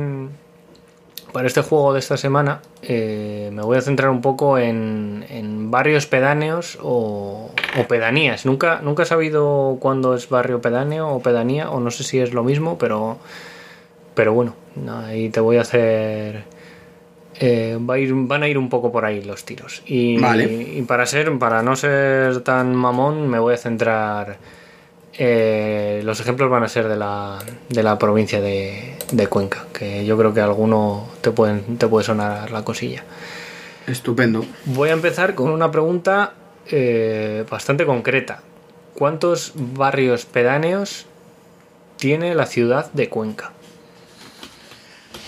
para 1.32 1.46
este 1.46 1.62
juego 1.62 1.92
de 1.92 1.98
esta 1.98 2.16
semana 2.16 2.60
eh, 2.82 3.50
me 3.52 3.62
voy 3.62 3.78
a 3.78 3.80
centrar 3.80 4.10
un 4.10 4.20
poco 4.20 4.58
en, 4.58 5.24
en 5.28 5.70
barrios 5.70 6.06
pedáneos 6.06 6.78
o, 6.82 7.50
o, 7.78 7.88
pedanías. 7.88 8.44
Nunca, 8.46 8.80
nunca 8.82 9.04
he 9.04 9.06
sabido 9.06 9.78
cuándo 9.80 10.14
es 10.14 10.28
barrio 10.28 10.60
pedáneo 10.60 11.08
o 11.08 11.20
pedanía, 11.20 11.70
o 11.70 11.80
no 11.80 11.90
sé 11.90 12.04
si 12.04 12.20
es 12.20 12.32
lo 12.32 12.44
mismo, 12.44 12.78
pero, 12.78 13.18
pero 14.14 14.34
bueno, 14.34 14.54
ahí 15.06 15.30
te 15.30 15.40
voy 15.40 15.56
a 15.56 15.62
hacer... 15.62 16.44
Eh, 17.40 17.78
va 17.78 17.94
a 17.94 17.98
ir, 17.98 18.12
van 18.14 18.42
a 18.42 18.48
ir 18.48 18.58
un 18.58 18.68
poco 18.68 18.92
por 18.92 19.04
ahí 19.04 19.22
los 19.22 19.44
tiros. 19.44 19.82
Y, 19.86 20.18
vale. 20.18 20.44
y 20.44 20.82
para, 20.82 21.06
ser, 21.06 21.38
para 21.38 21.62
no 21.62 21.74
ser 21.74 22.40
tan 22.42 22.74
mamón 22.74 23.28
me 23.28 23.38
voy 23.38 23.54
a 23.54 23.58
centrar... 23.58 24.36
Eh, 25.14 26.00
los 26.04 26.20
ejemplos 26.20 26.48
van 26.50 26.62
a 26.62 26.68
ser 26.68 26.88
de 26.88 26.96
la, 26.96 27.38
de 27.68 27.82
la 27.82 27.98
provincia 27.98 28.40
de, 28.40 28.96
de, 29.10 29.26
Cuenca, 29.26 29.66
que 29.72 30.06
yo 30.06 30.16
creo 30.16 30.32
que 30.32 30.40
alguno 30.40 31.06
te, 31.20 31.30
pueden, 31.30 31.76
te 31.76 31.86
puede 31.86 32.04
sonar 32.04 32.50
la 32.50 32.64
cosilla. 32.64 33.04
Estupendo. 33.86 34.44
Voy 34.64 34.88
a 34.88 34.92
empezar 34.92 35.34
con 35.34 35.50
una 35.50 35.70
pregunta 35.70 36.34
eh, 36.70 37.44
bastante 37.50 37.84
concreta. 37.84 38.40
¿Cuántos 38.94 39.52
barrios 39.54 40.24
pedáneos 40.24 41.06
tiene 41.96 42.34
la 42.34 42.46
ciudad 42.46 42.90
de 42.92 43.08
Cuenca? 43.08 43.52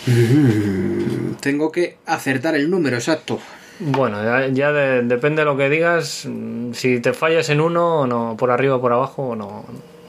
Mm, 0.06 1.34
tengo 1.40 1.72
que 1.72 1.96
acertar 2.06 2.54
el 2.54 2.70
número 2.70 2.96
exacto. 2.96 3.38
Bueno, 3.80 4.22
ya, 4.22 4.48
ya 4.48 4.72
de, 4.72 5.02
depende 5.02 5.42
de 5.42 5.46
lo 5.46 5.56
que 5.56 5.68
digas. 5.68 6.28
Si 6.72 7.00
te 7.00 7.12
fallas 7.12 7.48
en 7.48 7.60
uno, 7.60 8.06
no, 8.06 8.36
por 8.38 8.50
arriba 8.50 8.76
o 8.76 8.80
por 8.80 8.92
abajo, 8.92 9.34
no, 9.34 9.64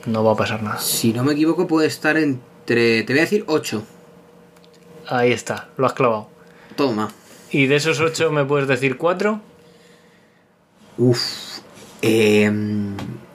no 0.06 0.24
va 0.24 0.34
a 0.34 0.36
pasar 0.36 0.62
nada. 0.62 0.80
Si 0.80 1.14
no 1.14 1.24
me 1.24 1.34
equivoco, 1.34 1.68
puede 1.68 1.88
estar 1.88 2.18
entre. 2.18 3.04
Te 3.04 3.14
voy 3.14 3.20
a 3.20 3.24
decir 3.24 3.44
8. 3.48 3.84
Ahí 5.08 5.32
está, 5.32 5.70
lo 5.78 5.86
has 5.86 5.94
clavado. 5.94 6.30
Toma. 6.76 7.10
¿Y 7.52 7.68
de 7.68 7.76
esos 7.76 8.00
8 8.00 8.32
me 8.32 8.46
puedes 8.46 8.68
decir 8.68 8.98
4? 8.98 9.40
Uf. 10.98 11.60
Eh... 12.02 12.52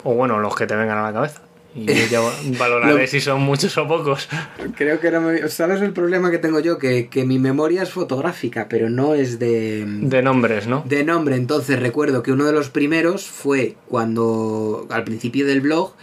O 0.04 0.14
bueno, 0.14 0.38
los 0.38 0.54
que 0.56 0.66
te 0.66 0.74
vengan 0.76 0.98
a 0.98 1.02
la 1.02 1.12
cabeza. 1.12 1.42
Y 1.74 1.86
yo 1.86 2.06
ya 2.10 2.20
valoraré 2.58 3.02
lo... 3.02 3.06
si 3.06 3.20
son 3.20 3.42
muchos 3.42 3.76
o 3.78 3.86
pocos. 3.86 4.28
Creo 4.76 4.98
que 5.00 5.10
no 5.10 5.20
me... 5.20 5.48
¿Sabes 5.48 5.80
el 5.82 5.92
problema 5.92 6.30
que 6.30 6.38
tengo 6.38 6.58
yo? 6.60 6.78
Que, 6.78 7.08
que, 7.08 7.24
mi 7.24 7.38
memoria 7.38 7.82
es 7.82 7.90
fotográfica, 7.90 8.68
pero 8.68 8.90
no 8.90 9.14
es 9.14 9.38
de... 9.38 9.84
De 9.86 10.22
nombres, 10.22 10.66
¿no? 10.66 10.82
De 10.86 11.04
nombre. 11.04 11.36
Entonces 11.36 11.78
recuerdo 11.78 12.22
que 12.22 12.32
uno 12.32 12.44
de 12.46 12.52
los 12.52 12.70
primeros 12.70 13.26
fue 13.26 13.76
cuando, 13.88 14.86
al 14.90 15.04
principio 15.04 15.46
del 15.46 15.60
blog, 15.60 15.94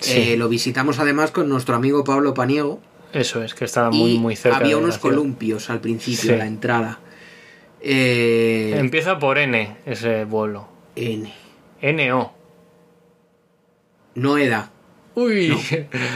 sí. 0.00 0.32
eh, 0.32 0.36
lo 0.36 0.48
visitamos 0.48 0.98
además 0.98 1.30
con 1.30 1.48
nuestro 1.48 1.74
amigo 1.76 2.04
Pablo 2.04 2.34
Paniego. 2.34 2.80
Eso 3.12 3.42
es, 3.42 3.54
que 3.54 3.64
estaba 3.64 3.90
muy, 3.90 4.18
muy 4.18 4.36
cerca. 4.36 4.58
había 4.58 4.76
de 4.76 4.82
unos 4.82 4.98
columpios 4.98 5.70
al 5.70 5.80
principio, 5.80 6.32
Sí. 6.32 6.36
la 6.36 6.46
entrada. 6.46 7.00
Eh, 7.80 8.74
Empieza 8.76 9.18
por 9.18 9.38
N 9.38 9.76
ese 9.86 10.26
pueblo. 10.26 10.68
N. 10.96 11.32
N-O. 11.80 12.32
Noeda. 14.16 14.72
Uy. 15.16 15.56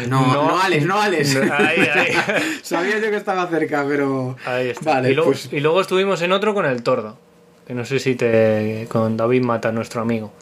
No, 0.09 0.33
no, 0.33 0.61
Alex, 0.61 0.85
no 0.85 1.01
Alex. 1.01 1.35
No, 1.35 1.53
ahí, 1.55 1.79
ahí. 1.81 2.13
Sabía 2.63 2.99
yo 3.01 3.11
que 3.11 3.17
estaba 3.17 3.47
cerca, 3.49 3.85
pero. 3.89 4.37
Ahí 4.45 4.69
está. 4.69 4.95
Vale, 4.95 5.11
y, 5.11 5.15
luego, 5.15 5.31
pues. 5.31 5.49
y 5.53 5.61
luego 5.61 5.81
estuvimos 5.81 6.21
en 6.23 6.33
otro 6.33 6.53
con 6.55 6.67
el 6.67 6.83
tordo. 6.83 7.19
Que 7.67 7.75
no 7.75 7.85
sé 7.85 7.99
si 7.99 8.15
te. 8.15 8.87
con 8.91 9.17
David 9.17 9.43
Mata, 9.43 9.73
nuestro 9.73 10.03
amigo. 10.03 10.33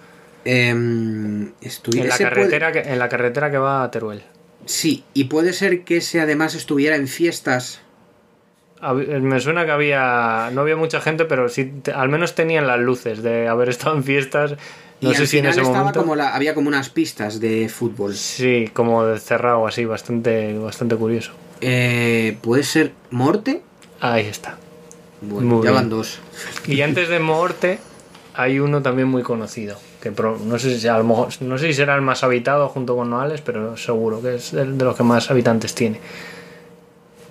estuvi- 0.44 2.00
En 2.00 2.08
la, 2.08 2.16
puede- 2.16 2.28
carretera 2.30 2.72
que, 2.72 2.80
en 2.80 2.98
la 2.98 3.08
carretera 3.08 3.50
que 3.50 3.58
va 3.58 3.82
a 3.84 3.90
Teruel. 3.90 4.22
Sí, 4.66 5.04
y 5.14 5.24
puede 5.24 5.52
ser 5.52 5.82
que 5.84 5.98
ese 5.98 6.20
además 6.20 6.54
estuviera 6.54 6.96
en 6.96 7.06
fiestas. 7.08 7.80
Hab- 8.80 9.20
Me 9.20 9.40
suena 9.40 9.64
que 9.66 9.70
había. 9.72 10.50
No 10.52 10.62
había 10.62 10.76
mucha 10.76 11.00
gente, 11.00 11.24
pero 11.26 11.48
sí. 11.48 11.72
al 11.94 12.08
menos 12.08 12.34
tenían 12.34 12.66
las 12.66 12.80
luces 12.80 13.22
de 13.22 13.48
haber 13.48 13.68
estado 13.68 13.96
en 13.96 14.04
fiestas. 14.04 14.54
No 15.00 15.10
y 15.12 15.14
sé 15.14 15.22
al 15.22 15.28
si 15.28 15.38
en 15.38 15.46
ese 15.46 15.60
estaba 15.60 15.78
momento. 15.78 16.00
como 16.00 16.16
la, 16.16 16.34
había 16.34 16.54
como 16.54 16.68
unas 16.68 16.90
pistas 16.90 17.38
de 17.40 17.68
fútbol. 17.68 18.14
Sí, 18.14 18.68
como 18.72 19.04
de 19.04 19.18
cerrado 19.20 19.66
así, 19.66 19.84
bastante, 19.84 20.58
bastante 20.58 20.96
curioso. 20.96 21.32
Eh, 21.60 22.36
¿Puede 22.42 22.64
ser 22.64 22.92
Morte? 23.10 23.62
Ahí 24.00 24.26
está. 24.26 24.56
Bueno, 25.20 25.48
Muy 25.48 25.58
ya 25.64 25.70
bien. 25.70 25.74
van 25.74 25.90
dos. 25.90 26.18
Y 26.66 26.80
antes 26.82 27.08
de 27.08 27.18
Morte 27.20 27.78
hay 28.34 28.58
uno 28.60 28.82
también 28.82 29.08
muy 29.08 29.22
conocido. 29.22 29.78
Que 30.00 30.10
no 30.12 30.58
sé 30.60 30.78
si 30.78 30.86
a 30.88 30.96
lo 30.98 31.04
mejor, 31.04 31.28
no 31.42 31.58
sé 31.58 31.66
si 31.68 31.74
será 31.74 31.94
el 31.96 32.02
más 32.02 32.22
habitado 32.22 32.68
junto 32.68 32.94
con 32.96 33.10
Noales, 33.10 33.40
pero 33.40 33.76
seguro 33.76 34.22
que 34.22 34.36
es 34.36 34.52
el 34.52 34.78
de 34.78 34.84
los 34.84 34.96
que 34.96 35.02
más 35.02 35.28
habitantes 35.30 35.74
tiene. 35.74 36.00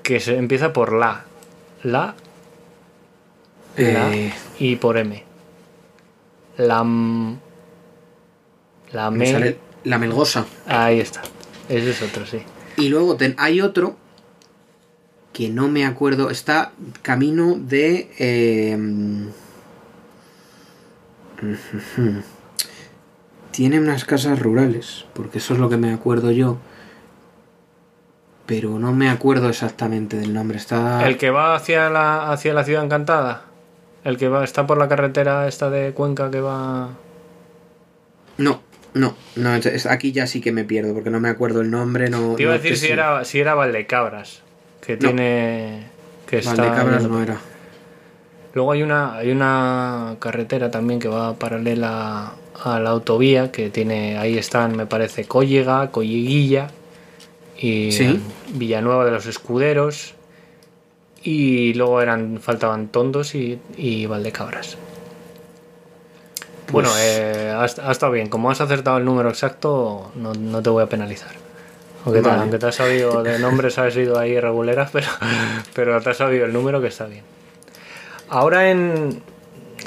Que 0.04 0.20
se 0.20 0.38
empieza 0.38 0.74
por 0.74 0.92
la. 0.94 1.24
La, 1.84 2.16
la 3.78 4.14
Eh, 4.16 4.34
y 4.60 4.76
por 4.78 4.98
M. 4.98 5.24
La 6.58 6.82
m- 6.82 7.38
La 8.92 9.10
me 9.12 9.20
me. 9.20 9.32
sale 9.32 9.58
la 9.84 9.98
Melgosa. 9.98 10.46
Ahí 10.66 11.00
está. 11.00 11.22
Ese 11.70 11.92
es 11.92 12.02
otro, 12.02 12.26
sí. 12.26 12.42
Y 12.78 12.90
luego 12.90 13.16
ten- 13.18 13.36
hay 13.38 13.62
otro 13.62 13.96
que 15.34 15.50
no 15.50 15.68
me 15.68 15.86
acuerdo. 15.86 16.30
Está 16.30 16.72
camino 17.02 17.56
de. 17.58 18.10
eh, 18.20 18.78
tiene 23.52 23.80
unas 23.80 24.06
casas 24.06 24.40
rurales, 24.40 25.06
porque 25.14 25.40
eso 25.40 25.54
es 25.54 25.60
lo 25.60 25.70
que 25.70 25.78
me 25.78 25.94
acuerdo 25.94 26.32
yo. 26.32 26.58
Pero 28.46 28.80
no 28.80 28.94
me 28.94 29.10
acuerdo 29.10 29.50
exactamente 29.50 30.18
del 30.18 30.34
nombre. 30.34 30.58
Está. 30.58 31.06
El 31.08 31.18
que 31.18 31.30
va 31.32 31.56
hacia 31.56 31.90
la, 31.90 32.32
hacia 32.32 32.54
la 32.54 32.64
ciudad 32.64 32.84
encantada. 32.84 33.44
El 34.06 34.18
que 34.18 34.30
va, 34.30 34.44
está 34.46 34.66
por 34.66 34.78
la 34.78 34.88
carretera 34.88 35.48
esta 35.48 35.70
de 35.70 35.92
Cuenca 35.94 36.32
que 36.32 36.40
va. 36.40 36.90
No, 38.38 38.62
no, 38.98 39.16
no. 39.36 39.56
es- 39.56 39.86
aquí 39.86 40.12
ya 40.12 40.28
sí 40.28 40.42
que 40.42 40.52
me 40.52 40.64
pierdo, 40.64 40.94
porque 40.94 41.10
no 41.10 41.20
me 41.20 41.30
acuerdo 41.30 41.62
el 41.62 41.70
nombre. 41.72 42.10
No, 42.10 42.36
Te 42.36 42.44
iba 42.44 42.54
a 42.54 42.58
decir 42.58 42.78
si 42.78 42.88
era, 42.88 43.24
si 43.26 43.40
era 43.40 43.54
Valdecabras. 43.56 44.42
Que 44.86 44.94
No. 44.94 45.00
tiene. 45.00 45.84
Que 46.28 46.40
está. 46.40 46.56
Valdecabras 46.56 47.04
no 47.04 47.22
era. 47.22 47.38
Luego 48.54 48.72
hay 48.72 48.82
una, 48.84 49.16
hay 49.16 49.32
una 49.32 50.16
carretera 50.20 50.72
también 50.72 51.00
que 51.00 51.08
va 51.08 51.36
paralela 51.36 52.34
a 52.64 52.80
la 52.80 52.90
autovía. 52.90 53.52
Que 53.52 53.70
tiene. 53.70 54.18
Ahí 54.18 54.38
están, 54.38 54.76
me 54.76 54.86
parece, 54.86 55.26
Cóllega, 55.26 55.92
Colleguilla. 55.92 56.68
Y 57.60 57.92
Sí. 57.92 58.20
Villanueva 58.54 59.06
de 59.06 59.12
los 59.12 59.26
Escuderos. 59.26 60.14
Y 61.24 61.74
luego 61.74 62.02
eran. 62.02 62.40
faltaban 62.40 62.88
Tondos 62.88 63.36
y, 63.36 63.60
y 63.78 64.06
Valdecabras. 64.06 64.78
Bueno, 66.72 66.90
Pues- 66.90 67.02
eh, 67.02 67.52
ha, 67.56 67.62
ha 67.88 67.92
estado 67.92 68.12
bien. 68.12 68.28
Como 68.30 68.52
has 68.52 68.60
acertado 68.62 68.98
el 68.98 69.06
número 69.06 69.30
exacto, 69.30 70.12
no, 70.16 70.34
no 70.34 70.62
te 70.62 70.70
voy 70.70 70.84
a 70.84 70.88
penalizar. 70.88 71.32
Aunque, 72.06 72.22
te, 72.22 72.30
Vale. 72.30 72.42
aunque 72.42 72.58
te 72.60 72.66
has 72.68 72.76
sabido 72.76 73.22
de 73.24 73.38
nombres, 73.40 73.78
has 73.78 73.96
ido 73.98 74.18
ahí 74.18 74.32
irregulares, 74.32 74.90
pero, 74.94 75.08
pero 75.74 76.02
te 76.02 76.10
has 76.10 76.18
sabido 76.18 76.46
el 76.46 76.54
número 76.54 76.80
que 76.82 76.88
está 76.88 77.06
bien. 77.06 77.24
Ahora 78.30 78.70
en. 78.70 79.22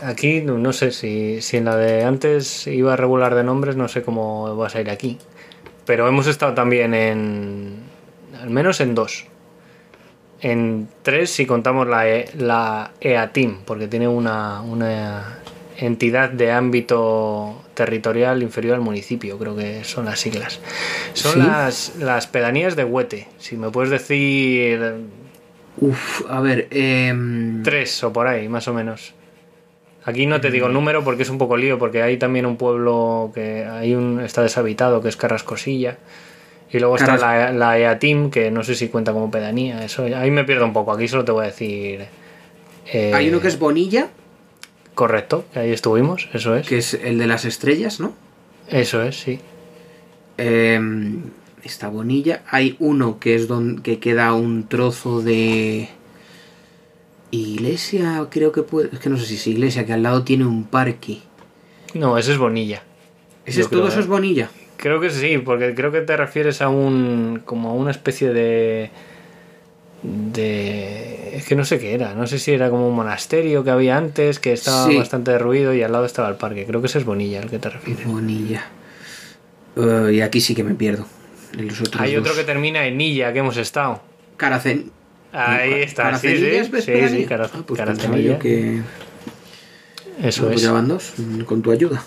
Aquí, 0.03 0.41
no 0.41 0.73
sé 0.73 0.93
si, 0.93 1.43
si 1.43 1.59
en 1.59 1.67
la 1.67 1.77
de 1.77 2.05
antes 2.05 2.67
iba 2.67 2.97
regular 2.97 3.35
de 3.35 3.45
nombres, 3.45 3.77
no 3.77 3.87
sé 3.89 4.03
cómo 4.03 4.57
vas 4.57 4.75
a 4.75 4.81
ir 4.81 4.89
aquí. 4.91 5.19
Pero 5.85 6.09
hemos 6.09 6.27
estado 6.27 6.55
también 6.55 6.95
en. 6.95 7.75
Al 8.41 8.49
menos 8.51 8.81
en 8.81 8.95
dos. 8.95 9.27
En 10.41 10.89
tres 11.03 11.31
si 11.31 11.45
contamos 11.45 11.87
la, 11.87 12.09
E- 12.09 12.31
la 12.39 12.93
EATIM, 13.01 13.59
porque 13.67 13.89
tiene 13.89 14.09
una, 14.09 14.63
una 14.63 15.40
entidad 15.81 16.29
de 16.31 16.53
ámbito 16.53 17.63
territorial 17.75 18.43
inferior 18.43 18.75
al 18.75 18.81
municipio, 18.83 19.39
creo 19.39 19.57
que 19.57 19.83
son 19.85 20.05
las 20.05 20.21
siglas. 20.21 20.61
Son 21.15 21.33
¿Sí? 21.35 21.39
las, 21.39 21.97
las 21.99 22.27
pedanías 22.27 22.77
de 22.77 22.85
Huete. 22.85 23.29
Si 23.39 23.57
me 23.57 23.71
puedes 23.71 23.91
decir 23.91 24.95
Uf, 25.79 26.23
a 26.31 26.41
ver. 26.41 26.69
em, 26.71 27.63
tres 27.63 28.05
o 28.05 28.13
por 28.13 28.27
ahí, 28.27 28.49
más 28.49 28.69
o 28.69 28.75
menos. 28.75 29.15
Aquí 30.05 30.27
no 30.27 30.41
te 30.41 30.51
digo 30.51 30.67
el 30.67 30.73
número 30.73 31.05
porque 31.05 31.23
es 31.25 31.31
un 31.31 31.39
poco 31.39 31.57
lío, 31.57 31.79
porque 31.79 32.03
hay 32.03 32.17
también 32.17 32.47
un 32.47 32.57
pueblo 32.57 33.31
que 33.35 33.65
hay 33.65 33.95
un 33.95 34.21
está 34.21 34.43
deshabitado, 34.43 35.01
que 35.03 35.09
es 35.09 35.17
Carrascosilla. 35.17 35.99
Y 36.73 36.79
luego 36.79 36.97
está 36.97 37.17
la, 37.17 37.53
la 37.53 37.79
EATIM, 37.79 38.31
que 38.31 38.51
no 38.51 38.63
sé 38.63 38.75
si 38.77 38.89
cuenta 38.89 39.13
como 39.13 39.31
pedanía. 39.31 39.85
Eso, 39.85 40.05
ahí 40.05 40.31
me 40.31 40.45
pierdo 40.45 40.65
un 40.65 40.73
poco. 40.73 40.93
Aquí 40.93 41.09
solo 41.09 41.25
te 41.25 41.33
voy 41.33 41.43
a 41.45 41.47
decir. 41.49 42.07
eh, 42.93 43.11
Hay 43.13 43.29
uno 43.29 43.41
que 43.41 43.49
es 43.49 43.59
Bonilla, 43.59 44.09
Correcto, 45.01 45.47
ahí 45.55 45.73
estuvimos, 45.73 46.29
eso 46.35 46.55
es. 46.55 46.69
que 46.69 46.77
es 46.77 46.93
el 46.93 47.17
de 47.17 47.27
las 47.27 47.47
estrellas, 47.47 48.01
¿no? 48.01 48.13
Eso 48.69 49.03
es, 49.03 49.19
sí. 49.19 49.41
Em, 50.37 51.23
está 51.65 51.89
Bonilla. 51.89 52.43
Hay 52.51 52.77
uno 52.81 53.19
que 53.19 53.35
es 53.35 53.49
donde 53.49 53.81
que 53.81 53.99
queda 53.99 54.35
un 54.35 54.69
trozo 54.69 55.23
de 55.23 55.89
iglesia, 57.31 58.27
creo 58.31 58.53
que 58.53 58.61
puede. 58.63 58.91
Es 58.93 58.99
que 58.99 59.09
no 59.09 59.17
sé 59.17 59.25
si 59.25 59.37
es 59.37 59.47
iglesia, 59.47 59.87
que 59.87 59.95
al 59.95 60.03
lado 60.03 60.23
tiene 60.23 60.45
un 60.45 60.65
parque. 60.65 61.21
No, 61.95 62.19
ese 62.19 62.33
es 62.33 62.37
Bonilla. 62.37 62.83
¿Ese 63.47 63.63
es 63.63 63.71
todo 63.71 63.89
eso 63.89 64.01
¿eh? 64.01 64.03
es 64.03 64.07
Bonilla? 64.07 64.51
Creo 64.77 65.01
que 65.01 65.09
sí, 65.09 65.39
porque 65.39 65.75
creo 65.75 65.91
que 65.93 66.03
te 66.03 66.15
refieres 66.15 66.61
a 66.61 66.69
un. 66.69 67.41
como 67.47 67.71
a 67.71 67.73
una 67.73 67.91
especie 67.91 68.35
de. 68.35 68.91
De. 70.03 71.37
es 71.37 71.45
que 71.47 71.55
no 71.57 71.65
sé 71.65 71.79
qué 71.79 71.95
era. 71.95 72.15
No 72.15 72.27
sé 72.27 72.39
si 72.39 72.53
era 72.53 72.71
como 72.71 72.89
un 72.89 72.95
monasterio 72.95 73.63
que 73.65 73.71
había 73.71 73.97
antes, 73.97 74.39
que 74.41 74.53
estaba 74.53 74.87
Sí. 74.87 74.97
bastante 74.97 75.31
derruido 75.33 75.75
y 75.75 75.83
al 75.83 75.93
lado 75.93 76.05
estaba 76.05 76.29
el 76.29 76.37
parque. 76.37 76.65
Creo 76.67 76.81
que 76.81 76.87
ese 76.87 76.99
es 76.99 77.05
Bonilla 77.05 77.41
el 77.41 77.51
que 77.51 77.59
te 77.59 77.71
refieres. 77.71 78.07
Bonilla. 78.07 78.65
Eh, 79.77 80.11
y 80.15 80.21
aquí 80.21 80.41
sí 80.41 80.55
que 80.55 80.65
me 80.65 80.75
pierdo. 80.75 81.07
Hay 81.99 82.17
otro 82.17 82.35
que 82.35 82.45
termina 82.45 82.87
en 82.87 83.01
Illa, 83.01 83.33
que 83.33 83.41
hemos 83.41 83.57
estado. 83.57 84.01
Caracen. 84.37 84.91
Ahí 85.33 85.75
está, 85.83 86.05
Caracenilla 86.05 86.65
sí. 86.65 86.71
es 86.77 86.85
Sí, 86.85 87.09
sí, 87.19 87.25
Cara- 87.27 87.49
Ah, 87.55 87.63
pues 87.67 87.79
Caracenilla. 87.79 88.39
que 88.39 88.81
Eso 90.23 90.47
pues 90.49 90.63
es. 90.65 90.89
dos, 90.89 91.13
mm, 91.19 91.41
con 91.43 91.63
tu 91.63 91.71
ayuda. 91.71 92.03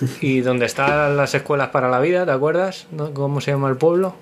Y 0.20 0.40
donde 0.40 0.66
están 0.66 1.16
las 1.16 1.34
escuelas 1.34 1.68
para 1.68 1.88
la 1.88 2.00
vida, 2.00 2.24
¿te 2.26 2.32
acuerdas? 2.32 2.86
¿Cómo 3.14 3.40
se 3.40 3.52
llama 3.52 3.68
el 3.68 3.76
pueblo? 3.76 4.14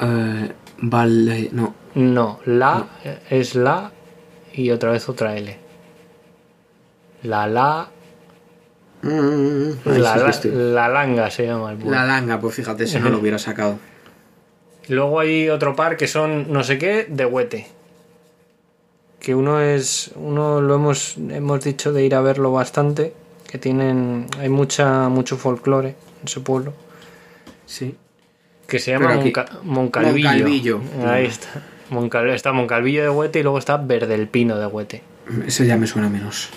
Eh, 0.00 0.50
vale, 0.78 1.48
no. 1.52 1.74
No, 1.94 2.40
la 2.44 2.88
es 3.30 3.54
la 3.54 3.92
y 4.52 4.70
otra 4.70 4.90
vez 4.92 5.08
otra 5.08 5.36
L. 5.36 5.56
La 7.22 7.46
la, 7.46 7.88
Mm, 9.02 9.70
la, 9.84 10.16
la, 10.44 10.88
langa 10.88 11.30
se 11.30 11.44
llama 11.46 11.72
el 11.72 11.76
pueblo. 11.76 11.94
La 11.94 12.06
langa, 12.06 12.40
pues 12.40 12.54
fíjate, 12.54 12.86
si 12.86 12.98
no 12.98 13.10
lo 13.10 13.18
hubiera 13.20 13.38
sacado. 13.38 13.78
Luego 14.88 15.20
hay 15.20 15.50
otro 15.50 15.76
par 15.76 15.98
que 15.98 16.06
son 16.06 16.50
no 16.50 16.64
sé 16.64 16.78
qué 16.78 17.04
de 17.08 17.26
Huete. 17.26 17.66
Que 19.20 19.34
uno 19.34 19.60
es. 19.60 20.10
Uno 20.14 20.62
lo 20.62 20.74
hemos, 20.76 21.16
hemos 21.18 21.62
dicho 21.62 21.92
de 21.92 22.02
ir 22.04 22.14
a 22.14 22.22
verlo 22.22 22.50
bastante. 22.52 23.12
Que 23.50 23.58
tienen. 23.58 24.26
Hay 24.38 24.48
mucha, 24.48 25.08
mucho 25.10 25.36
folclore 25.36 25.88
en 25.90 26.24
ese 26.26 26.40
pueblo. 26.40 26.72
Sí. 27.66 27.94
Que 28.66 28.78
se 28.78 28.92
llama 28.92 29.16
Monca- 29.16 29.58
Moncalvillo. 29.64 30.28
Moncalvillo. 30.30 30.80
Ahí 31.06 31.26
está. 31.26 31.62
Moncal- 31.94 32.30
está 32.34 32.52
Moncalvillo 32.52 33.02
de 33.02 33.10
Huete 33.10 33.40
y 33.40 33.42
luego 33.42 33.58
está 33.58 33.76
Verdelpino 33.76 34.58
de 34.58 34.66
Huete. 34.66 35.02
Ese 35.46 35.66
ya 35.66 35.76
me 35.76 35.86
suena 35.86 36.08
menos. 36.08 36.50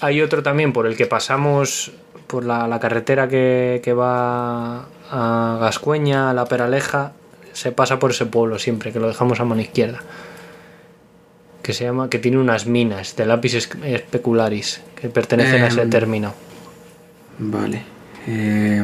Hay 0.00 0.20
otro 0.22 0.42
también 0.42 0.72
por 0.72 0.86
el 0.86 0.96
que 0.96 1.06
pasamos 1.06 1.92
por 2.26 2.44
la, 2.44 2.66
la 2.68 2.80
carretera 2.80 3.28
que, 3.28 3.80
que 3.84 3.92
va 3.92 4.86
a 5.10 5.58
Gascueña, 5.60 6.30
a 6.30 6.34
la 6.34 6.46
Peraleja. 6.46 7.12
Se 7.52 7.70
pasa 7.72 7.98
por 7.98 8.10
ese 8.10 8.26
pueblo 8.26 8.58
siempre, 8.58 8.92
que 8.92 8.98
lo 9.00 9.06
dejamos 9.08 9.38
a 9.40 9.44
mano 9.44 9.60
izquierda. 9.60 10.00
Que 11.62 11.72
se 11.72 11.84
llama, 11.84 12.10
que 12.10 12.18
tiene 12.18 12.38
unas 12.38 12.66
minas 12.66 13.16
de 13.16 13.24
lápiz 13.26 13.54
esc- 13.54 13.98
specularis 14.08 14.82
que 15.00 15.08
pertenecen 15.08 15.62
a 15.62 15.68
ese 15.68 15.82
Em, 15.82 15.90
término. 15.90 16.34
Vale. 17.38 17.82
Eh, 18.26 18.82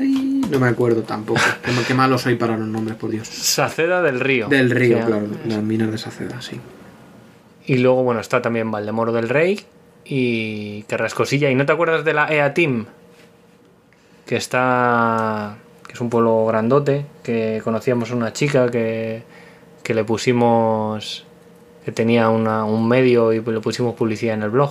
ay, 0.00 0.27
No 0.50 0.58
me 0.58 0.68
acuerdo 0.68 1.02
tampoco. 1.02 1.40
Qué, 1.62 1.72
qué 1.86 1.94
malo 1.94 2.18
soy 2.18 2.36
para 2.36 2.56
los 2.56 2.66
nombres, 2.68 2.96
por 2.96 3.10
Dios. 3.10 3.28
Saceda 3.28 4.02
del 4.02 4.20
Río. 4.20 4.48
Del 4.48 4.70
río, 4.70 4.98
Sí, 4.98 5.04
claro. 5.04 5.26
Las 5.46 5.62
minas 5.62 5.90
de 5.90 5.98
Saceda, 5.98 6.40
sí. 6.40 6.60
Y 7.66 7.78
luego, 7.78 8.02
bueno, 8.02 8.20
está 8.20 8.40
también 8.40 8.70
Valdemoro 8.70 9.12
del 9.12 9.28
Rey 9.28 9.60
y 10.04 10.82
Carrascosilla. 10.84 11.50
¿Y 11.50 11.54
no 11.54 11.66
te 11.66 11.72
acuerdas 11.72 12.04
de 12.04 12.14
la 12.14 12.32
EA 12.32 12.54
Team? 12.54 12.86
Que 14.26 14.36
está. 14.36 15.56
que 15.86 15.92
es 15.94 16.00
un 16.00 16.10
pueblo 16.10 16.44
grandote, 16.46 17.06
que 17.22 17.60
conocíamos 17.64 18.10
a 18.10 18.14
una 18.14 18.32
chica 18.32 18.70
que, 18.70 19.22
que 19.82 19.94
le 19.94 20.04
pusimos. 20.04 21.24
que 21.84 21.92
tenía 21.92 22.28
una- 22.28 22.64
un 22.64 22.86
medio 22.88 23.32
y 23.32 23.40
le 23.40 23.60
pusimos 23.60 23.94
publicidad 23.94 24.34
en 24.34 24.42
el 24.42 24.50
blog. 24.50 24.70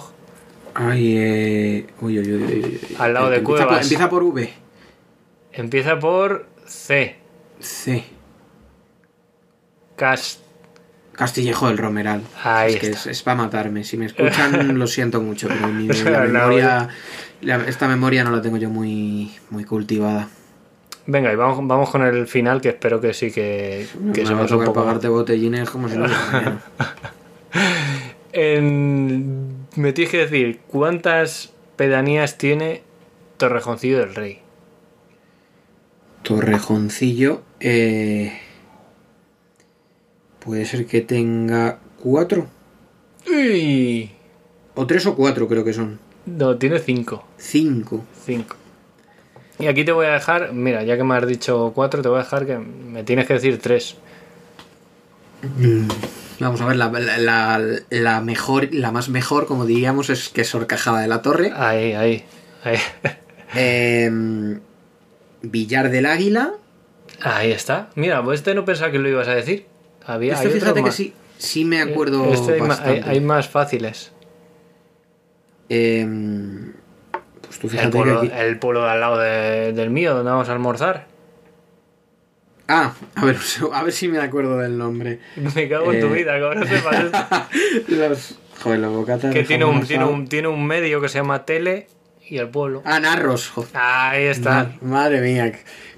Ay, 0.76 1.16
eh... 1.18 1.88
Uy, 2.02 2.20
uy, 2.20 2.34
uy, 2.34 2.44
uy. 2.44 2.80
Al 3.00 3.16
lado 3.16 3.32
de 3.32 3.38
empieza 3.38 3.58
por, 3.64 3.68
Cuevas. 3.70 3.84
empieza 3.86 4.10
por 4.12 4.22
V. 4.24 4.54
Empieza 5.58 6.00
por 6.00 6.46
C. 6.66 7.16
C. 7.60 8.04
Cast. 9.96 10.42
Castillejo 11.14 11.68
del 11.68 11.80
Romeral. 11.80 12.22
Ahí 12.44 12.76
es 12.76 12.80
que 12.80 12.88
está. 12.92 13.10
es, 13.10 13.24
para 13.24 13.36
matarme. 13.38 13.84
Si 13.84 13.98
me 13.98 14.06
escuchan, 14.06 14.78
lo 14.80 14.86
siento 14.86 15.20
mucho, 15.20 15.48
pero 15.48 15.68
mi, 15.70 15.88
la 16.04 16.20
memoria, 16.22 16.90
la- 17.42 17.66
esta 17.68 17.88
memoria 17.88 18.24
no 18.24 18.30
la 18.32 18.42
tengo 18.42 18.58
yo 18.58 18.70
muy, 18.70 19.32
muy 19.50 19.64
cultivada. 19.64 20.30
Venga, 21.08 21.32
y 21.34 21.36
vamos, 21.36 21.58
vamos 21.68 21.90
con 21.90 22.04
el 22.04 22.28
final, 22.28 22.62
que 22.62 22.70
espero 22.70 23.02
que 23.02 23.14
sí 23.16 23.32
que, 23.32 23.88
que 24.14 24.22
me 24.22 24.28
a 24.28 24.30
somos 24.30 24.52
un 24.52 24.60
poco. 24.66 24.74
pagarte 24.82 25.08
botellines 25.08 25.70
como 25.70 25.90
si 25.90 25.98
no. 25.98 26.06
En- 28.34 29.66
Me 29.76 29.94
tienes 29.94 30.12
que 30.12 30.18
decir, 30.20 30.60
¿cuántas 30.68 31.52
pedanías 31.76 32.38
tiene 32.38 32.84
Torrejoncillo 33.38 34.00
del 34.00 34.14
Rey? 34.14 34.42
Torrejoncillo. 36.28 37.42
eh, 37.60 38.38
puede 40.40 40.66
ser 40.66 40.86
que 40.86 41.02
tenga 41.02 41.80
cuatro. 42.02 42.48
¡Uy! 43.30 44.12
O 44.76 44.86
tres 44.88 45.06
o 45.06 45.16
cuatro 45.16 45.48
creo 45.48 45.64
que 45.64 45.74
son. 45.74 46.00
No, 46.26 46.58
tiene 46.58 46.80
cinco. 46.80 47.26
Cinco. 47.38 48.04
Cinco. 48.26 48.56
Y 49.60 49.68
aquí 49.68 49.84
te 49.84 49.92
voy 49.92 50.06
a 50.06 50.12
dejar, 50.14 50.54
mira, 50.54 50.84
ya 50.84 50.98
que 50.98 51.04
me 51.04 51.16
has 51.16 51.26
dicho 51.28 51.72
cuatro, 51.74 52.02
te 52.02 52.10
voy 52.10 52.20
a 52.20 52.24
dejar 52.24 52.46
que 52.46 52.58
me 52.58 53.04
tienes 53.04 53.26
que 53.26 53.34
decir 53.34 53.60
tres. 53.60 53.96
Mm, 55.42 55.88
Vamos 56.40 56.62
a 56.62 56.68
ver, 56.68 56.76
la, 56.76 56.90
la- 56.92 57.18
la- 57.18 57.80
la 57.90 58.22
mejor, 58.22 58.72
la 58.72 58.92
más 58.92 59.10
mejor, 59.10 59.48
como 59.48 59.66
diríamos, 59.66 60.12
es 60.12 60.30
que 60.30 60.42
es 60.42 60.54
Horcajada 60.54 61.00
de 61.02 61.08
la 61.08 61.24
Torre. 61.24 61.52
Ahí, 61.56 61.94
ahí, 61.94 62.24
ahí. 62.64 62.78
Em, 63.56 64.60
Villar 65.52 65.90
del 65.90 66.06
Águila. 66.06 66.54
Ahí 67.22 67.52
está. 67.52 67.90
Mira, 67.96 68.24
pues 68.24 68.40
este 68.40 68.54
no 68.56 68.66
pensaba 68.66 68.92
que 68.92 69.00
lo 69.00 69.10
ibas 69.10 69.28
a 69.28 69.36
decir. 69.36 69.66
Había, 70.06 70.34
Este 70.34 70.48
hay 70.48 70.54
fíjate 70.54 70.84
que 70.84 70.92
sí, 70.92 71.14
sí 71.38 71.66
me 71.66 71.82
acuerdo 71.82 72.32
Este 72.32 72.60
hay, 73.06 73.20
más 73.20 73.50
fáciles. 73.50 74.12
Em, 75.70 76.74
pues 77.42 77.60
tú 77.60 77.68
El 77.68 77.72
fíjate 77.72 77.90
que 77.90 77.98
pueblo, 77.98 78.20
aquí- 78.20 78.32
el 78.34 78.60
pueblo 78.60 78.84
de 78.84 78.90
al 78.90 79.00
lado 79.00 79.18
de- 79.20 79.74
del 79.74 79.90
mío, 79.90 80.14
donde 80.16 80.32
vamos 80.32 80.48
a 80.50 80.54
almorzar. 80.54 81.08
Ah, 82.70 82.94
a 83.16 83.26
ver, 83.26 83.38
a 83.74 83.84
ver 83.84 83.94
si 83.94 84.08
me 84.08 84.20
acuerdo 84.20 84.58
del 84.58 84.78
nombre. 84.78 85.20
Me 85.56 85.68
cago 85.70 85.92
en 85.92 86.00
tu 86.02 86.08
Eh. 86.08 86.14
vida, 86.24 86.38
que 86.38 86.44
ahora 86.44 86.66
sepas 86.66 87.04
los, 87.88 88.36
joder, 88.62 88.80
los 88.80 88.94
bocatas 88.94 89.34
Que 89.34 89.40
de 89.40 89.46
tiene 89.46 89.66
un, 89.66 89.72
jamón 89.74 89.88
tiene, 89.88 90.04
asado. 90.04 90.16
un, 90.16 90.28
tiene 90.28 90.48
un 90.50 90.66
medio 90.68 91.02
que 91.02 91.10
se 91.10 91.18
llama 91.20 91.46
Tele 91.46 91.88
y 92.30 92.38
el 92.38 92.50
pueblo. 92.50 92.82
Ah, 92.86 93.00
Narros. 93.00 93.50
joder. 93.50 93.70
Ahí 93.74 94.24
está. 94.26 94.72
Ma- 94.82 94.90
Madre 95.00 95.22
mía, 95.22 95.52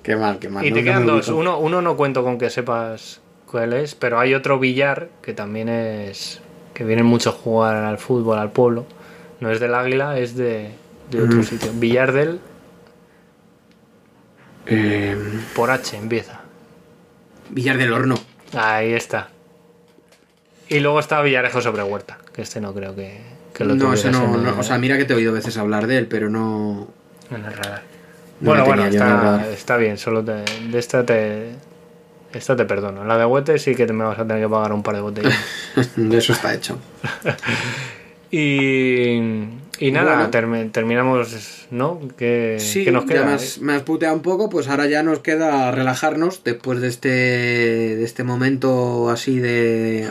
qué- 0.04 0.16
mal, 0.16 0.40
qué 0.40 0.50
mal. 0.50 0.66
y 0.66 0.72
te 0.72 0.84
quedan 0.84 1.06
dos. 1.06 1.28
Uno, 1.30 1.60
uno 1.60 1.82
no 1.82 1.96
cuento 1.98 2.24
con 2.24 2.38
que 2.38 2.50
sepas 2.50 3.22
cuál 3.46 3.74
es, 3.74 3.96
pero 3.96 4.20
hay 4.20 4.34
otro 4.34 4.60
billar 4.60 5.10
que 5.22 5.34
también 5.34 5.70
es. 5.70 6.42
que 6.74 6.86
vienen 6.86 7.06
mucho 7.06 7.32
a 7.32 7.34
jugar 7.34 7.76
al 7.76 7.98
fútbol 7.98 8.38
al 8.40 8.52
pueblo. 8.52 8.86
No 9.42 9.52
es 9.52 9.60
del 9.60 9.74
Águila, 9.76 10.18
es 10.18 10.36
de, 10.38 10.72
de 11.12 11.22
otro 11.22 11.40
Mm. 11.40 11.44
sitio. 11.44 11.72
Villar 11.74 12.14
del. 12.14 12.40
Em, 14.66 15.42
por 15.56 15.72
H 15.72 15.98
empieza. 15.98 16.42
Villar 17.50 17.78
del 17.78 17.92
Horno. 17.92 18.16
Ahí 18.56 18.94
está. 18.94 19.30
Y 20.68 20.80
luego 20.80 21.00
está 21.00 21.22
Villarejo 21.22 21.62
sobre 21.62 21.82
Huerta, 21.84 22.20
que 22.34 22.44
este 22.44 22.62
no 22.62 22.74
creo 22.74 22.96
que, 22.96 23.20
que 23.60 23.66
lo 23.66 23.76
No, 23.76 23.94
ese 23.94 24.10
tuvieras 24.10 24.22
no, 24.30 24.36
en 24.38 24.44
no, 24.44 24.50
el- 24.54 24.60
O 24.60 24.64
sea, 24.64 24.80
mira 24.80 24.98
que 24.98 25.06
te 25.06 25.14
he 25.14 25.16
oído 25.16 25.34
veces 25.34 25.56
hablar 25.58 25.86
de 25.86 25.98
él, 26.00 26.08
pero 26.08 26.30
no. 26.32 26.88
en 27.30 27.46
el 27.46 27.54
radar. 27.54 27.84
No 28.40 28.50
bueno, 28.52 28.66
bueno, 28.66 28.86
está, 28.86 29.46
está 29.52 29.78
bien, 29.78 29.98
solo 30.00 30.24
te, 30.24 30.32
de 30.72 30.80
esta 30.80 31.06
te, 31.06 31.50
esta 32.34 32.56
te 32.56 32.64
perdono. 32.66 33.04
La 33.04 33.18
de 33.18 33.26
Huete 33.26 33.60
sí 33.60 33.76
que 33.76 33.86
te 33.86 33.92
me 33.94 34.06
vas 34.06 34.18
a 34.18 34.26
tener 34.26 34.42
que 34.42 34.50
pagar 34.50 34.72
un 34.72 34.82
par 34.82 34.96
de 34.96 35.02
botellas. 35.02 35.38
de 35.98 36.18
eso 36.18 36.32
está 36.34 36.54
hecho. 36.56 36.80
y, 38.32 39.16
y 39.80 39.92
nada, 39.92 40.28
Bueno. 40.30 40.70
terminamos, 40.72 41.68
¿no? 41.72 42.00
¿Qué, 42.18 42.58
Sí, 42.60 42.84
qué 42.86 42.92
nos 42.92 43.06
ya 43.08 43.24
me 43.26 43.34
has, 43.34 43.60
me 43.60 43.74
has 43.74 43.82
puteado 43.82 44.16
un 44.16 44.22
poco, 44.22 44.50
pues 44.50 44.68
ahora 44.68 44.86
ya 44.88 45.04
nos 45.04 45.20
queda 45.20 45.72
relajarnos 45.72 46.44
después 46.44 46.80
de 46.82 46.88
este, 46.88 47.10
de 47.10 48.04
este 48.04 48.24
momento 48.24 49.10
así 49.10 49.40
de, 49.40 50.10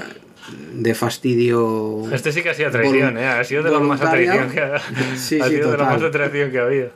de 0.75 0.95
fastidio. 0.95 2.03
Este 2.13 2.33
sí 2.33 2.43
que 2.43 2.51
ha 2.51 2.55
sido 2.55 2.71
traición, 2.71 3.19
¿eh? 3.19 3.27
Ha 3.27 3.45
sido 3.45 3.63
de 3.63 3.71
los 3.71 3.83
más 3.83 4.01
a 4.01 4.11
traición 4.11 4.51
que 4.51 4.61
ha, 4.61 4.79
Sí, 5.17 5.41
ha 5.41 5.45
sí, 5.45 5.51
sido 5.57 5.71
de 5.73 5.77
los 5.77 5.87
total. 5.87 5.95
más 5.95 6.03
a 6.03 6.11
traición 6.11 6.51
que 6.51 6.59
ha 6.59 6.63
habido. 6.65 6.91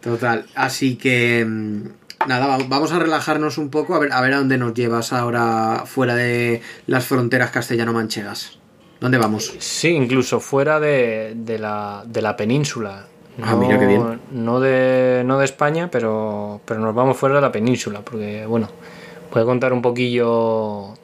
Total. 0.00 0.46
Así 0.54 0.96
que 0.96 1.44
mm, 1.46 1.82
nada, 2.28 2.46
va- 2.46 2.64
vamos 2.68 2.92
a 2.92 2.98
relajarnos 2.98 3.58
un 3.58 3.70
poco 3.70 3.94
a 3.94 3.98
ver 3.98 4.12
a 4.12 4.20
ver 4.20 4.32
a 4.34 4.38
dónde 4.38 4.56
nos 4.58 4.74
llevas 4.74 5.12
ahora 5.12 5.84
fuera 5.86 6.14
de 6.14 6.60
las 6.86 7.04
fronteras 7.06 7.50
castellano-manchegas. 7.50 8.58
¿Dónde 9.00 9.16
vamos? 9.18 9.54
Sí, 9.58 9.88
incluso 9.88 10.40
fuera 10.40 10.78
de, 10.80 11.32
de 11.36 11.58
la, 11.58 12.02
de 12.06 12.20
la 12.22 12.36
península. 12.36 13.06
Ah, 13.42 13.56
mira 13.56 13.78
qué 13.78 13.86
bien. 13.86 14.20
No 14.32 14.60
de, 14.60 15.22
no 15.24 15.38
de 15.38 15.46
España, 15.46 15.88
pero, 15.90 16.60
pero 16.66 16.80
nos 16.80 16.94
vamos 16.94 17.16
fuera 17.16 17.36
de 17.36 17.40
la 17.40 17.50
península, 17.50 18.00
porque, 18.02 18.44
bueno, 18.44 18.68
voy 19.32 19.40
a 19.40 19.44
contar 19.46 19.72
un 19.72 19.80
poquillo 19.80 20.94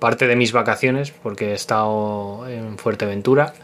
parte 0.00 0.26
de 0.26 0.34
mis 0.34 0.50
vacaciones, 0.52 1.12
porque 1.12 1.50
he 1.50 1.54
estado 1.54 2.48
en 2.48 2.76
Fuerteventura. 2.78 3.54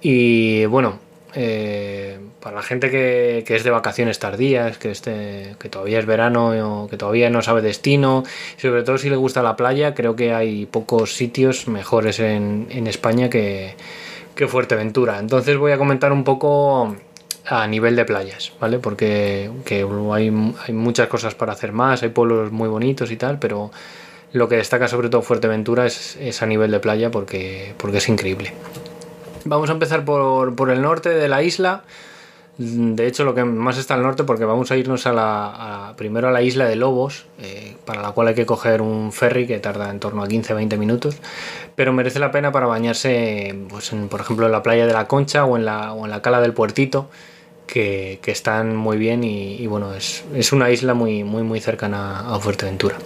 Y 0.00 0.64
bueno, 0.66 0.98
eh, 1.34 2.18
para 2.40 2.56
la 2.56 2.62
gente 2.62 2.90
que, 2.90 3.44
que 3.46 3.54
es 3.54 3.62
de 3.62 3.70
vacaciones 3.70 4.18
tardías, 4.18 4.78
que, 4.78 4.90
este, 4.90 5.54
que 5.60 5.68
todavía 5.68 5.98
es 5.98 6.06
verano, 6.06 6.84
o 6.84 6.88
que 6.88 6.96
todavía 6.96 7.30
no 7.30 7.42
sabe 7.42 7.62
destino, 7.62 8.24
sobre 8.56 8.82
todo 8.82 8.98
si 8.98 9.10
le 9.10 9.16
gusta 9.16 9.42
la 9.42 9.54
playa, 9.54 9.94
creo 9.94 10.16
que 10.16 10.32
hay 10.32 10.66
pocos 10.66 11.14
sitios 11.14 11.68
mejores 11.68 12.18
en, 12.18 12.66
en 12.70 12.86
España 12.86 13.28
que, 13.28 13.74
que 14.34 14.48
Fuerteventura. 14.48 15.18
Entonces 15.18 15.56
voy 15.58 15.72
a 15.72 15.78
comentar 15.78 16.12
un 16.12 16.24
poco 16.24 16.96
a 17.44 17.66
nivel 17.66 17.96
de 17.96 18.04
playas, 18.04 18.52
¿vale? 18.60 18.78
Porque 18.78 19.50
que 19.64 19.86
hay, 20.12 20.54
hay 20.66 20.74
muchas 20.74 21.08
cosas 21.08 21.34
para 21.34 21.52
hacer 21.52 21.72
más, 21.72 22.02
hay 22.02 22.10
pueblos 22.10 22.52
muy 22.52 22.68
bonitos 22.68 23.10
y 23.10 23.16
tal, 23.16 23.38
pero 23.38 23.70
lo 24.32 24.48
que 24.48 24.56
destaca 24.56 24.88
sobre 24.88 25.08
todo 25.08 25.22
Fuerteventura 25.22 25.86
es, 25.86 26.16
es 26.16 26.42
a 26.42 26.46
nivel 26.46 26.70
de 26.70 26.80
playa 26.80 27.10
porque, 27.10 27.74
porque 27.78 27.98
es 27.98 28.08
increíble. 28.08 28.52
Vamos 29.44 29.70
a 29.70 29.72
empezar 29.72 30.04
por, 30.04 30.54
por 30.54 30.70
el 30.70 30.82
norte 30.82 31.10
de 31.10 31.28
la 31.28 31.42
isla. 31.42 31.84
De 32.58 33.06
hecho, 33.06 33.24
lo 33.24 33.36
que 33.36 33.44
más 33.44 33.78
está 33.78 33.94
al 33.94 34.02
norte, 34.02 34.24
porque 34.24 34.44
vamos 34.44 34.72
a 34.72 34.76
irnos 34.76 35.06
a 35.06 35.12
la, 35.12 35.94
primero 35.96 36.26
a 36.28 36.32
la 36.32 36.42
isla 36.42 36.64
de 36.66 36.74
Lobos, 36.74 37.26
eh, 37.40 37.76
para 37.84 38.02
la 38.02 38.10
cual 38.10 38.28
hay 38.28 38.34
que 38.34 38.46
coger 38.46 38.82
un 38.82 39.12
ferry 39.12 39.46
que 39.46 39.60
tarda 39.60 39.88
en 39.90 40.00
torno 40.00 40.24
a 40.24 40.26
15-20 40.26 40.76
minutos, 40.76 41.16
pero 41.76 41.92
merece 41.92 42.18
la 42.18 42.32
pena 42.32 42.50
para 42.50 42.66
bañarse, 42.66 43.56
pues 43.68 43.92
en, 43.92 44.08
por 44.08 44.20
ejemplo, 44.20 44.46
en 44.46 44.52
la 44.52 44.64
playa 44.64 44.86
de 44.86 44.92
la 44.92 45.06
Concha 45.06 45.44
o 45.44 45.56
en 45.56 45.64
la, 45.64 45.92
o 45.92 46.04
en 46.04 46.10
la 46.10 46.20
cala 46.20 46.40
del 46.40 46.52
Puertito, 46.52 47.08
que, 47.68 48.18
que 48.22 48.32
están 48.32 48.74
muy 48.74 48.98
bien 48.98 49.22
y, 49.22 49.54
y, 49.54 49.66
bueno, 49.68 49.94
es, 49.94 50.24
es 50.34 50.52
una 50.52 50.68
isla 50.70 50.94
muy, 50.94 51.22
muy, 51.22 51.44
muy 51.44 51.60
cercana 51.60 52.34
a 52.34 52.40
Fuerteventura. 52.40 52.96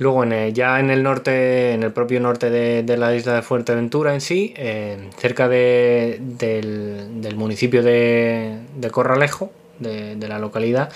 Luego, 0.00 0.24
en 0.24 0.32
el- 0.32 0.54
ya 0.54 0.80
en 0.80 0.90
el 0.90 1.02
norte, 1.02 1.72
en 1.74 1.82
el 1.82 1.92
propio 1.92 2.20
norte 2.20 2.48
de, 2.48 2.96
la 2.96 3.14
isla 3.14 3.34
de 3.34 3.42
Fuerteventura 3.42 4.14
en 4.14 4.22
sí, 4.22 4.54
eh, 4.56 4.96
cerca 5.18 5.46
de- 5.46 6.16
del, 6.20 7.36
municipio 7.36 7.82
de, 7.82 8.60
Corralejo, 8.90 9.52
de, 9.78 10.16
la 10.26 10.38
localidad, 10.38 10.90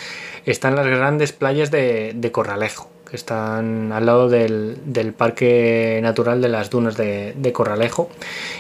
están 0.47 0.75
las 0.75 0.87
grandes 0.87 1.33
playas 1.33 1.71
de, 1.71 2.31
Corralejo, 2.33 2.89
que 3.11 3.17
están 3.17 3.93
al 3.93 4.07
lado 4.07 4.31
del, 4.31 4.79
Parque 5.15 6.01
Natural 6.03 6.41
de 6.41 6.49
las 6.49 6.71
Dunas 6.71 6.97
de, 6.97 7.51
Corralejo. 7.53 8.09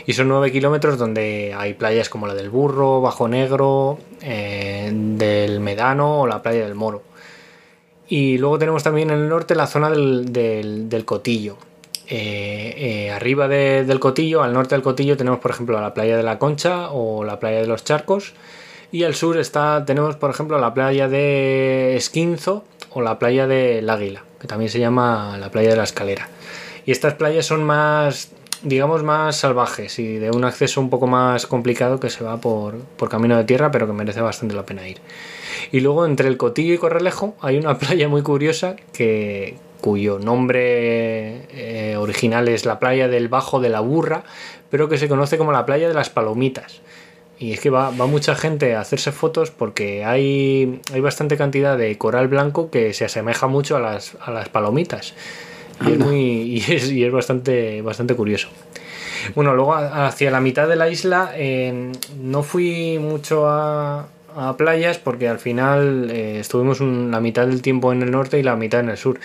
Y 0.04 0.12
son 0.12 0.28
nueve 0.28 0.52
kilómetros 0.52 0.98
donde 0.98 1.54
hay 1.56 1.72
playas 1.72 2.10
como 2.10 2.26
la 2.26 2.34
del 2.34 2.50
Burro, 2.50 3.00
Bajo 3.00 3.28
Negro, 3.28 3.98
eh, 4.20 4.90
del 4.92 5.60
Medano 5.60 6.20
o 6.20 6.26
la 6.26 6.42
playa 6.42 6.64
del 6.64 6.74
Moro. 6.74 7.13
Y 8.08 8.38
luego 8.38 8.58
tenemos 8.58 8.82
también 8.82 9.10
en 9.10 9.20
el 9.20 9.28
norte 9.28 9.54
la 9.54 9.66
zona 9.66 9.90
del, 9.90 10.32
del- 10.32 11.04
Cotillo. 11.04 11.56
Eh, 12.06 12.74
eh, 12.76 13.10
arriba 13.10 13.48
de- 13.48 13.84
del 13.84 13.98
Cotillo, 13.98 14.42
al 14.42 14.52
norte 14.52 14.74
del 14.74 14.82
Cotillo, 14.82 15.16
tenemos 15.16 15.40
por 15.40 15.50
ejemplo 15.52 15.80
la 15.80 15.94
playa 15.94 16.16
de 16.16 16.22
la 16.22 16.38
Concha 16.38 16.90
o 16.90 17.24
la 17.24 17.38
playa 17.40 17.60
de 17.60 17.66
los 17.66 17.82
Charcos. 17.84 18.34
Y 18.92 19.04
al 19.04 19.14
sur 19.14 19.38
está, 19.38 19.84
tenemos 19.86 20.16
por 20.16 20.30
ejemplo 20.30 20.58
la 20.58 20.74
playa 20.74 21.08
de 21.08 21.96
Esquinzo 21.96 22.64
o 22.92 23.00
la 23.00 23.18
playa 23.18 23.46
del 23.46 23.88
Águila, 23.90 24.22
que 24.40 24.46
también 24.46 24.70
se 24.70 24.78
llama 24.78 25.36
la 25.38 25.50
playa 25.50 25.70
de 25.70 25.76
la 25.76 25.84
Escalera. 25.84 26.28
Y 26.86 26.92
estas 26.92 27.14
playas 27.14 27.46
son 27.46 27.64
más, 27.64 28.30
digamos, 28.64 29.02
más 29.02 29.36
salvajes 29.36 29.98
y 29.98 30.16
de 30.16 30.30
un 30.30 30.44
acceso 30.44 30.80
un 30.80 30.90
poco 30.90 31.06
más 31.06 31.46
complicado 31.46 32.00
que 32.00 32.10
se 32.10 32.24
va 32.24 32.40
por, 32.40 32.78
por 32.78 33.08
camino 33.08 33.36
de 33.36 33.44
tierra, 33.44 33.70
pero 33.70 33.86
que 33.86 33.92
merece 33.92 34.20
bastante 34.20 34.54
la 34.54 34.66
pena 34.66 34.88
ir. 34.88 34.98
Y 35.70 35.80
luego 35.80 36.06
entre 36.06 36.28
el 36.28 36.36
Cotillo 36.36 36.74
y 36.74 36.78
Correlejo 36.78 37.36
hay 37.40 37.58
una 37.58 37.78
playa 37.78 38.08
muy 38.08 38.22
curiosa 38.22 38.76
que, 38.92 39.56
cuyo 39.84 40.18
nombre 40.18 41.42
eh, 41.50 41.96
original 41.98 42.48
es 42.48 42.64
la 42.64 42.78
playa 42.78 43.06
del 43.06 43.28
Bajo 43.28 43.60
de 43.60 43.68
la 43.68 43.80
Burra, 43.80 44.24
pero 44.70 44.88
que 44.88 44.96
se 44.96 45.08
conoce 45.08 45.36
como 45.36 45.52
la 45.52 45.66
playa 45.66 45.88
de 45.88 45.94
las 45.94 46.08
Palomitas. 46.08 46.80
Y 47.38 47.52
es 47.52 47.60
que 47.60 47.68
va, 47.68 47.90
mucha 47.90 48.34
gente 48.34 48.76
a 48.76 48.80
hacerse 48.80 49.12
fotos 49.12 49.50
porque 49.50 50.02
hay, 50.02 50.80
hay 50.90 51.00
bastante 51.00 51.36
cantidad 51.36 51.76
de 51.76 51.98
coral 51.98 52.28
blanco 52.28 52.70
que 52.70 52.94
se 52.94 53.04
asemeja 53.04 53.46
mucho 53.46 53.76
a 53.76 53.80
las, 53.80 54.16
a 54.20 54.30
las 54.30 54.48
palomitas. 54.48 55.12
Y 55.86 55.92
es, 55.92 55.98
muy, 55.98 56.20
y 56.20 56.58
es, 56.58 56.90
y 56.90 57.04
es, 57.04 57.12
bastante, 57.12 57.82
bastante 57.82 58.14
curioso. 58.14 58.48
Bueno, 59.34 59.54
luego 59.54 59.74
hacia 59.74 60.30
la 60.30 60.40
mitad 60.40 60.68
de 60.68 60.76
la 60.76 60.88
isla 60.88 61.32
eh, 61.34 61.92
no 62.20 62.42
fui 62.42 62.98
mucho 62.98 63.48
a, 63.48 64.06
a, 64.36 64.56
playas 64.56 64.98
porque 64.98 65.28
al 65.28 65.38
final 65.38 66.10
eh, 66.10 66.40
estuvimos 66.40 66.80
la 66.80 67.20
mitad 67.20 67.46
del 67.46 67.62
tiempo 67.62 67.92
en 67.92 68.02
el 68.02 68.10
norte 68.10 68.38
y 68.38 68.42
la 68.42 68.56
mitad 68.56 68.80
en 68.80 68.90
el 68.90 68.96
sur 68.96 69.18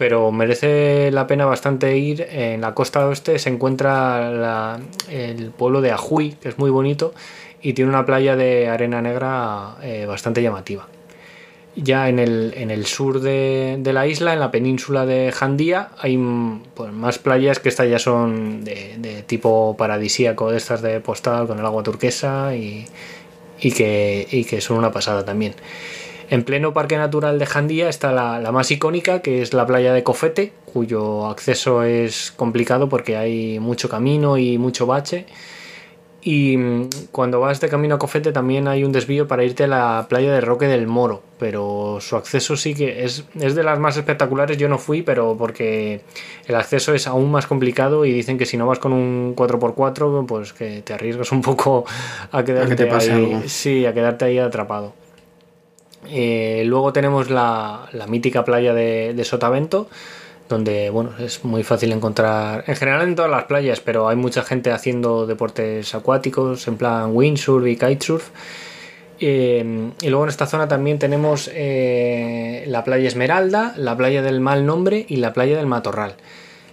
pero 0.00 0.32
merece 0.32 1.10
la 1.10 1.26
pena 1.26 1.44
bastante 1.44 1.98
ir. 1.98 2.26
En 2.30 2.62
la 2.62 2.72
costa 2.72 3.06
oeste 3.06 3.38
se 3.38 3.50
encuentra 3.50 4.80
el 5.10 5.50
pueblo 5.50 5.82
de 5.82 5.90
Ajuy, 5.90 6.36
que 6.40 6.48
es 6.48 6.58
muy 6.58 6.70
bonito 6.70 7.12
y 7.60 7.74
tiene 7.74 7.90
una 7.90 8.06
playa 8.06 8.34
de 8.34 8.68
arena 8.68 9.02
negra 9.02 9.76
eh, 9.82 10.06
bastante 10.06 10.42
llamativa. 10.42 10.88
Ya 11.76 12.08
en 12.08 12.18
el, 12.18 12.52
en 12.56 12.70
el 12.70 12.84
sur 12.84 13.20
de, 13.20 13.80
la 13.84 14.06
isla, 14.06 14.32
en 14.32 14.40
la 14.40 14.50
península 14.50 15.06
de 15.06 15.30
Jandía, 15.32 15.90
hay 15.98 16.18
pues, 16.74 16.92
más 16.92 17.18
playas 17.18 17.60
que 17.60 17.68
estas 17.68 17.88
ya 17.88 17.98
son 17.98 18.64
de, 18.64 19.24
tipo 19.26 19.76
paradisíaco, 19.76 20.50
de 20.50 20.56
estas 20.56 20.82
de 20.82 21.00
postal 21.00 21.46
con 21.46 21.58
el 21.58 21.64
agua 21.64 21.82
turquesa 21.82 22.54
y, 22.56 22.86
que, 23.60 24.26
y 24.30 24.44
que 24.44 24.60
son 24.60 24.78
una 24.78 24.90
pasada 24.90 25.24
también. 25.24 25.54
En 26.30 26.44
pleno 26.44 26.72
Parque 26.72 26.96
Natural 26.96 27.40
de 27.40 27.46
Jandía 27.46 27.88
está 27.88 28.12
la, 28.12 28.52
más 28.52 28.70
icónica, 28.70 29.20
que 29.20 29.42
es 29.42 29.52
la 29.52 29.66
playa 29.66 29.92
de 29.92 30.04
Cofete, 30.04 30.52
cuyo 30.64 31.26
acceso 31.26 31.82
es 31.82 32.30
complicado 32.30 32.88
porque 32.88 33.16
hay 33.16 33.58
mucho 33.58 33.88
camino 33.88 34.38
y 34.38 34.56
mucho 34.56 34.86
bache. 34.86 35.26
Y 36.22 36.56
mm, 36.56 36.88
cuando 37.12 37.40
vas 37.40 37.60
de 37.60 37.68
camino 37.68 37.94
a 37.94 37.98
Cofete 37.98 38.32
también 38.32 38.68
hay 38.68 38.84
un 38.84 38.92
desvío 38.92 39.26
para 39.26 39.44
irte 39.44 39.64
a 39.64 39.66
la 39.66 40.06
playa 40.08 40.32
de 40.32 40.40
Roque 40.40 40.66
del 40.66 40.86
Moro, 40.86 41.22
pero 41.38 41.98
su 42.00 42.16
acceso 42.16 42.56
sí 42.56 42.74
que 42.74 43.04
es, 43.04 43.24
es, 43.40 43.54
de 43.54 43.62
las 43.62 43.78
más 43.78 43.96
espectaculares. 43.96 44.56
Yo 44.58 44.68
no 44.68 44.78
fui, 44.78 45.02
pero 45.02 45.36
porque 45.38 46.02
el 46.46 46.54
acceso 46.54 46.94
es 46.94 47.06
aún 47.06 47.30
más 47.30 47.46
complicado 47.46 48.04
y 48.04 48.12
dicen 48.12 48.36
que 48.36 48.46
si 48.46 48.56
no 48.56 48.66
vas 48.66 48.78
con 48.78 48.92
un 48.92 49.34
4x4, 49.34 50.26
pues 50.26 50.52
que 50.52 50.82
te 50.82 50.92
arriesgas 50.92 51.32
un 51.32 51.40
poco 51.40 51.84
a 52.32 52.44
quedarte, 52.44 52.90
ahí, 52.90 53.42
sí, 53.46 53.86
a 53.86 53.94
quedarte 53.94 54.26
ahí 54.26 54.38
atrapado. 54.38 54.92
Eh, 56.08 56.62
luego 56.66 56.92
tenemos 56.92 57.30
la, 57.30 57.88
mítica 58.08 58.44
playa 58.44 58.72
de, 58.72 59.22
Sotavento, 59.24 59.88
donde 60.50 60.90
bueno, 60.90 61.12
es 61.18 61.44
muy 61.44 61.62
fácil 61.62 61.92
encontrar, 61.92 62.64
en 62.66 62.76
general 62.76 63.02
en 63.08 63.14
todas 63.14 63.30
las 63.30 63.44
playas, 63.44 63.80
pero 63.80 64.08
hay 64.08 64.16
mucha 64.16 64.42
gente 64.42 64.72
haciendo 64.72 65.26
deportes 65.26 65.94
acuáticos, 65.94 66.68
en 66.68 66.76
plan 66.76 67.10
windsurf 67.14 67.66
y 67.66 67.76
kitesurf. 67.76 68.30
Eh, 69.20 69.92
y 70.00 70.08
luego 70.08 70.24
en 70.24 70.30
esta 70.30 70.46
zona 70.46 70.66
también 70.66 70.98
tenemos 70.98 71.50
eh, 71.54 72.64
la 72.66 72.84
playa 72.84 73.06
Esmeralda, 73.06 73.74
la 73.76 73.96
playa 73.96 74.22
del 74.22 74.40
Mal 74.40 74.66
Nombre 74.66 75.06
y 75.08 75.16
la 75.16 75.32
playa 75.32 75.56
del 75.56 75.66
Matorral, 75.66 76.14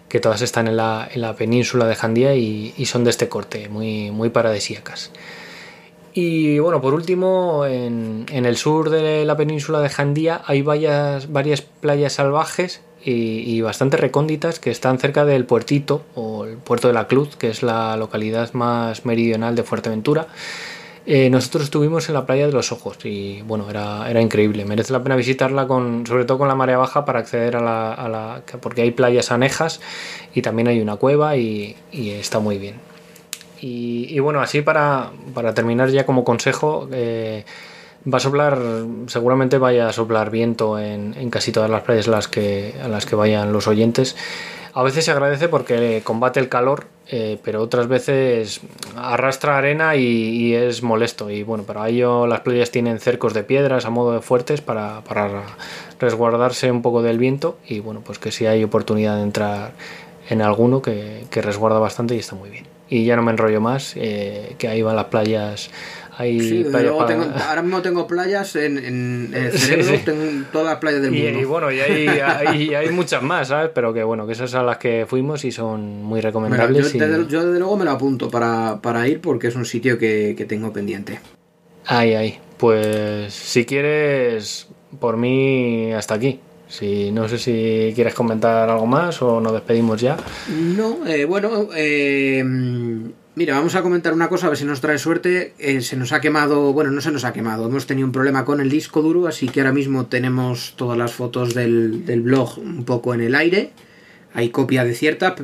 que 0.09 0.19
todas 0.19 0.41
están 0.41 0.67
en 0.67 0.77
la, 0.77 1.35
península 1.37 1.85
de 1.85 1.95
Jandía 1.95 2.35
y, 2.35 2.73
son 2.85 3.03
de 3.03 3.11
este 3.11 3.29
corte, 3.29 3.69
muy, 3.69 4.11
muy 4.11 4.29
paradisíacas. 4.29 5.11
Y 6.13 6.57
bueno, 6.57 6.81
por 6.81 6.95
último, 6.95 7.65
en, 7.67 8.25
el 8.27 8.57
sur 8.57 8.89
de 8.89 9.23
la 9.23 9.37
península 9.37 9.81
de 9.81 9.89
Jandía 9.89 10.41
hay 10.45 10.63
varias, 10.63 11.31
varias 11.31 11.61
playas 11.61 12.13
salvajes 12.13 12.81
y, 13.03 13.61
bastante 13.61 13.97
recónditas 13.97 14.59
que 14.59 14.69
están 14.69 14.99
cerca 14.99 15.23
del 15.25 15.45
puertito 15.45 16.03
o 16.15 16.45
el 16.45 16.57
puerto 16.57 16.87
de 16.87 16.93
la 16.93 17.07
Cruz, 17.07 17.35
que 17.35 17.49
es 17.49 17.63
la 17.63 17.95
localidad 17.97 18.53
más 18.53 19.05
meridional 19.05 19.55
de 19.55 19.63
Fuerteventura. 19.63 20.27
Eh, 21.05 21.29
nosotros 21.29 21.63
estuvimos 21.63 22.09
en 22.09 22.15
la 22.15 22.25
playa 22.25 22.47
de 22.47 22.51
los 22.51 22.73
Ojos 22.73 22.97
y 23.05 23.41
bueno, 23.43 23.69
era, 23.69 24.09
era 24.09 24.19
increíble. 24.21 24.65
Merece 24.65 24.91
la 24.91 25.01
pena 25.01 25.15
visitarla 25.15 25.65
con, 25.65 26.05
sobre 26.05 26.25
todo 26.25 26.37
con 26.37 26.49
la 26.49 26.55
marea 26.55 26.77
baja 26.77 27.05
para 27.05 27.19
acceder 27.19 27.55
a 27.55 27.61
la, 27.61 28.41
porque 28.59 28.81
hay 28.81 28.91
playas 28.91 29.31
anejas 29.31 29.79
y 30.33 30.41
también 30.41 30.67
hay 30.67 30.81
una 30.81 30.97
cueva 30.97 31.37
y 31.37 31.75
está 31.93 32.39
muy 32.39 32.57
bien. 32.57 32.75
Y, 33.59 34.19
bueno, 34.19 34.41
así 34.41 34.61
para, 34.61 35.11
terminar 35.55 35.89
ya 35.89 36.05
como 36.05 36.23
consejo, 36.23 36.87
eh, 36.91 37.45
va 38.11 38.17
a 38.17 38.19
soplar, 38.19 38.59
seguramente 39.07 39.57
vaya 39.57 39.89
a 39.89 39.93
soplar 39.93 40.29
viento 40.29 40.79
en, 40.79 41.29
casi 41.29 41.51
todas 41.51 41.69
las 41.69 41.83
playas 41.83 42.07
a 42.07 42.11
las, 42.11 42.27
que, 42.27 42.75
a 42.81 42.87
las 42.87 43.05
que 43.05 43.15
vayan 43.15 43.51
los 43.51 43.67
oyentes. 43.67 44.15
A 44.73 44.83
veces 44.83 45.05
se 45.05 45.11
agradece 45.11 45.47
porque 45.47 46.01
combate 46.03 46.39
el 46.39 46.49
calor, 46.49 46.85
eh, 47.07 47.39
pero 47.43 47.61
otras 47.63 47.87
veces 47.87 48.61
arrastra 48.95 49.57
arena 49.57 49.95
y, 49.95 50.53
es 50.53 50.83
molesto. 50.83 51.31
Y 51.31 51.41
bueno, 51.41 51.63
para 51.63 51.89
ello 51.89 52.27
las 52.27 52.41
playas 52.41 52.69
tienen 52.69 52.99
cercos 52.99 53.33
de 53.33 53.43
piedras 53.43 53.85
a 53.85 53.89
modo 53.89 54.13
de 54.13 54.21
fuertes 54.21 54.61
para, 54.61 55.01
resguardarse 55.99 56.69
un 56.69 56.83
poco 56.83 57.01
del 57.01 57.17
viento. 57.17 57.57
Y 57.67 57.79
bueno, 57.79 58.01
pues 58.05 58.19
que 58.19 58.31
si 58.31 58.45
hay 58.45 58.63
oportunidad 58.63 59.15
de 59.15 59.23
entrar 59.23 59.71
en 60.29 60.43
alguno 60.43 60.81
que 60.81 61.25
resguarda 61.31 61.79
bastante 61.79 62.13
y 62.15 62.19
está 62.19 62.35
muy 62.35 62.51
bien 62.51 62.77
y 62.89 63.05
ya 63.05 63.15
no 63.15 63.21
me 63.21 63.31
enrollo 63.31 63.61
más, 63.61 63.93
eh, 63.95 64.55
que 64.57 64.67
ahí 64.67 64.81
van 64.81 64.95
las 64.95 65.05
playas. 65.05 65.69
Hay 66.19 66.65
ahora 66.73 67.61
mismo 67.61 67.81
tengo 67.83 68.07
playas 68.07 68.55
en, 68.55 68.77
el 69.33 69.51
cerebro, 69.51 69.99
tengo 70.03 70.45
todas 70.51 70.67
las 70.67 70.77
playas 70.77 71.01
del 71.01 71.11
mundo. 71.11 71.39
Y, 71.39 71.45
bueno, 71.45 71.71
y 71.71 71.79
hay, 71.79 72.07
hay, 72.73 72.89
muchas 72.89 73.21
más, 73.21 73.49
¿sabes? 73.49 73.69
Pero 73.73 73.93
que 73.93 74.03
bueno, 74.03 74.25
que 74.25 74.33
esas 74.33 74.49
son 74.49 74.65
las 74.65 74.77
que 74.77 75.05
fuimos 75.07 75.45
y 75.45 75.51
son 75.51 76.03
muy 76.03 76.21
recomendables. 76.21 76.93
yo, 76.93 77.45
desde, 77.45 77.59
luego 77.59 77.77
me 77.77 77.85
lo 77.85 77.91
apunto 77.91 78.31
para, 78.31 78.79
para, 78.81 79.07
ir 79.07 79.21
porque 79.21 79.47
es 79.47 79.55
un 79.55 79.65
sitio 79.65 79.99
que, 79.99 80.33
que 80.35 80.45
tengo 80.45 80.73
pendiente. 80.73 81.19
Ay, 81.85 82.15
ay. 82.15 82.39
Pues 82.57 83.33
si 83.33 83.65
quieres, 83.65 84.67
por 84.99 85.17
mí, 85.17 85.93
hasta 85.93 86.15
aquí. 86.15 86.39
Si, 86.67 87.11
no 87.11 87.29
sé 87.29 87.37
si 87.37 87.93
quieres 87.95 88.13
comentar 88.13 88.69
algo 88.69 88.85
más 88.85 89.21
o 89.21 89.39
nos 89.39 89.53
despedimos 89.53 90.01
ya. 90.01 90.17
No, 90.49 91.05
eh, 91.07 91.23
bueno, 91.23 91.69
eh, 91.75 92.43
mira, 93.37 93.53
vamos 93.53 93.75
a 93.75 93.83
comentar 93.83 94.13
una 94.13 94.29
cosa, 94.29 94.47
a 94.47 94.49
ver 94.49 94.57
si 94.57 94.65
nos 94.65 94.81
trae 94.81 94.97
suerte. 94.97 95.53
Eh, 95.59 95.81
se 95.81 95.95
nos 95.95 96.11
ha 96.11 96.19
quemado, 96.19 96.73
bueno, 96.73 96.89
no 96.89 97.01
se 97.01 97.11
nos 97.11 97.23
ha 97.23 97.33
quemado, 97.33 97.67
hemos 97.67 97.85
tenido 97.85 98.07
un 98.07 98.11
problema 98.11 98.43
con 98.43 98.59
el 98.59 98.69
disco 98.69 99.03
duro, 99.03 99.27
así 99.27 99.47
que 99.47 99.61
ahora 99.61 99.71
mismo 99.71 100.07
tenemos 100.07 100.73
todas 100.75 100.97
las 100.97 101.13
fotos 101.13 101.53
del, 101.53 102.03
blog 102.23 102.57
un 102.57 102.83
poco 102.83 103.13
en 103.13 103.21
el 103.21 103.35
aire. 103.35 103.71
Hay 104.33 104.49
copia 104.49 104.83
de 104.83 104.93
ciertas 104.93 105.35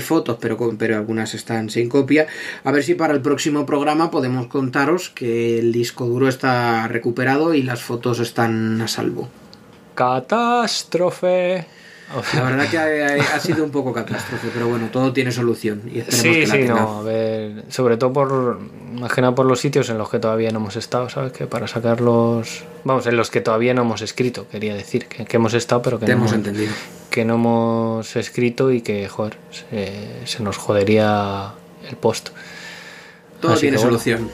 fotos, 0.00 0.38
pero, 0.40 0.76
pero 0.78 0.96
algunas 0.96 1.34
están 1.34 1.70
sin 1.70 1.88
copia. 1.88 2.26
A 2.64 2.72
ver 2.72 2.82
si 2.82 2.94
para 2.94 3.14
el 3.14 3.20
próximo 3.20 3.66
programa 3.66 4.10
podemos 4.10 4.46
contaros 4.46 5.10
que 5.10 5.58
el 5.58 5.72
disco 5.72 6.06
duro 6.06 6.28
está 6.28 6.88
recuperado 6.88 7.54
y 7.54 7.62
las 7.62 7.82
fotos 7.82 8.18
están 8.20 8.80
a 8.80 8.88
salvo 8.88 9.28
catástrofe. 10.00 11.66
La 12.34 12.42
verdad 12.42 12.68
que 12.68 12.78
ha, 12.78 13.40
sido 13.40 13.64
un 13.64 13.70
poco 13.70 13.92
catástrofe, 13.92 14.48
pero 14.52 14.68
bueno, 14.68 14.88
todo 14.90 15.12
tiene 15.12 15.30
solución. 15.30 15.82
Y 15.86 16.00
sí, 16.10 16.44
sí, 16.46 16.64
no, 16.66 16.98
a 16.98 17.02
ver, 17.02 17.64
sobre 17.68 17.96
todo 17.96 18.12
por, 18.12 18.58
imagina 18.96 19.34
por 19.34 19.46
los 19.46 19.60
sitios 19.60 19.90
en 19.90 19.98
los 19.98 20.10
que 20.10 20.18
todavía 20.18 20.50
no 20.50 20.58
hemos 20.58 20.76
estado, 20.76 21.08
¿sabes? 21.08 21.32
Que 21.32 21.46
para 21.46 21.68
sacarlos, 21.68 22.64
vamos, 22.84 23.06
en 23.06 23.16
los 23.16 23.30
que 23.30 23.40
todavía 23.40 23.74
no 23.74 23.82
hemos 23.82 24.02
escrito, 24.02 24.48
quería 24.48 24.74
decir, 24.74 25.06
que, 25.06 25.36
hemos 25.36 25.54
estado, 25.54 25.82
pero 25.82 26.00
que 26.00 26.06
no 26.06 26.12
hemos 26.12 26.32
entendido. 26.32 26.72
Que 27.10 27.24
no 27.24 27.34
hemos 27.34 28.16
escrito 28.16 28.72
y 28.72 28.80
que, 28.80 29.08
joder, 29.08 29.36
se, 30.24 30.42
nos 30.42 30.56
jodería 30.56 31.52
el 31.88 31.96
post. 31.96 32.30
Todo 33.40 33.54
tiene 33.54 33.78
solución. 33.78 34.28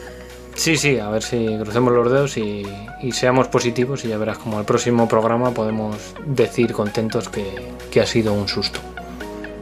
Sí, 0.56 0.76
sí, 0.76 0.98
a 0.98 1.10
ver 1.10 1.22
si 1.22 1.58
crucemos 1.58 1.92
los 1.92 2.10
dedos 2.10 2.36
y, 2.38 2.64
seamos 3.12 3.46
positivos 3.48 4.04
y 4.04 4.08
ya 4.08 4.18
verás 4.18 4.38
como 4.38 4.58
el 4.58 4.64
próximo 4.64 5.06
programa 5.06 5.52
podemos 5.52 6.14
decir 6.24 6.72
contentos 6.72 7.28
que, 7.28 8.00
ha 8.00 8.06
sido 8.06 8.32
un 8.32 8.48
susto. 8.48 8.80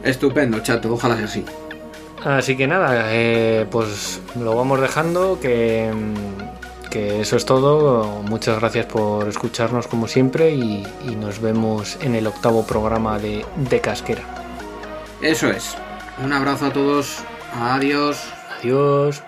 Estupendo, 0.03 0.59
chato, 0.59 0.93
ojalá 0.93 1.15
sea 1.17 1.25
así. 1.25 1.45
Así 2.23 2.57
que 2.57 2.67
nada, 2.67 3.13
eh, 3.13 3.67
pues 3.69 4.19
lo 4.39 4.55
vamos 4.55 4.81
dejando, 4.81 5.39
que, 5.39 5.91
que, 6.89 7.21
eso 7.21 7.37
es 7.37 7.45
todo. 7.45 8.21
Muchas 8.23 8.59
gracias 8.59 8.87
por 8.87 9.27
escucharnos 9.27 9.87
como 9.87 10.07
siempre 10.07 10.51
y, 10.51 10.85
y 11.07 11.15
nos 11.15 11.39
vemos 11.39 11.97
en 12.01 12.15
el 12.15 12.25
octavo 12.25 12.65
programa 12.65 13.19
de, 13.19 13.45
de 13.55 13.79
Casquera. 13.79 14.23
Eso 15.21 15.49
es. 15.49 15.75
Un 16.23 16.33
abrazo 16.33 16.67
a 16.67 16.73
todos. 16.73 17.19
Adiós. 17.53 18.19
Adiós. 18.59 19.23